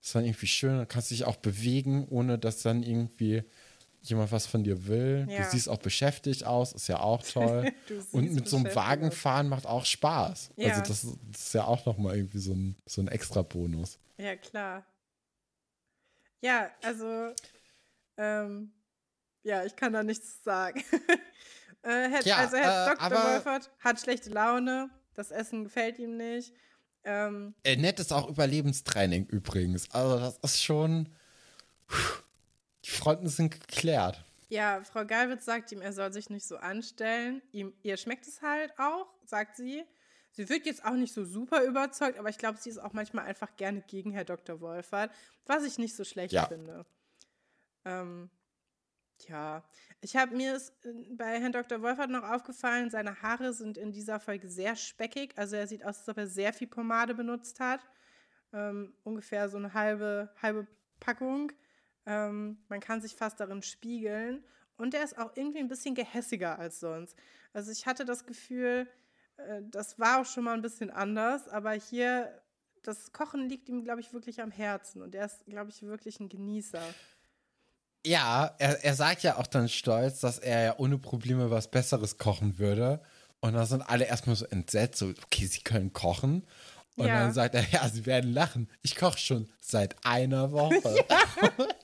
[0.00, 0.76] ist dann irgendwie schön.
[0.76, 3.42] Dann kannst du dich auch bewegen, ohne dass dann irgendwie
[4.02, 5.26] jemand was von dir will.
[5.28, 5.44] Ja.
[5.44, 7.72] Du siehst auch beschäftigt aus, ist ja auch toll.
[8.12, 10.50] und mit so einem Wagen fahren macht auch Spaß.
[10.56, 10.70] Ja.
[10.70, 13.98] Also das, das, ist ja auch nochmal irgendwie so ein, so ein extra Bonus.
[14.18, 14.84] Ja, klar.
[16.40, 17.32] Ja, also
[18.16, 18.72] ähm,
[19.42, 20.80] ja, ich kann da nichts sagen.
[21.82, 23.10] äh, Herr, ja, also Herr äh, Dr.
[23.10, 26.52] Wolfert hat schlechte Laune, das Essen gefällt ihm nicht.
[27.04, 29.90] Ähm, äh, nettes auch Überlebenstraining übrigens.
[29.90, 31.08] Also das ist schon.
[32.84, 34.24] Die Fronten sind geklärt.
[34.48, 37.40] Ja, Frau Galwitz sagt ihm, er soll sich nicht so anstellen.
[37.52, 39.84] Ihm, ihr schmeckt es halt auch, sagt sie.
[40.32, 43.26] Sie wirkt jetzt auch nicht so super überzeugt, aber ich glaube, sie ist auch manchmal
[43.26, 44.60] einfach gerne gegen Herr Dr.
[44.60, 45.10] Wolfert,
[45.46, 46.46] was ich nicht so schlecht ja.
[46.46, 46.86] finde.
[47.84, 48.30] Ähm,
[49.28, 49.62] ja,
[50.00, 51.82] ich habe mir äh, bei Herrn Dr.
[51.82, 55.32] Wolfert noch aufgefallen, seine Haare sind in dieser Folge sehr speckig.
[55.36, 57.80] Also er sieht aus, als ob er sehr viel Pomade benutzt hat.
[58.52, 60.66] Ähm, ungefähr so eine halbe, halbe
[61.00, 61.52] Packung.
[62.06, 64.44] Ähm, man kann sich fast darin spiegeln.
[64.76, 67.16] Und er ist auch irgendwie ein bisschen gehässiger als sonst.
[67.52, 68.88] Also ich hatte das Gefühl,
[69.36, 72.42] äh, das war auch schon mal ein bisschen anders, aber hier,
[72.82, 75.02] das Kochen liegt ihm, glaube ich, wirklich am Herzen.
[75.02, 76.82] Und er ist, glaube ich, wirklich ein Genießer.
[78.04, 82.18] Ja, er, er sagt ja auch dann stolz, dass er ja ohne Probleme was Besseres
[82.18, 83.00] kochen würde.
[83.40, 86.44] Und dann sind alle erstmal so entsetzt, so, okay, sie können kochen.
[86.96, 87.20] Und ja.
[87.20, 88.68] dann sagt er, ja, sie werden lachen.
[88.82, 91.04] Ich koche schon seit einer Woche.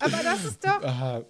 [0.00, 1.24] Aber das ist doch.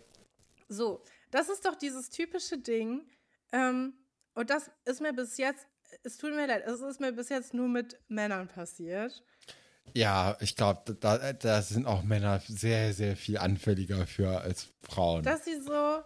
[0.69, 3.07] so, das ist doch dieses typische Ding.
[3.53, 3.95] Ähm,
[4.35, 5.67] und das ist mir bis jetzt,
[6.03, 9.25] es tut mir leid, es ist mir bis jetzt nur mit Männern passiert.
[9.95, 15.25] Ja, ich glaube, da, da sind auch Männer sehr, sehr viel anfälliger für als Frauen.
[15.25, 16.01] Dass sie so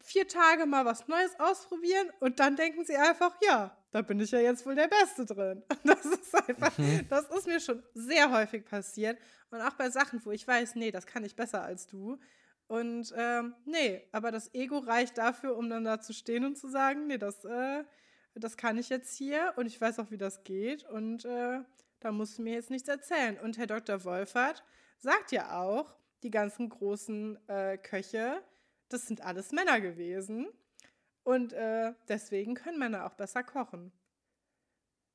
[0.00, 4.30] vier Tage mal was Neues ausprobieren und dann denken sie einfach, ja, da bin ich
[4.30, 5.62] ja jetzt wohl der Beste drin.
[5.84, 7.06] Das ist einfach, mhm.
[7.08, 9.18] das ist mir schon sehr häufig passiert.
[9.50, 12.18] Und auch bei Sachen, wo ich weiß, nee, das kann ich besser als du.
[12.68, 16.68] Und ähm, nee, aber das Ego reicht dafür, um dann da zu stehen und zu
[16.68, 17.84] sagen, nee, das, äh,
[18.34, 20.84] das kann ich jetzt hier und ich weiß auch, wie das geht.
[20.84, 21.60] Und äh,
[22.00, 23.38] da musst du mir jetzt nichts erzählen.
[23.38, 24.04] Und Herr Dr.
[24.04, 24.64] Wolfert
[24.98, 28.42] sagt ja auch, die ganzen großen äh, Köche,
[28.88, 30.48] das sind alles Männer gewesen.
[31.24, 33.92] Und äh, deswegen können Männer auch besser kochen.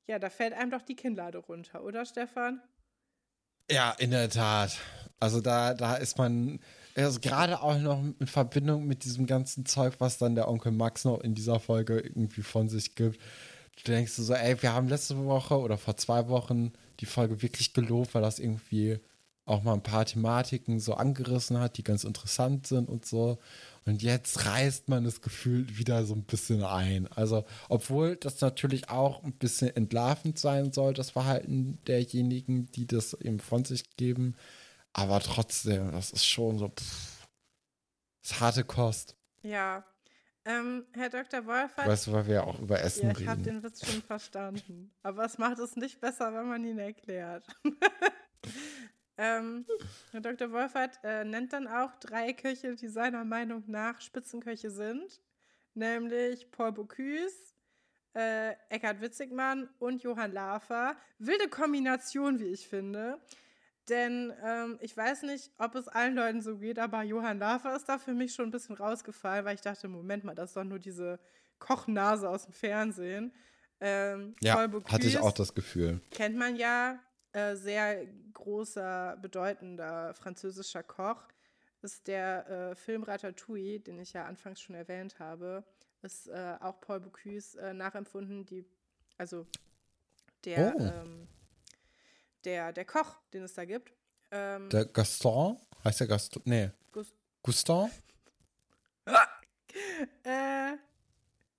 [0.07, 2.61] Ja, da fällt einem doch die Kinnlade runter, oder Stefan?
[3.69, 4.77] Ja, in der Tat.
[5.19, 6.59] Also da, da ist man
[6.95, 11.03] also gerade auch noch in Verbindung mit diesem ganzen Zeug, was dann der Onkel Max
[11.03, 13.19] noch in dieser Folge irgendwie von sich gibt
[13.83, 17.73] du denkst so, ey, wir haben letzte Woche oder vor zwei Wochen die Folge wirklich
[17.73, 18.99] gelobt, weil das irgendwie
[19.45, 23.37] auch mal ein paar Thematiken so angerissen hat, die ganz interessant sind und so.
[23.87, 27.07] Und jetzt reißt man das Gefühl wieder so ein bisschen ein.
[27.13, 33.13] Also, obwohl das natürlich auch ein bisschen entlarvend sein soll, das Verhalten derjenigen, die das
[33.13, 34.35] eben von sich geben.
[34.91, 37.27] Aber trotzdem, das ist schon so, pff,
[38.21, 39.15] das ist harte Kost.
[39.41, 39.85] Ja,
[40.43, 41.45] ähm, Herr Dr.
[41.45, 41.87] Wolfert.
[41.87, 43.21] Weißt du, weil wir ja auch über Essen ja, reden.
[43.21, 44.91] Ich habe den Witz schon verstanden.
[45.01, 47.45] Aber es macht es nicht besser, wenn man ihn erklärt.
[49.17, 49.65] ähm,
[50.11, 50.51] Herr Dr.
[50.51, 55.21] Wolfert äh, nennt dann auch drei Köche, die seiner Meinung nach Spitzenköche sind.
[55.73, 57.53] Nämlich Paul Bocuse,
[58.15, 60.95] äh, Eckhard Witzigmann und Johann Lafer.
[61.19, 63.19] Wilde Kombination, wie ich finde.
[63.89, 67.87] Denn ähm, ich weiß nicht, ob es allen Leuten so geht, aber Johann Lafer ist
[67.87, 70.63] da für mich schon ein bisschen rausgefallen, weil ich dachte, Moment mal, das ist doch
[70.65, 71.19] nur diese
[71.59, 73.33] Kochnase aus dem Fernsehen.
[73.79, 76.01] Ähm, ja, hatte ich auch das Gefühl.
[76.11, 76.99] Kennt man ja,
[77.33, 81.23] äh, sehr großer, bedeutender französischer Koch.
[81.81, 85.63] Ist der äh, Film Ratatouille, den ich ja anfangs schon erwähnt habe,
[86.01, 88.65] ist äh, auch Paul Bocuse äh, nachempfunden, die,
[89.17, 89.45] also
[90.43, 90.81] der oh.
[90.81, 91.27] ähm,
[92.45, 93.93] der, der Koch, den es da gibt.
[94.31, 95.57] Ähm, der Gaston?
[95.83, 96.41] Heißt der Gaston?
[96.45, 96.71] Nee.
[96.91, 97.13] Gus
[97.43, 97.89] Guston?
[100.23, 100.77] äh,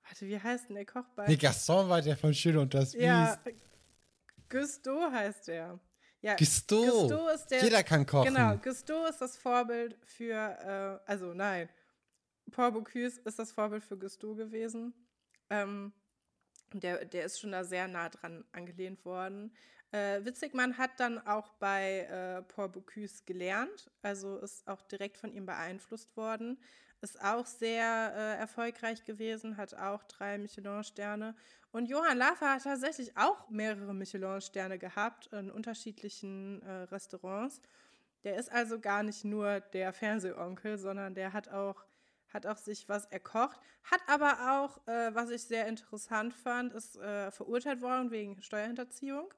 [0.02, 1.26] warte, wie heißt denn der Koch bei?
[1.26, 3.04] Nee, Gaston war der von Schön und das Biest.
[3.04, 3.38] Ja,
[4.48, 5.78] Gusto heißt der.
[6.20, 6.80] Ja, Gusto.
[6.80, 7.62] Gusto ist der.
[7.62, 8.34] Jeder kann kochen.
[8.34, 10.34] Genau, Gusto ist das Vorbild für,
[11.04, 11.68] äh, also nein,
[12.50, 14.94] Paul Bocuse ist das Vorbild für Gusto gewesen.
[15.50, 15.92] Ähm,
[16.72, 19.54] der, der ist schon da sehr nah dran angelehnt worden.
[19.90, 25.32] Äh, Witzigmann hat dann auch bei äh, Paul Bocuse gelernt, also ist auch direkt von
[25.32, 26.58] ihm beeinflusst worden.
[27.00, 31.36] Ist auch sehr äh, erfolgreich gewesen, hat auch drei Michelin-Sterne.
[31.70, 37.60] Und Johann Lafer hat tatsächlich auch mehrere Michelin-Sterne gehabt in unterschiedlichen äh, Restaurants.
[38.24, 41.84] Der ist also gar nicht nur der Fernsehonkel, sondern der hat auch
[42.28, 46.96] hat auch sich was erkocht, hat aber auch, äh, was ich sehr interessant fand, ist
[46.96, 49.32] äh, verurteilt worden wegen Steuerhinterziehung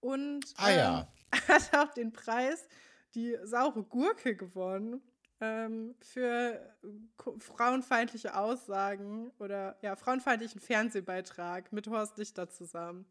[0.00, 1.08] und ah, ja.
[1.32, 2.68] ähm, hat auch den Preis,
[3.14, 5.00] die saure Gurke gewonnen.
[5.38, 6.74] Ähm, für
[7.38, 13.04] frauenfeindliche Aussagen oder ja, frauenfeindlichen Fernsehbeitrag mit Horst Lichter zusammen.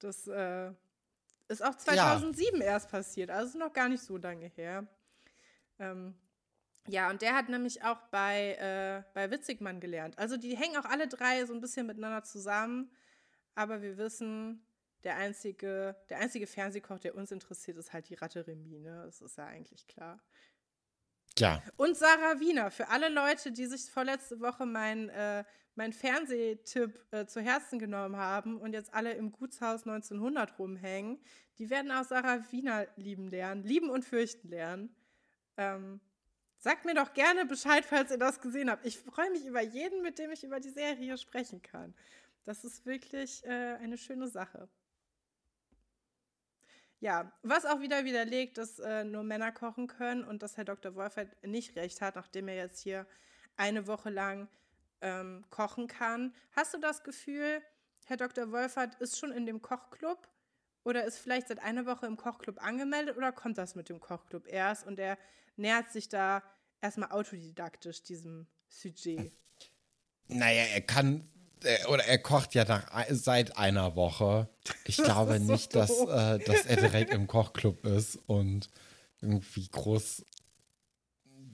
[0.00, 0.72] Das äh,
[1.48, 2.66] ist auch 2007 ja.
[2.66, 4.86] erst passiert, also ist noch gar nicht so lange her.
[5.78, 6.14] Ähm,
[6.88, 10.18] ja, und der hat nämlich auch bei, äh, bei Witzigmann gelernt.
[10.18, 12.90] Also die hängen auch alle drei so ein bisschen miteinander zusammen,
[13.54, 14.66] aber wir wissen,
[15.04, 19.02] der einzige, der einzige Fernsehkoch, der uns interessiert, ist halt die Ratte Remy, ne?
[19.04, 20.18] Das ist ja eigentlich klar.
[21.38, 21.62] Ja.
[21.76, 25.44] Und Sarah Wiener, für alle Leute, die sich vorletzte Woche mein, äh,
[25.74, 31.18] mein Fernsehtipp äh, zu Herzen genommen haben und jetzt alle im Gutshaus 1900 rumhängen,
[31.58, 34.94] die werden auch Sarah Wiener lieben lernen, lieben und fürchten lernen.
[35.56, 36.00] Ähm,
[36.58, 38.86] sagt mir doch gerne Bescheid, falls ihr das gesehen habt.
[38.86, 41.94] Ich freue mich über jeden, mit dem ich über die Serie sprechen kann.
[42.44, 44.68] Das ist wirklich äh, eine schöne Sache.
[47.00, 50.94] Ja, was auch wieder widerlegt, dass äh, nur Männer kochen können und dass Herr Dr.
[50.94, 53.06] Wolfert nicht recht hat, nachdem er jetzt hier
[53.56, 54.48] eine Woche lang
[55.00, 56.34] ähm, kochen kann.
[56.52, 57.62] Hast du das Gefühl,
[58.06, 58.50] Herr Dr.
[58.52, 60.28] Wolfert ist schon in dem Kochclub
[60.82, 64.46] oder ist vielleicht seit einer Woche im Kochclub angemeldet oder kommt das mit dem Kochclub
[64.46, 65.18] erst und er
[65.56, 66.42] nähert sich da
[66.80, 69.32] erstmal autodidaktisch diesem Sujet?
[70.28, 71.28] Naja, er kann
[71.88, 74.48] oder er kocht ja nach, seit einer Woche.
[74.84, 78.68] Ich glaube so nicht, dass, äh, dass er direkt im Kochclub ist und
[79.20, 80.24] irgendwie groß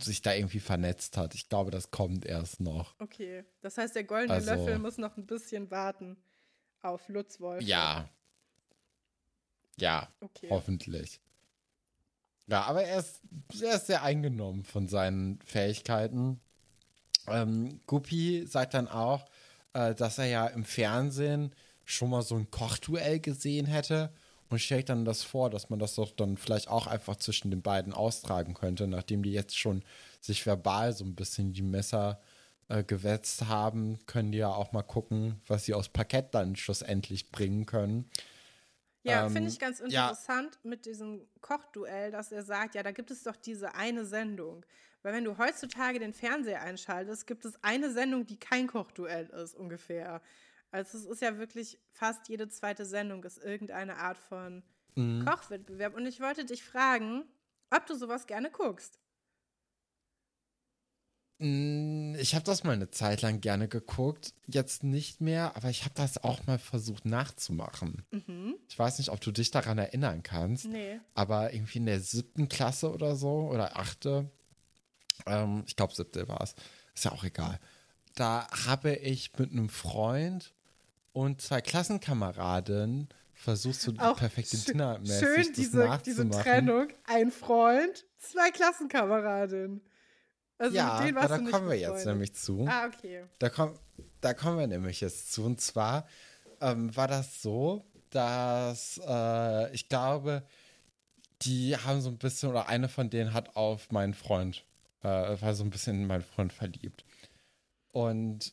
[0.02, 1.34] sich da irgendwie vernetzt hat.
[1.34, 2.94] Ich glaube, das kommt erst noch.
[3.00, 6.16] Okay, das heißt, der goldene Also- Löffel muss noch ein bisschen warten
[6.82, 7.62] auf Lutz Wolf.
[7.62, 8.08] Ja.
[9.78, 10.48] Ja, Okay.
[10.50, 11.20] hoffentlich.
[12.46, 13.20] Ja, aber er ist,
[13.62, 16.40] er ist sehr eingenommen von seinen Fähigkeiten.
[17.28, 19.24] Ähm, Guppy sagt dann auch,
[19.72, 24.12] äh, dass er ja im Fernsehen schon mal so ein Kochduell gesehen hätte
[24.48, 27.62] und stellt dann das vor, dass man das doch dann vielleicht auch einfach zwischen den
[27.62, 29.82] beiden austragen könnte, nachdem die jetzt schon
[30.20, 32.20] sich verbal so ein bisschen die Messer
[32.68, 37.30] äh, gewetzt haben, können die ja auch mal gucken, was sie aus Parkett dann schlussendlich
[37.30, 38.10] bringen können.
[39.02, 40.08] Ja, Ähm, finde ich ganz ja.
[40.08, 44.64] interessant mit diesem Kochduell, dass er sagt, ja, da gibt es doch diese eine Sendung.
[45.02, 49.54] Weil wenn du heutzutage den Fernseher einschaltest, gibt es eine Sendung, die kein Kochduell ist,
[49.54, 50.20] ungefähr.
[50.70, 54.62] Also es ist ja wirklich fast jede zweite Sendung ist irgendeine Art von
[54.96, 55.24] Mhm.
[55.24, 55.94] Kochwettbewerb.
[55.94, 57.24] Und ich wollte dich fragen,
[57.70, 58.98] ob du sowas gerne guckst.
[61.38, 65.84] Mm, Ich habe das mal eine Zeit lang gerne geguckt, jetzt nicht mehr, aber ich
[65.84, 68.04] habe das auch mal versucht nachzumachen.
[68.68, 71.00] Ich weiß nicht, ob du dich daran erinnern kannst, Nee.
[71.14, 74.30] aber irgendwie in der siebten Klasse oder so oder achte,
[75.26, 76.54] ähm, ich glaube siebte war es,
[76.94, 77.58] ist ja auch egal.
[78.14, 80.52] Da habe ich mit einem Freund
[81.12, 86.30] und zwei Klassenkameraden versucht, so Auch perfekte schö- Dinnermäßig Schön diese, diese.
[86.30, 86.88] Trennung.
[87.04, 89.80] Ein Freund, zwei Klassenkameradinnen.
[90.58, 92.66] Also ja, mit denen da du kommen wir jetzt nämlich zu.
[92.68, 93.24] Ah, okay.
[93.38, 93.74] Da, komm,
[94.20, 95.44] da kommen wir nämlich jetzt zu.
[95.44, 96.06] Und zwar
[96.60, 100.42] ähm, war das so, dass äh, ich glaube,
[101.42, 104.66] die haben so ein bisschen, oder eine von denen hat auf meinen Freund,
[105.02, 107.04] äh, war so ein bisschen in meinen Freund verliebt.
[107.92, 108.52] Und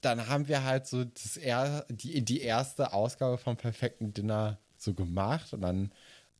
[0.00, 4.94] dann haben wir halt so das er, die, die erste Ausgabe vom perfekten Dinner so
[4.94, 5.52] gemacht.
[5.52, 5.92] Und dann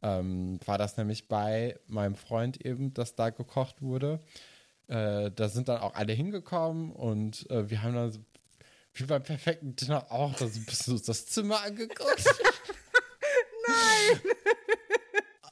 [0.02, 4.20] ähm, war das nämlich bei meinem Freund eben, dass da gekocht wurde.
[4.88, 8.20] Äh, da sind dann auch alle hingekommen und äh, wir haben dann so,
[8.94, 12.24] wie beim perfekten Dinner auch da so ein bisschen das Zimmer angeguckt.
[13.66, 14.20] Nein!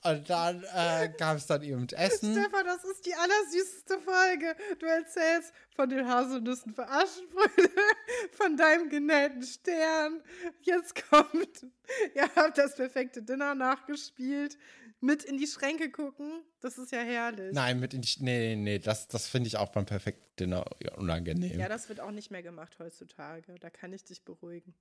[0.03, 2.33] Und dann äh, gab es dann eben Essen.
[2.33, 4.57] Stefan, das ist die allersüßeste Folge.
[4.79, 7.71] Du erzählst von den Haselnüssen für Aschenbrödel,
[8.33, 10.23] von deinem genähten Stern.
[10.63, 11.67] Jetzt kommt,
[12.15, 14.57] ihr habt das perfekte Dinner nachgespielt.
[15.03, 17.55] Mit in die Schränke gucken, das ist ja herrlich.
[17.55, 20.67] Nein, mit in die, nee, nee, nee, das, das finde ich auch beim perfekten Dinner
[20.97, 21.59] unangenehm.
[21.59, 23.59] Ja, das wird auch nicht mehr gemacht heutzutage.
[23.61, 24.75] Da kann ich dich beruhigen.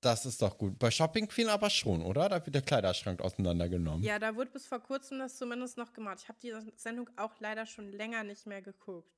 [0.00, 0.78] Das ist doch gut.
[0.78, 2.28] Bei Shopping Queen aber schon, oder?
[2.28, 4.02] Da wird der Kleiderschrank auseinandergenommen.
[4.04, 6.18] Ja, da wurde bis vor kurzem das zumindest noch gemacht.
[6.22, 9.10] Ich habe die Sendung auch leider schon länger nicht mehr geguckt.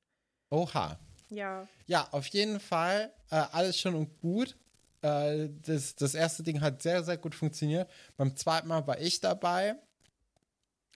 [0.49, 0.97] Oha.
[1.29, 1.67] Ja.
[1.85, 4.57] Ja, auf jeden Fall äh, alles schön und gut.
[5.01, 7.89] Äh, das, das erste Ding hat sehr, sehr gut funktioniert.
[8.17, 9.75] Beim zweiten Mal war ich dabei.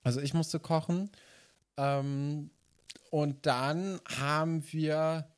[0.03, 1.11] Also ich musste kochen.
[1.77, 2.49] Ähm,
[3.11, 5.30] und dann haben wir,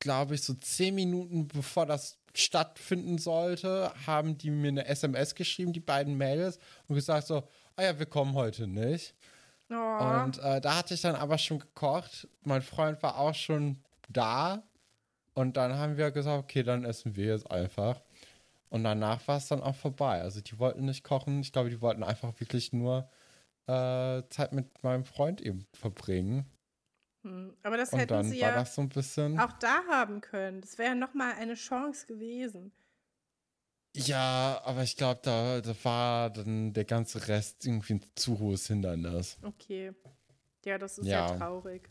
[0.00, 5.72] glaube ich, so zehn Minuten bevor das stattfinden sollte, haben die mir eine SMS geschrieben,
[5.72, 7.42] die beiden Mädels, und gesagt so,
[7.76, 9.14] ah ja, wir kommen heute nicht.
[9.70, 12.26] Oh, Und äh, da hatte ich dann aber schon gekocht.
[12.42, 14.62] Mein Freund war auch schon da.
[15.34, 18.00] Und dann haben wir gesagt, okay, dann essen wir jetzt einfach.
[18.70, 20.20] Und danach war es dann auch vorbei.
[20.20, 21.40] Also die wollten nicht kochen.
[21.40, 23.08] Ich glaube, die wollten einfach wirklich nur
[23.66, 26.46] äh, Zeit mit meinem Freund eben verbringen.
[27.22, 27.56] Hm.
[27.62, 30.60] Aber das Und hätten sie ja das so auch da haben können.
[30.60, 32.72] Das wäre ja nochmal eine Chance gewesen.
[33.96, 38.66] Ja, aber ich glaube, da, da war dann der ganze Rest irgendwie ein zu hohes
[38.68, 39.38] Hindernis.
[39.42, 39.92] Okay.
[40.64, 41.38] Ja, das ist ja, Ja.
[41.38, 41.90] traurig.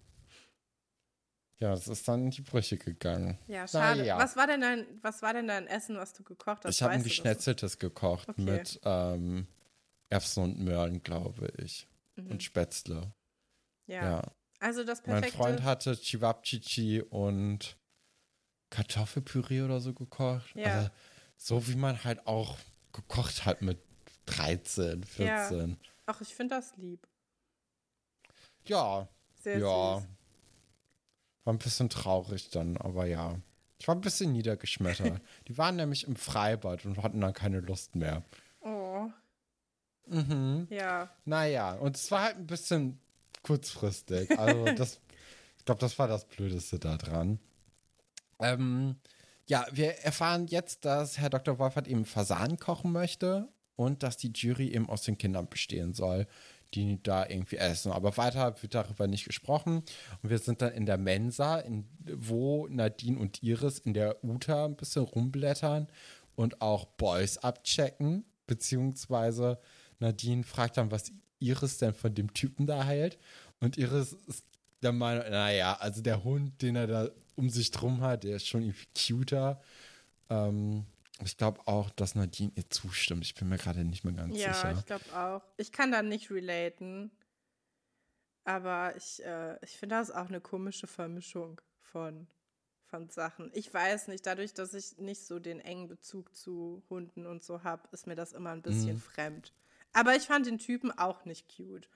[1.59, 3.39] Ja, es ist dann in die Brüche gegangen.
[3.47, 4.05] Ja, schade.
[4.05, 4.19] ja.
[4.19, 6.75] Was, war denn dein, was war denn dein Essen, was du gekocht hast?
[6.75, 7.07] Ich habe ein das?
[7.07, 8.41] geschnetzeltes gekocht Okay.
[8.41, 9.47] mit ähm,
[10.09, 11.87] Erbsen und Möhren, glaube ich.
[12.15, 12.97] Und Spätzle.
[12.97, 13.13] Mhm.
[13.87, 14.03] Ja.
[14.03, 14.21] Ja.
[14.59, 15.37] Also das Mein perfekte.
[15.37, 17.77] Freund hatte Chivapchichi und
[18.69, 20.55] Kartoffelpüree oder so gekocht.
[20.55, 20.73] Ja.
[20.75, 20.89] Also
[21.37, 22.57] so wie man halt auch
[22.93, 23.79] gekocht hat mit
[24.25, 25.77] 13, 14.
[26.07, 27.07] Ach, ich finde das lieb.
[28.65, 29.07] Ja,
[29.41, 29.99] Sehr ja.
[29.99, 30.07] süß.
[31.45, 33.39] War ein bisschen traurig dann, aber ja.
[33.79, 35.21] Ich war ein bisschen niedergeschmettert.
[35.47, 38.23] Die waren nämlich im Freibad und hatten dann keine Lust mehr.
[38.61, 39.09] Oh,
[40.09, 40.67] Mhm.
[40.69, 41.09] ja.
[41.25, 42.97] Naja, und es war halt ein bisschen
[43.47, 44.37] kurzfristig.
[44.37, 44.99] Also das,
[45.57, 47.39] ich glaube, das war das Blödeste daran.
[48.39, 48.97] Ähm,
[49.47, 51.57] ja, wir erfahren jetzt, dass Herr Dr.
[51.57, 56.27] Wolfert eben Fasan kochen möchte und dass die Jury eben aus den Kindern bestehen soll,
[56.73, 57.93] die da irgendwie essen.
[57.93, 59.83] Aber weiter wird darüber nicht gesprochen.
[60.21, 64.65] Und wir sind dann in der Mensa, in, wo Nadine und Iris in der Uta
[64.65, 65.87] ein bisschen rumblättern
[66.35, 69.59] und auch Boys abchecken, beziehungsweise
[69.99, 73.17] Nadine fragt dann, was Iris denn von dem Typen da hält.
[73.59, 74.43] Und Iris ist
[74.81, 78.47] der Meinung, naja, also der Hund, den er da um sich drum hat, der ist
[78.47, 79.61] schon irgendwie cuter.
[80.29, 80.85] Ähm,
[81.23, 83.23] ich glaube auch, dass Nadine ihr zustimmt.
[83.23, 84.71] Ich bin mir gerade nicht mehr ganz ja, sicher.
[84.71, 85.41] Ja, ich glaube auch.
[85.57, 87.11] Ich kann da nicht relaten.
[88.43, 92.27] Aber ich, äh, ich finde das auch eine komische Vermischung von,
[92.85, 93.51] von Sachen.
[93.53, 97.63] Ich weiß nicht, dadurch, dass ich nicht so den engen Bezug zu Hunden und so
[97.63, 99.01] habe, ist mir das immer ein bisschen mhm.
[99.01, 99.53] fremd.
[99.97, 101.89] Aber ich fand den Typen auch nicht cute.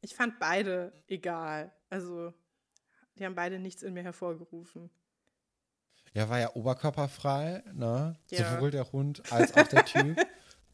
[0.00, 1.72] Ich fand beide egal.
[1.88, 2.34] Also,
[3.16, 4.90] die haben beide nichts in mir hervorgerufen.
[6.14, 8.18] Ja, war ja oberkörperfrei, ne?
[8.30, 8.54] Ja.
[8.56, 10.18] Sowohl der Hund als auch der Typ.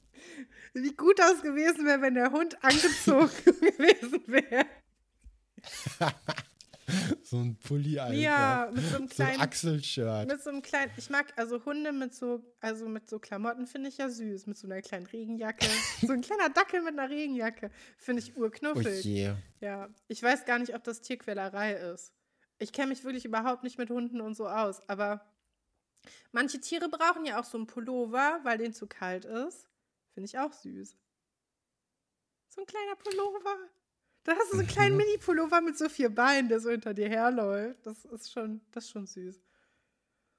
[0.72, 4.64] Wie gut das gewesen wäre, wenn der Hund angezogen gewesen wäre.
[7.30, 8.20] so ein Pulli einfach.
[8.20, 10.28] Ja, mit so einem kleinen so Achselshirt.
[10.28, 13.88] Mit so einem kleinen, ich mag also Hunde mit so, also mit so Klamotten finde
[13.88, 15.64] ich ja süß, mit so einer kleinen Regenjacke.
[16.02, 19.04] so ein kleiner Dackel mit einer Regenjacke finde ich urknuffig.
[19.04, 19.34] Oh je.
[19.60, 22.12] Ja, ich weiß gar nicht, ob das Tierquälerei ist.
[22.58, 25.24] Ich kenne mich wirklich überhaupt nicht mit Hunden und so aus, aber
[26.32, 29.68] manche Tiere brauchen ja auch so einen Pullover, weil denen zu kalt ist.
[30.14, 30.96] Finde ich auch süß.
[32.48, 33.56] So ein kleiner Pullover.
[34.30, 34.98] Da hast du so einen kleinen mhm.
[34.98, 37.84] Mini-Pullover mit so vier Beinen, der so hinter dir herläuft.
[37.84, 39.40] Das ist schon, das ist schon süß.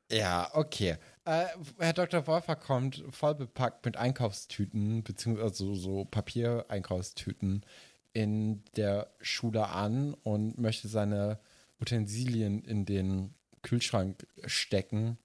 [0.09, 0.95] Ja, okay.
[1.25, 1.47] Äh,
[1.77, 2.25] Herr Dr.
[2.25, 7.65] Wolfer kommt voll bepackt mit Einkaufstüten, beziehungsweise so, so Papier-Einkaufstüten
[8.13, 11.41] in der Schule an und möchte seine
[11.81, 15.17] Utensilien in den Kühlschrank stecken.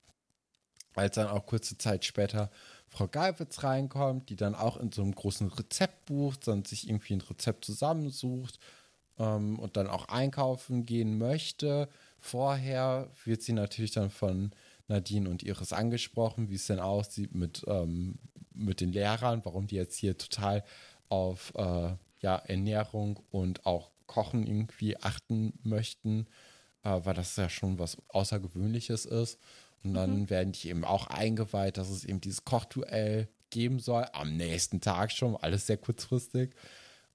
[0.97, 2.51] Als dann auch kurze Zeit später
[2.88, 7.20] Frau Geilwitz reinkommt, die dann auch in so einem großen Rezeptbuch dann sich irgendwie ein
[7.20, 8.58] Rezept zusammensucht
[9.18, 11.88] ähm, und dann auch einkaufen gehen möchte.
[12.18, 14.52] Vorher wird sie natürlich dann von
[14.88, 18.18] Nadine und Iris angesprochen, wie es denn aussieht mit, ähm,
[18.52, 20.64] mit den Lehrern, warum die jetzt hier total
[21.08, 26.26] auf äh, ja, Ernährung und auch Kochen irgendwie achten möchten,
[26.82, 29.38] äh, weil das ja schon was Außergewöhnliches ist.
[29.88, 30.30] Und dann mhm.
[30.30, 35.12] werden die eben auch eingeweiht, dass es eben dieses Kochduell geben soll, am nächsten Tag
[35.12, 36.54] schon, alles sehr kurzfristig.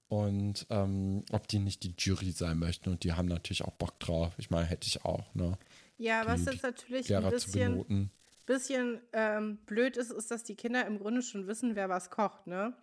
[0.08, 2.90] Und ähm, ob die nicht die Jury sein möchten.
[2.90, 4.34] Und die haben natürlich auch Bock drauf.
[4.36, 5.56] Ich meine, hätte ich auch, ne?
[5.96, 8.10] Ja, was jetzt natürlich Lehrer ein bisschen,
[8.44, 12.46] bisschen ähm, blöd ist, ist, dass die Kinder im Grunde schon wissen, wer was kocht,
[12.46, 12.74] ne?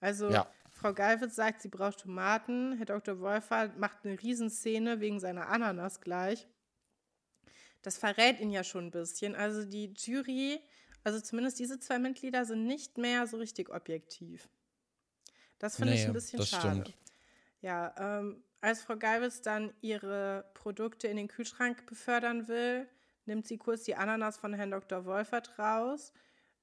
[0.00, 0.46] Also ja.
[0.70, 2.76] Frau Geilwitz sagt, sie braucht Tomaten.
[2.76, 3.18] Herr Dr.
[3.18, 6.46] Wolfer macht eine Riesenszene wegen seiner Ananas gleich
[7.82, 9.34] das verrät ihn ja schon ein bisschen.
[9.34, 10.60] Also die Jury,
[11.04, 14.48] also zumindest diese zwei Mitglieder sind nicht mehr so richtig objektiv.
[15.58, 16.82] Das finde nee, ich ein bisschen schade.
[16.82, 16.94] Stimmt.
[17.60, 22.88] Ja, ähm, als Frau Geibels dann ihre Produkte in den Kühlschrank befördern will,
[23.26, 25.04] nimmt sie kurz die Ananas von Herrn Dr.
[25.04, 26.12] Wolfert raus.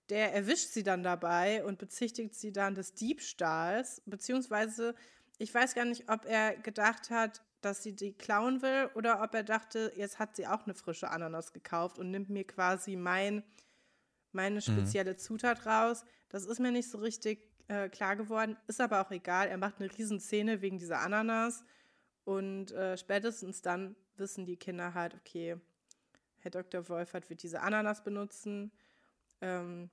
[0.10, 4.96] Der erwischt sie dann dabei und bezichtigt sie dann des Diebstahls, beziehungsweise
[5.38, 9.34] ich weiß gar nicht, ob er gedacht hat, dass sie die klauen will oder ob
[9.34, 13.44] er dachte, jetzt hat sie auch eine frische Ananas gekauft und nimmt mir quasi mein,
[14.32, 14.62] meine mhm.
[14.62, 15.18] spezielle mhm.
[15.18, 16.06] Zutat raus.
[16.30, 19.48] Das ist mir nicht so richtig äh, klar geworden, ist aber auch egal.
[19.48, 21.64] Er macht eine Riesenszene wegen dieser Ananas
[22.24, 25.56] und äh, spätestens dann wissen die Kinder halt, okay,
[26.38, 26.88] Herr Dr.
[26.88, 28.72] Wolfert wird diese Ananas benutzen.
[29.42, 29.90] Ähm,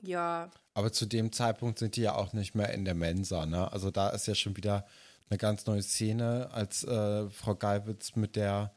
[0.00, 0.50] ja.
[0.72, 3.70] Aber zu dem Zeitpunkt sind die ja auch nicht mehr in der Mensa, ne?
[3.70, 4.86] Also da ist ja schon wieder
[5.30, 8.74] eine ganz neue Szene, als äh, Frau Geiwitz mit der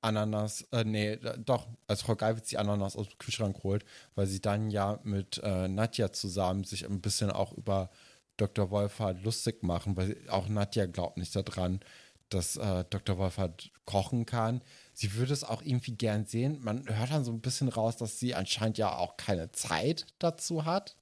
[0.00, 4.40] Ananas, äh, nee, doch, als Frau Geiwitz die Ananas aus dem Kühlschrank holt, weil sie
[4.40, 7.90] dann ja mit äh, Nadja zusammen sich ein bisschen auch über
[8.36, 8.70] Dr.
[8.70, 11.80] Wolfhard lustig machen, weil auch Nadja glaubt nicht daran,
[12.28, 13.18] dass äh, Dr.
[13.18, 14.62] Wolfhard kochen kann.
[14.92, 16.58] Sie würde es auch irgendwie gern sehen.
[16.62, 20.64] Man hört dann so ein bisschen raus, dass sie anscheinend ja auch keine Zeit dazu
[20.64, 20.96] hat.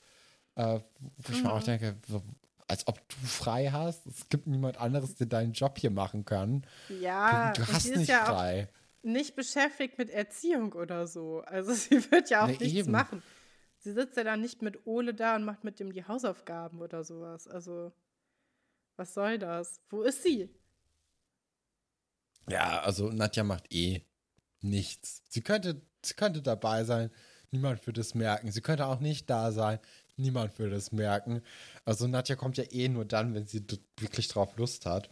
[0.54, 1.44] Äh, wo ich mhm.
[1.44, 1.96] mir auch denke,
[2.66, 4.06] als ob du frei hast.
[4.06, 6.66] Es gibt niemand anderes, der deinen Job hier machen kann.
[7.00, 8.68] Ja, du, du hast nicht ja frei.
[9.02, 11.40] nicht beschäftigt mit Erziehung oder so.
[11.40, 12.90] Also sie wird ja auch nee, nichts eben.
[12.90, 13.22] machen.
[13.78, 17.04] Sie sitzt ja dann nicht mit Ole da und macht mit dem die Hausaufgaben oder
[17.04, 17.46] sowas.
[17.46, 17.92] Also,
[18.96, 19.82] was soll das?
[19.90, 20.48] Wo ist sie?
[22.48, 24.02] Ja, also Nadja macht eh
[24.62, 25.22] nichts.
[25.28, 27.10] Sie könnte, sie könnte dabei sein,
[27.50, 28.50] niemand würde es merken.
[28.52, 29.78] Sie könnte auch nicht da sein,
[30.16, 31.42] Niemand würde es merken.
[31.84, 33.64] Also Nadja kommt ja eh nur dann, wenn sie
[33.98, 35.08] wirklich drauf Lust hat.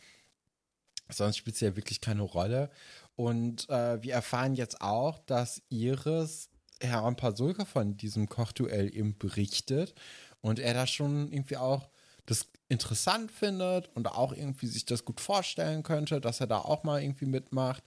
[1.09, 2.71] Sonst spielt sie ja wirklich keine Rolle.
[3.17, 6.49] Und äh, wir erfahren jetzt auch, dass Iris
[6.81, 9.95] Herrn Pasulka von diesem Kochduell eben berichtet
[10.41, 11.89] und er da schon irgendwie auch
[12.27, 16.85] das interessant findet und auch irgendwie sich das gut vorstellen könnte, dass er da auch
[16.85, 17.83] mal irgendwie mitmacht.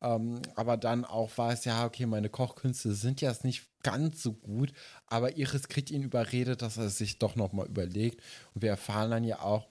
[0.00, 4.72] Ähm, aber dann auch weiß, ja, okay, meine Kochkünste sind jetzt nicht ganz so gut,
[5.06, 8.22] aber Iris kriegt ihn überredet, dass er sich doch nochmal überlegt.
[8.54, 9.68] Und wir erfahren dann ja auch,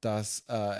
[0.00, 0.74] dass äh,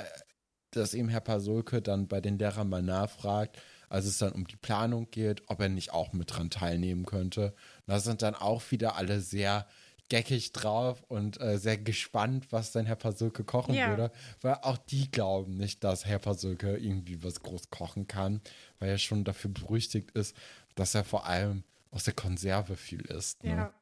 [0.72, 3.56] dass eben Herr Pasulke dann bei den Lehrern mal nachfragt,
[3.88, 7.54] als es dann um die Planung geht, ob er nicht auch mit dran teilnehmen könnte.
[7.86, 9.66] Da sind dann auch wieder alle sehr
[10.08, 13.88] geckig drauf und äh, sehr gespannt, was dann Herr Pasulke kochen Ja.
[13.88, 18.40] würde, weil auch die glauben nicht, dass Herr Pasulke irgendwie was groß kochen kann,
[18.78, 20.36] weil er schon dafür berüchtigt ist,
[20.74, 21.64] dass er vor allem
[21.96, 23.42] aus der Konserve viel isst.
[23.42, 23.50] Ne?
[23.50, 23.74] Ja.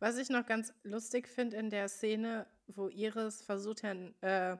[0.00, 4.56] Was ich noch ganz lustig finde in der Szene, wo Iris versucht, Herrn äh,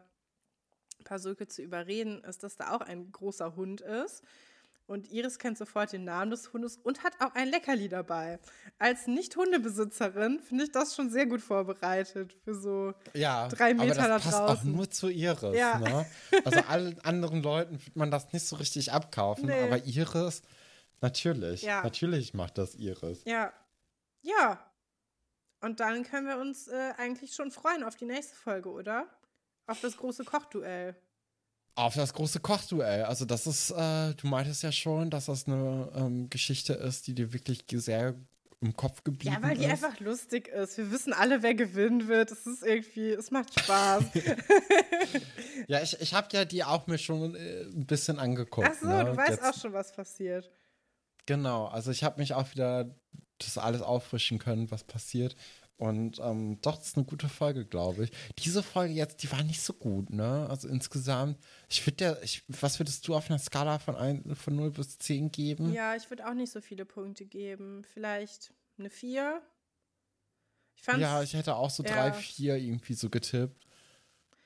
[1.04, 4.22] Pasulke zu überreden, ist, dass da auch ein großer Hund ist.
[4.86, 8.38] Und Iris kennt sofort den Namen des Hundes und hat auch ein Leckerli dabei.
[8.78, 12.92] Als Nicht-Hundebesitzerin finde ich das schon sehr gut vorbereitet für so.
[13.14, 15.56] Ja, Drei aber Meter das da passt auch nur zu Iris.
[15.56, 15.78] Ja.
[15.78, 16.04] Ne?
[16.44, 19.62] Also allen anderen Leuten wird man das nicht so richtig abkaufen, Nee.
[19.62, 20.42] aber Iris,
[21.04, 21.62] natürlich.
[21.62, 21.82] Ja.
[21.82, 23.22] Natürlich macht das Iris.
[23.24, 23.52] Ja.
[24.22, 24.58] Ja.
[25.60, 29.06] Und dann können wir uns äh, eigentlich schon freuen auf die nächste Folge, oder?
[29.66, 30.94] Auf das große Kochduell.
[31.76, 33.04] Auf das große Kochduell.
[33.04, 37.14] Also das ist, äh, du meintest ja schon, dass das eine ähm, Geschichte ist, die
[37.14, 38.14] dir wirklich sehr
[38.60, 39.70] im Kopf geblieben Ja, weil die ist.
[39.84, 40.78] einfach lustig ist.
[40.78, 42.30] Wir wissen alle, wer gewinnen wird.
[42.30, 44.04] Es ist irgendwie, es macht Spaß.
[45.68, 48.68] Ja, ich, ich habe ja die auch mir schon äh, ein bisschen angeguckt.
[48.70, 49.04] Ach so, ne?
[49.04, 50.50] du weißt Jetzt- auch schon, was passiert.
[51.26, 52.94] Genau, also ich habe mich auch wieder
[53.38, 55.36] das alles auffrischen können, was passiert.
[55.76, 58.10] Und ähm, doch, das ist eine gute Folge, glaube ich.
[58.38, 60.46] Diese Folge jetzt, die war nicht so gut, ne?
[60.48, 61.36] Also insgesamt,
[61.68, 64.98] ich würde der, ich, was würdest du auf einer Skala von, ein, von 0 bis
[64.98, 65.72] 10 geben?
[65.72, 67.84] Ja, ich würde auch nicht so viele Punkte geben.
[67.92, 69.42] Vielleicht eine 4.
[70.76, 71.90] Ich Ja, ich hätte auch so ja.
[71.92, 73.66] drei, vier irgendwie so getippt.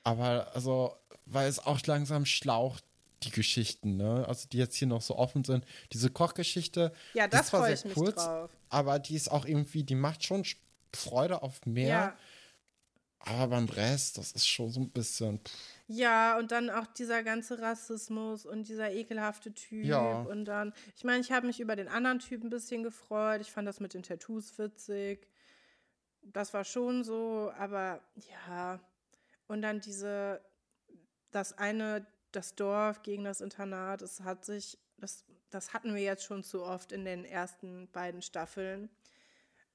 [0.03, 0.95] Aber also,
[1.25, 2.83] weil es auch langsam schlaucht,
[3.23, 4.25] die Geschichten, ne?
[4.27, 5.65] Also die jetzt hier noch so offen sind.
[5.93, 8.51] Diese Kochgeschichte, ja, das freue sehr ich mich kurz, drauf.
[8.69, 10.57] aber die ist auch irgendwie, die macht schon Sch-
[10.93, 11.87] Freude auf mehr.
[11.87, 12.17] Ja.
[13.21, 15.39] Aber beim Rest, das ist schon so ein bisschen.
[15.39, 15.53] Pff,
[15.87, 19.83] Ja, und dann auch dieser ganze Rassismus und dieser ekelhafte Typ.
[19.85, 20.21] Ja.
[20.21, 23.41] Und dann, ich meine, ich habe mich über den anderen Typ ein bisschen gefreut.
[23.41, 25.27] Ich fand das mit den Tattoos witzig.
[26.21, 28.01] Das war schon so, aber
[28.47, 28.79] ja.
[29.47, 30.39] Und dann diese,
[31.31, 36.23] das eine, das Dorf gegen das Internat, es hat sich, das, das hatten wir jetzt
[36.23, 38.89] schon zu oft in den ersten beiden Staffeln.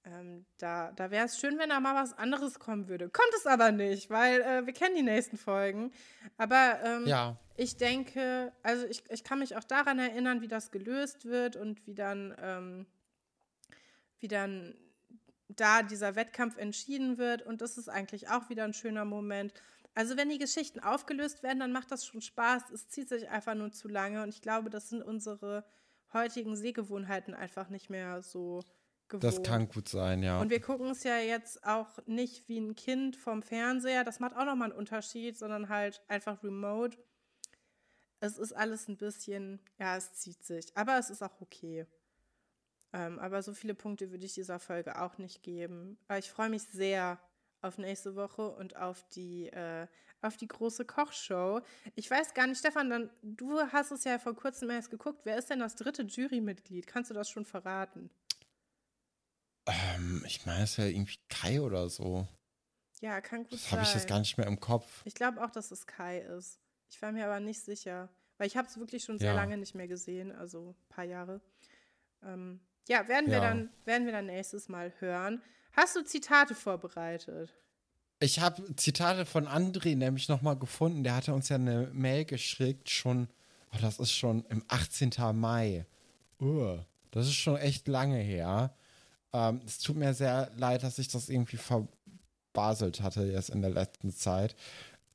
[0.06, 3.08] Ähm, da da wäre es schön, wenn da mal was anderes kommen würde.
[3.08, 5.92] Kommt es aber nicht, weil äh, wir kennen die nächsten Folgen.
[6.36, 10.70] Aber ähm, ja, ich denke, also ich, ich kann mich auch daran erinnern, wie das
[10.70, 12.86] gelöst wird und wie dann, ähm,
[14.18, 14.74] wie dann
[15.48, 17.40] da dieser Wettkampf entschieden wird.
[17.40, 19.54] Und das ist eigentlich auch wieder ein schöner Moment.
[19.94, 22.70] Also wenn die Geschichten aufgelöst werden, dann macht das schon Spaß.
[22.70, 24.22] Es zieht sich einfach nur zu lange.
[24.22, 25.64] Und ich glaube, das sind unsere
[26.12, 28.60] heutigen Sehgewohnheiten einfach nicht mehr so
[29.08, 29.24] gewohnt.
[29.24, 30.40] das kann gut sein, ja.
[30.40, 34.02] Und wir gucken es ja jetzt auch nicht wie ein Kind vom Fernseher.
[34.02, 36.98] Das macht auch nochmal einen Unterschied, sondern halt einfach remote.
[38.18, 40.76] Es ist alles ein bisschen, ja, es zieht sich.
[40.76, 41.86] Aber es ist auch okay.
[42.92, 45.98] Ähm, aber so viele Punkte würde ich dieser Folge auch nicht geben.
[46.08, 47.20] Aber ich freue mich sehr
[47.64, 49.86] auf nächste Woche und auf die, äh,
[50.20, 51.60] auf die große Kochshow.
[51.94, 55.20] Ich weiß gar nicht, Stefan, dann, du hast es ja vor kurzem erst geguckt.
[55.24, 56.86] Wer ist denn das dritte Jurymitglied?
[56.86, 58.10] Kannst du das schon verraten?
[59.66, 62.26] ähm, ich meine, es wäre irgendwie Kai oder so.
[63.00, 63.72] Ja, kann gut Das sein.
[63.72, 65.02] habe ich jetzt gar nicht mehr im Kopf.
[65.04, 66.60] Ich glaube auch, dass es Kai ist.
[66.90, 68.08] Ich war mir aber nicht sicher.
[68.36, 69.36] Weil ich habe es wirklich schon sehr Ja.
[69.36, 71.40] lange nicht mehr gesehen, also ein paar Jahre.
[72.22, 73.40] Ähm, ja, werden wir, Ja.
[73.42, 75.40] dann, werden wir dann nächstes Mal hören.
[75.76, 77.52] Hast du Zitate vorbereitet?
[78.20, 81.02] Ich habe Zitate von André nämlich nochmal gefunden.
[81.02, 83.28] Der hatte uns ja eine Mail geschickt, schon,
[83.72, 85.10] oh, das ist schon im 18.
[85.34, 85.84] Mai.
[86.40, 86.78] Uh,
[87.10, 88.74] das ist schon echt lange her.
[89.32, 93.70] Ähm, es tut mir sehr leid, dass ich das irgendwie verbaselt hatte jetzt in der
[93.70, 94.54] letzten Zeit.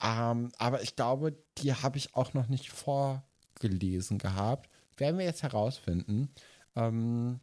[0.01, 4.69] Ähm, aber ich glaube, die habe ich auch noch nicht vorgelesen gehabt.
[4.97, 6.29] Werden wir jetzt herausfinden.
[6.75, 7.39] Ähm,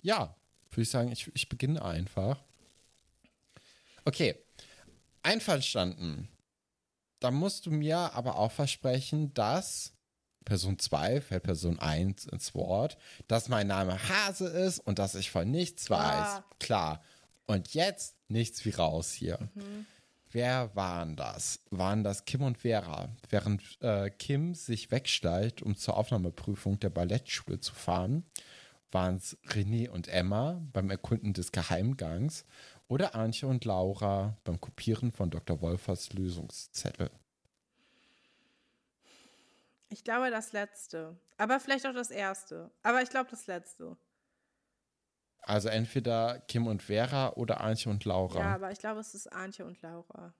[0.00, 0.36] ja,
[0.76, 2.38] würde ich sagen, ich, ich beginne einfach.
[4.04, 4.36] Okay,
[5.22, 6.28] einverstanden.
[7.20, 9.92] Da musst du mir aber auch versprechen, dass
[10.44, 12.96] Person 2 fällt Person 1 ins Wort,
[13.26, 16.00] dass mein Name Hase ist und dass ich von nichts weiß.
[16.00, 16.44] Ah.
[16.60, 17.02] Klar.
[17.46, 19.38] Und jetzt nichts wie raus hier.
[20.30, 21.60] Wer waren das?
[21.70, 23.08] Waren das Kim und Vera?
[23.28, 28.24] Während äh, Kim sich wegschleicht, um zur Aufnahmeprüfung der Ballettschule zu fahren,
[28.92, 32.44] waren es René und Emma beim Erkunden des Geheimgangs
[32.88, 35.60] oder Antje und Laura beim Kopieren von Dr.
[35.60, 37.10] Wolfers Lösungszettel.
[39.88, 41.16] Ich glaube das letzte.
[41.36, 42.70] Aber vielleicht auch das erste.
[42.82, 43.96] Aber ich glaube das letzte.
[45.42, 48.40] Also entweder Kim und Vera oder Antje und Laura.
[48.40, 50.34] Ja, aber ich glaube, es ist Antje und Laura.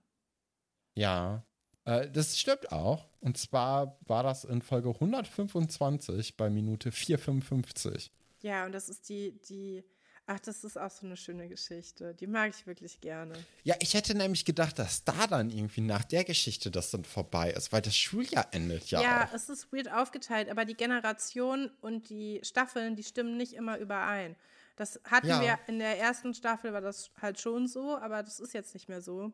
[0.94, 1.44] Ja.
[1.84, 3.06] Äh, das stimmt auch.
[3.20, 8.10] Und zwar war das in Folge 125 bei Minute 455.
[8.46, 9.82] Ja, und das ist die, die,
[10.26, 12.14] ach, das ist auch so eine schöne Geschichte.
[12.14, 13.34] Die mag ich wirklich gerne.
[13.64, 17.50] Ja, ich hätte nämlich gedacht, dass da dann irgendwie nach der Geschichte das dann vorbei
[17.50, 19.02] ist, weil das Schuljahr endet ja.
[19.02, 19.32] Ja, auch.
[19.34, 24.36] es ist weird aufgeteilt, aber die Generation und die Staffeln, die stimmen nicht immer überein.
[24.76, 25.40] Das hatten Ja.
[25.40, 28.88] wir in der ersten Staffel, war das halt schon so, aber das ist jetzt nicht
[28.88, 29.32] mehr so.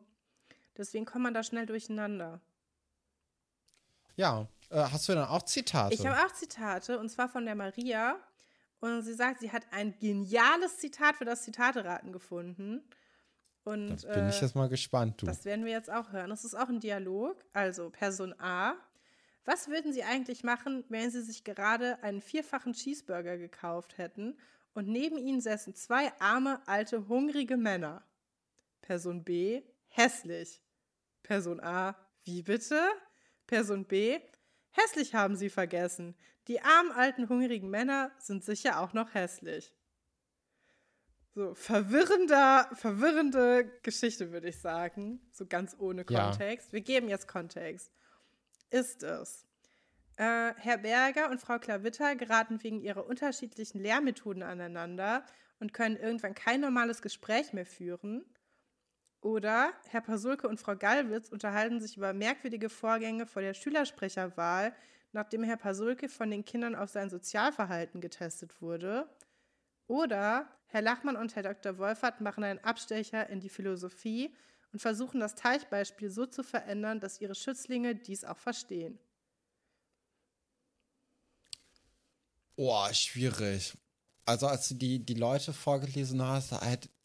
[0.75, 2.41] Deswegen kommt man da schnell durcheinander.
[4.15, 5.93] Ja, äh, hast du dann auch Zitate?
[5.93, 8.17] Ich habe auch Zitate, und zwar von der Maria.
[8.83, 12.83] Und sie sagt, sie hat ein geniales Zitat für das Zitateraten gefunden.
[13.63, 15.25] Und da bin ich äh, jetzt mal gespannt, du.
[15.25, 16.31] das werden wir jetzt auch hören.
[16.31, 17.45] Das ist auch ein Dialog.
[17.53, 18.75] Also Person A.
[19.45, 24.37] Was würden Sie eigentlich machen, wenn Sie sich gerade einen vierfachen Cheeseburger gekauft hätten
[24.73, 28.05] und neben Ihnen säßen zwei arme, alte, hungrige Männer?
[28.81, 29.63] Person B.
[29.87, 30.61] Hässlich.
[31.21, 31.95] Person A.
[32.25, 32.81] Wie bitte?
[33.47, 34.19] Person B.
[34.71, 36.17] Hässlich haben Sie vergessen.
[36.47, 39.73] Die armen, alten, hungrigen Männer sind sicher auch noch hässlich.
[41.35, 45.19] So, verwirrender, verwirrende Geschichte, würde ich sagen.
[45.31, 46.29] So ganz ohne Ja.
[46.29, 46.73] Kontext.
[46.73, 47.91] Wir geben jetzt Kontext.
[48.69, 49.47] Ist es.
[50.17, 55.25] Äh, Herr Berger und Frau Klavitter geraten wegen ihrer unterschiedlichen Lehrmethoden aneinander
[55.59, 58.23] und können irgendwann kein normales Gespräch mehr führen.
[59.21, 64.75] Oder Herr Pasulke und Frau Gallwitz unterhalten sich über merkwürdige Vorgänge vor der Schülersprecherwahl,
[65.13, 69.07] nachdem Herr Pasulke von den Kindern auf sein Sozialverhalten getestet wurde.
[69.87, 71.77] Oder Herr Lachmann und Herr Dr.
[71.77, 74.35] Wolfert machen einen Abstecher in die Philosophie
[74.71, 78.97] und versuchen das Teichbeispiel so zu verändern, dass ihre Schützlinge dies auch verstehen.
[82.55, 83.77] Oh, schwierig.
[84.25, 86.53] Also, als du die, die Leute vorgelesen hast,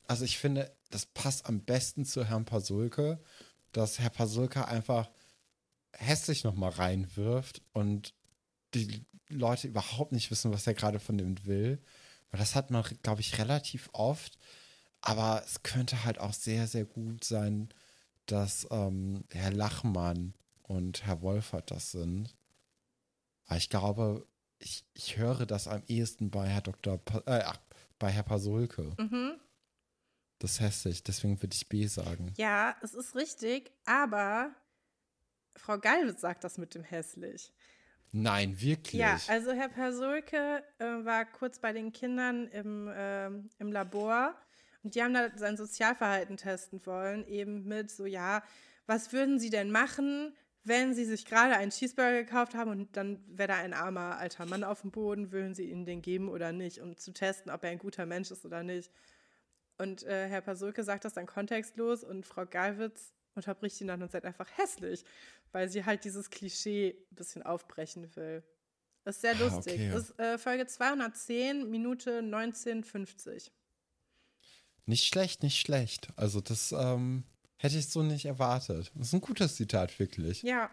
[0.06, 3.20] also ich finde, das passt am besten zu Herrn Pasulke,
[3.72, 5.10] dass Herr Pasulke einfach
[5.92, 8.14] hässlich nochmal reinwirft und
[8.74, 11.82] die Leute überhaupt nicht wissen, was er gerade von dem will.
[12.30, 14.38] Weil das hat man, glaube ich, relativ oft.
[15.00, 17.68] Aber es könnte halt auch sehr, sehr gut sein,
[18.26, 22.34] dass ähm, Herr Lachmann und Herr Wolfert das sind.
[23.46, 24.26] Aber ich glaube,
[24.58, 26.98] ich, ich höre das am ehesten bei Herr Dr.
[26.98, 27.44] Pa äh,
[27.98, 28.94] bei Herr Pasulke.
[28.98, 29.38] Mhm.
[30.38, 32.32] Das ist hässlich, deswegen würde ich B sagen.
[32.36, 34.54] Ja, es ist richtig, aber
[35.58, 37.52] Frau Gallwitz sagt das mit dem hässlich.
[38.12, 39.00] Nein, wirklich.
[39.00, 44.34] Ja, also Herr Pasulke äh, war kurz bei den Kindern im, ähm, im Labor
[44.82, 48.42] und die haben da sein Sozialverhalten testen wollen, eben mit so, ja,
[48.86, 53.22] was würden Sie denn machen, wenn Sie sich gerade einen Cheeseburger gekauft haben und dann
[53.28, 56.52] wäre da ein armer alter Mann auf dem Boden, würden Sie ihm den geben oder
[56.52, 58.90] nicht, um zu testen, ob er ein guter Mensch ist oder nicht.
[59.76, 64.10] Und äh, Herr Pasulke sagt das dann kontextlos und Frau Gallwitz unterbricht ihn dann und
[64.10, 65.04] sagt einfach hässlich,
[65.52, 68.42] weil sie halt dieses Klischee ein bisschen aufbrechen will.
[69.04, 69.74] Ist sehr Ah, lustig.
[69.74, 69.96] okay.
[69.96, 73.50] Ist äh, Folge 210, Minute 1950.
[74.86, 76.08] Nicht schlecht, nicht schlecht.
[76.16, 77.24] Also das ähm,
[77.56, 78.90] hätte ich so nicht erwartet.
[78.94, 80.42] Das ist ein gutes Zitat, wirklich.
[80.42, 80.70] Ja,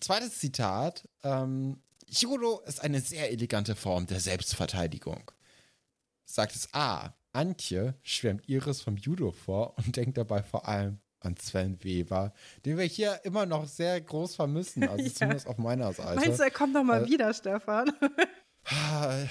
[0.00, 1.06] Zweites Zitat.
[1.22, 5.30] Ähm, Judo ist eine sehr elegante Form der Selbstverteidigung.
[6.24, 7.14] Sagt es A.
[7.32, 12.32] Antje schwärmt Iris vom Judo vor und denkt dabei vor allem an Sven Weber,
[12.64, 15.12] den wir hier immer noch sehr groß vermissen, also Ja.
[15.14, 16.16] zumindest auf meiner Seite.
[16.20, 17.92] meinst du, er kommt noch mal Äh, wieder, Stefan?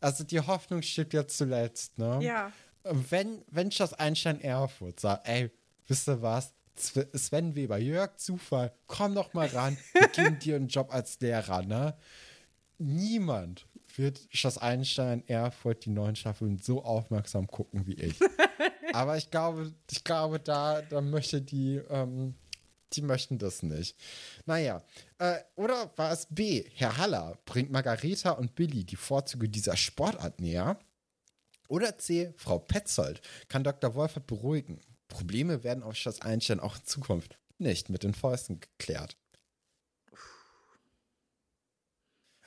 [0.00, 2.18] Also die Hoffnung stirbt ja zuletzt, ne?
[2.22, 2.52] ja.
[2.84, 5.50] Wenn, wenn Schloss Einstein Erfurt sagt, ey,
[5.88, 6.54] wisst ihr was?
[6.76, 11.62] Sven Weber, Jörg Zufall, komm doch mal ran, wir geben dir einen Job als Lehrer,
[11.62, 11.96] ne?
[12.78, 13.66] Niemand
[13.96, 18.14] wird Schloss Einstein Erfurt die neuen Staffeln so aufmerksam gucken wie ich.
[18.92, 22.34] Aber ich glaube, ich glaube, da, da möchte die, ähm,
[22.92, 23.96] die möchten das nicht.
[24.46, 24.82] Naja,
[25.18, 26.64] äh, oder war es B?
[26.74, 30.78] Herr Haller bringt Margareta und Billy die Vorzüge dieser Sportart näher.
[31.68, 33.94] Oder C, Frau Petzold kann Dr.
[33.94, 34.80] Wolfert beruhigen.
[35.08, 39.16] Probleme werden auf Schloss Einstein auch in Zukunft nicht mit den Fäusten geklärt.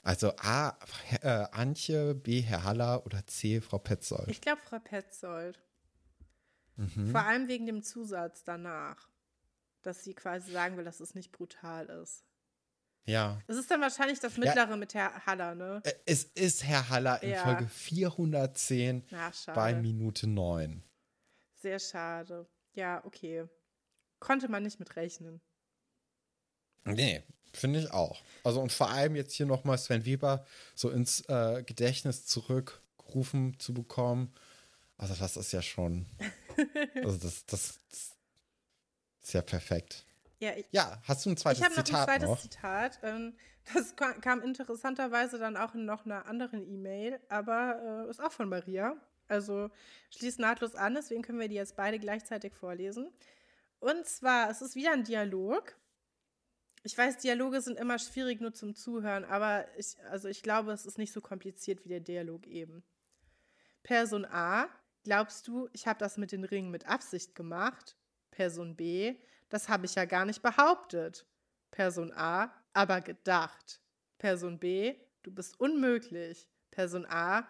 [0.04, 0.78] Also A,
[1.22, 4.30] äh, Antje, B, Herr Haller oder C, Frau Petzold.
[4.30, 5.60] Ich glaube, Frau Petzold.
[6.82, 7.12] Mhm.
[7.12, 9.10] Vor allem wegen dem Zusatz danach.
[9.82, 12.24] Dass sie quasi sagen will, dass es nicht brutal ist.
[13.06, 13.42] Ja.
[13.48, 15.82] Das ist dann wahrscheinlich das Mittlere mit Herr Haller, ne?
[16.06, 17.44] Es ist Herr Haller in Ja.
[17.44, 20.84] Folge 410 Na, bei Minute 9.
[21.56, 22.48] Sehr schade.
[22.74, 23.46] Ja, okay.
[24.20, 25.42] Konnte man nicht mit rechnen.
[26.86, 28.22] Nee, finde ich auch.
[28.44, 30.46] Also und vor allem jetzt hier nochmal Sven Weber
[30.76, 34.34] so ins äh, Gedächtnis zurückgerufen zu bekommen.
[34.98, 36.06] Also das ist ja schon,
[36.96, 38.18] also das, das, das
[39.22, 40.06] ist ja perfekt.
[40.40, 42.42] Ja, ich, Ja, hast du ein zweites ich habe noch Zitat ein zweites noch?
[42.42, 43.00] Zitat.
[43.04, 43.38] Ähm,
[43.74, 48.32] das ka- kam interessanterweise dann auch in noch einer anderen E-Mail, aber äh, ist auch
[48.32, 48.96] von Maria.
[49.28, 49.70] Also
[50.10, 53.12] schließt nahtlos an, deswegen können wir die jetzt beide gleichzeitig vorlesen.
[53.80, 55.76] Und zwar, es ist wieder ein Dialog.
[56.84, 60.86] Ich weiß, Dialoge sind immer schwierig nur zum Zuhören, aber ich, also ich glaube, es
[60.88, 62.84] ist nicht so kompliziert wie der Dialog eben.
[63.84, 64.68] Person A,
[65.04, 67.96] glaubst du, ich habe das mit den Ringen mit Absicht gemacht?
[68.32, 69.16] Person B,
[69.50, 71.26] das habe ich ja gar nicht behauptet.
[71.72, 73.82] Person A, aber gedacht.
[74.18, 76.48] Person B, du bist unmöglich.
[76.70, 77.48] Person A,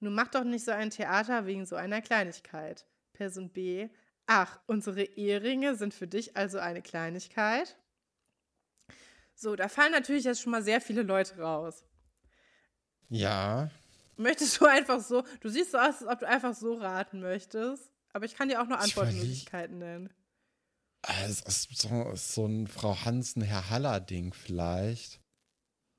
[0.00, 2.86] nun mach doch nicht so ein Theater wegen so einer Kleinigkeit.
[3.12, 3.88] Person B,
[4.26, 7.76] ach, unsere Eheringe sind für dich also eine Kleinigkeit?
[9.34, 11.84] So, da fallen natürlich jetzt schon mal sehr viele Leute raus.
[13.08, 13.70] Ja.
[14.16, 17.90] Möchtest du einfach so, du siehst so aus, als ob du einfach so raten möchtest,
[18.12, 20.10] aber ich kann dir auch noch Ich Antwortmöglichkeiten nennen.
[21.26, 25.20] Es ist so, so ein Frau Hansen, Herr Haller-Ding vielleicht.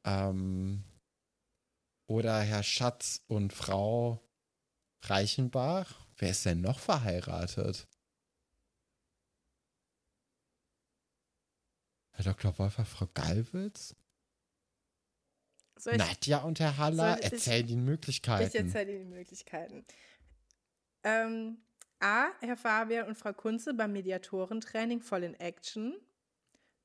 [0.06, 0.84] Ähm,
[2.08, 4.24] oder Herr Schatz und Frau
[5.04, 6.06] Reichenbach.
[6.18, 7.88] Wer ist denn noch verheiratet?
[12.12, 12.58] Herr Dr.
[12.58, 13.96] Wolfer, Frau Gallwitz?
[15.78, 17.18] Ich, Nadja und Herr Haller?
[17.20, 18.56] ich- Erzähl die ich Möglichkeiten.
[18.56, 19.86] erzähle dir die Möglichkeiten.
[21.04, 21.58] Ähm,
[22.00, 22.28] A.
[22.42, 25.96] Herr Fabian und Frau Kunze beim Mediatorentraining voll in Action.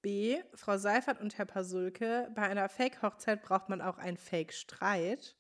[0.02, 0.40] B.
[0.54, 2.30] Frau Seifert und Herr Pasulke.
[2.34, 5.36] Bei einer Fake-Hochzeit braucht man auch einen Fake-Streit.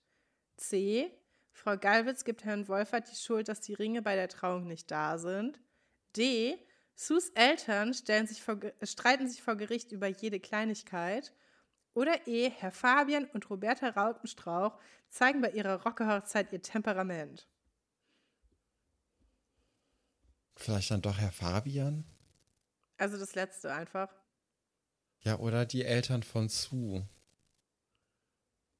[0.56, 1.10] C.
[1.52, 5.18] Frau Gallwitz gibt Herrn Wolfert die Schuld, dass die Ringe bei der Trauung nicht da
[5.18, 5.60] sind.
[6.16, 6.58] D.
[6.94, 11.32] Sus Eltern sich vor, streiten sich vor Gericht über jede Kleinigkeit.
[11.94, 12.50] Oder E.
[12.50, 17.48] Herr Fabian und Roberta Rautenstrauch zeigen bei ihrer Rocke-Hochzeit ihr Temperament.
[20.56, 22.04] Vielleicht dann doch Herr Fabian?
[22.98, 24.08] Also das letzte einfach.
[25.22, 27.06] Ja, oder die Eltern von Sue.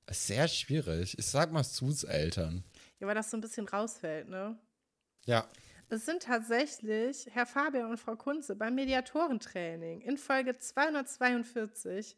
[0.06, 1.18] Ist sehr schwierig.
[1.18, 2.64] Ich sag mal Sus Eltern.
[2.98, 4.58] Ja, weil das so ein bisschen rausfällt, ne?
[5.24, 5.48] Ja.
[5.88, 12.16] Es sind tatsächlich Herr Fabian und Frau Kunze beim Mediatorentraining in Folge 242.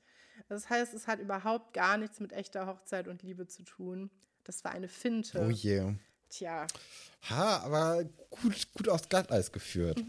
[0.48, 4.10] Das heißt, es hat überhaupt gar nichts mit echter Hochzeit und Liebe zu tun.
[4.44, 5.40] Das war eine Finte.
[5.40, 5.94] Oh je.
[6.28, 6.66] Tja.
[7.28, 10.02] Ha, aber gut, gut aufs Glatteis geführt.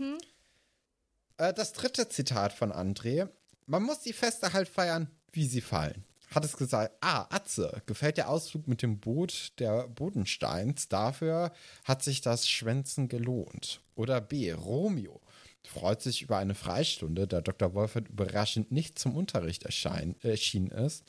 [1.38, 3.30] Äh, das dritte Zitat von André.
[3.66, 6.04] Man muss die Feste halt feiern, wie sie fallen.
[6.34, 11.52] Hat es gesagt, ah, Atze, gefällt der Ausflug mit dem Boot der Bodensteins, dafür
[11.84, 13.82] hat sich das Schwänzen gelohnt.
[13.96, 15.22] Oder B, Romeo,
[15.66, 17.74] freut sich über eine Freistunde, da Dr.
[17.74, 21.04] Wolfert überraschend nicht zum Unterricht erschein, erschienen ist.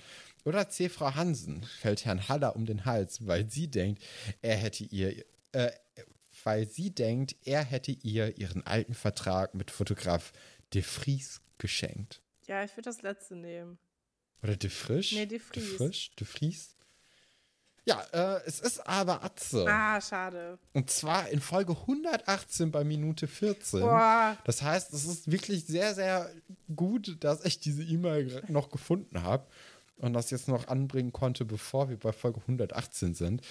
[0.44, 4.02] Oder C, Frau Hansen, fällt Herrn Haller um den Hals, weil sie denkt,
[4.42, 5.70] er hätte ihr, äh,
[6.44, 10.32] weil sie denkt, er hätte ihr ihren alten Vertrag mit Fotograf
[10.74, 12.20] De Vries geschenkt.
[12.46, 13.78] Ja, ich würde das letzte nehmen.
[14.42, 15.12] Oder De Frisch?
[15.12, 15.64] Nee, De Vries.
[15.64, 16.10] De Frisch?
[16.16, 16.73] De Vries?
[17.86, 19.66] Ja, äh, es ist aber Atze.
[19.68, 20.58] Ah, schade.
[20.72, 23.80] Und zwar in Folge 118 bei Minute 14.
[23.80, 24.38] Boah.
[24.44, 26.30] Das heißt, es ist wirklich sehr, sehr
[26.74, 29.46] gut, dass ich diese E-Mail noch gefunden habe
[29.98, 33.42] und das jetzt noch anbringen konnte, bevor wir bei Folge 118 sind.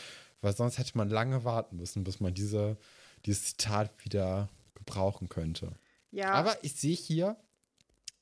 [0.42, 2.78] Weil sonst hätte man lange warten müssen, bis man diese,
[3.26, 5.74] dieses Zitat wieder gebrauchen könnte.
[6.12, 6.32] Ja.
[6.32, 7.38] Aber ich sehe hier,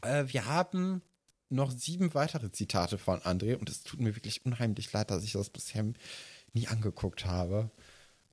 [0.01, 1.01] äh, wir haben
[1.51, 5.33] noch sieben weitere Zitate von André und es tut mir wirklich unheimlich leid, dass ich
[5.33, 5.85] das bisher
[6.53, 7.69] nie angeguckt habe.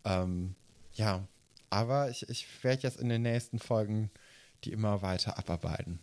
[0.05, 0.55] Ähm,
[0.93, 1.27] ja,
[1.71, 4.11] aber ich, ich werde jetzt in den nächsten Folgen
[4.65, 6.01] die immer weiter abarbeiten.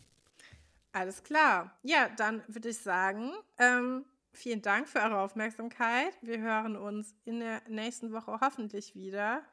[0.91, 1.77] Alles klar.
[1.83, 6.13] Ja, dann würde ich sagen, ähm, vielen Dank für eure Aufmerksamkeit.
[6.21, 9.43] Wir hören uns in der nächsten Woche hoffentlich wieder.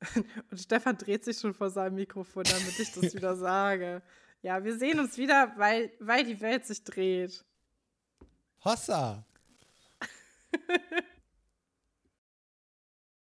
[0.50, 4.02] Und Stefan dreht sich schon vor seinem Mikrofon, damit ich das wieder sage.
[4.42, 7.44] Ja, wir sehen uns wieder, weil, weil die Welt sich dreht.
[8.64, 9.24] Hossa!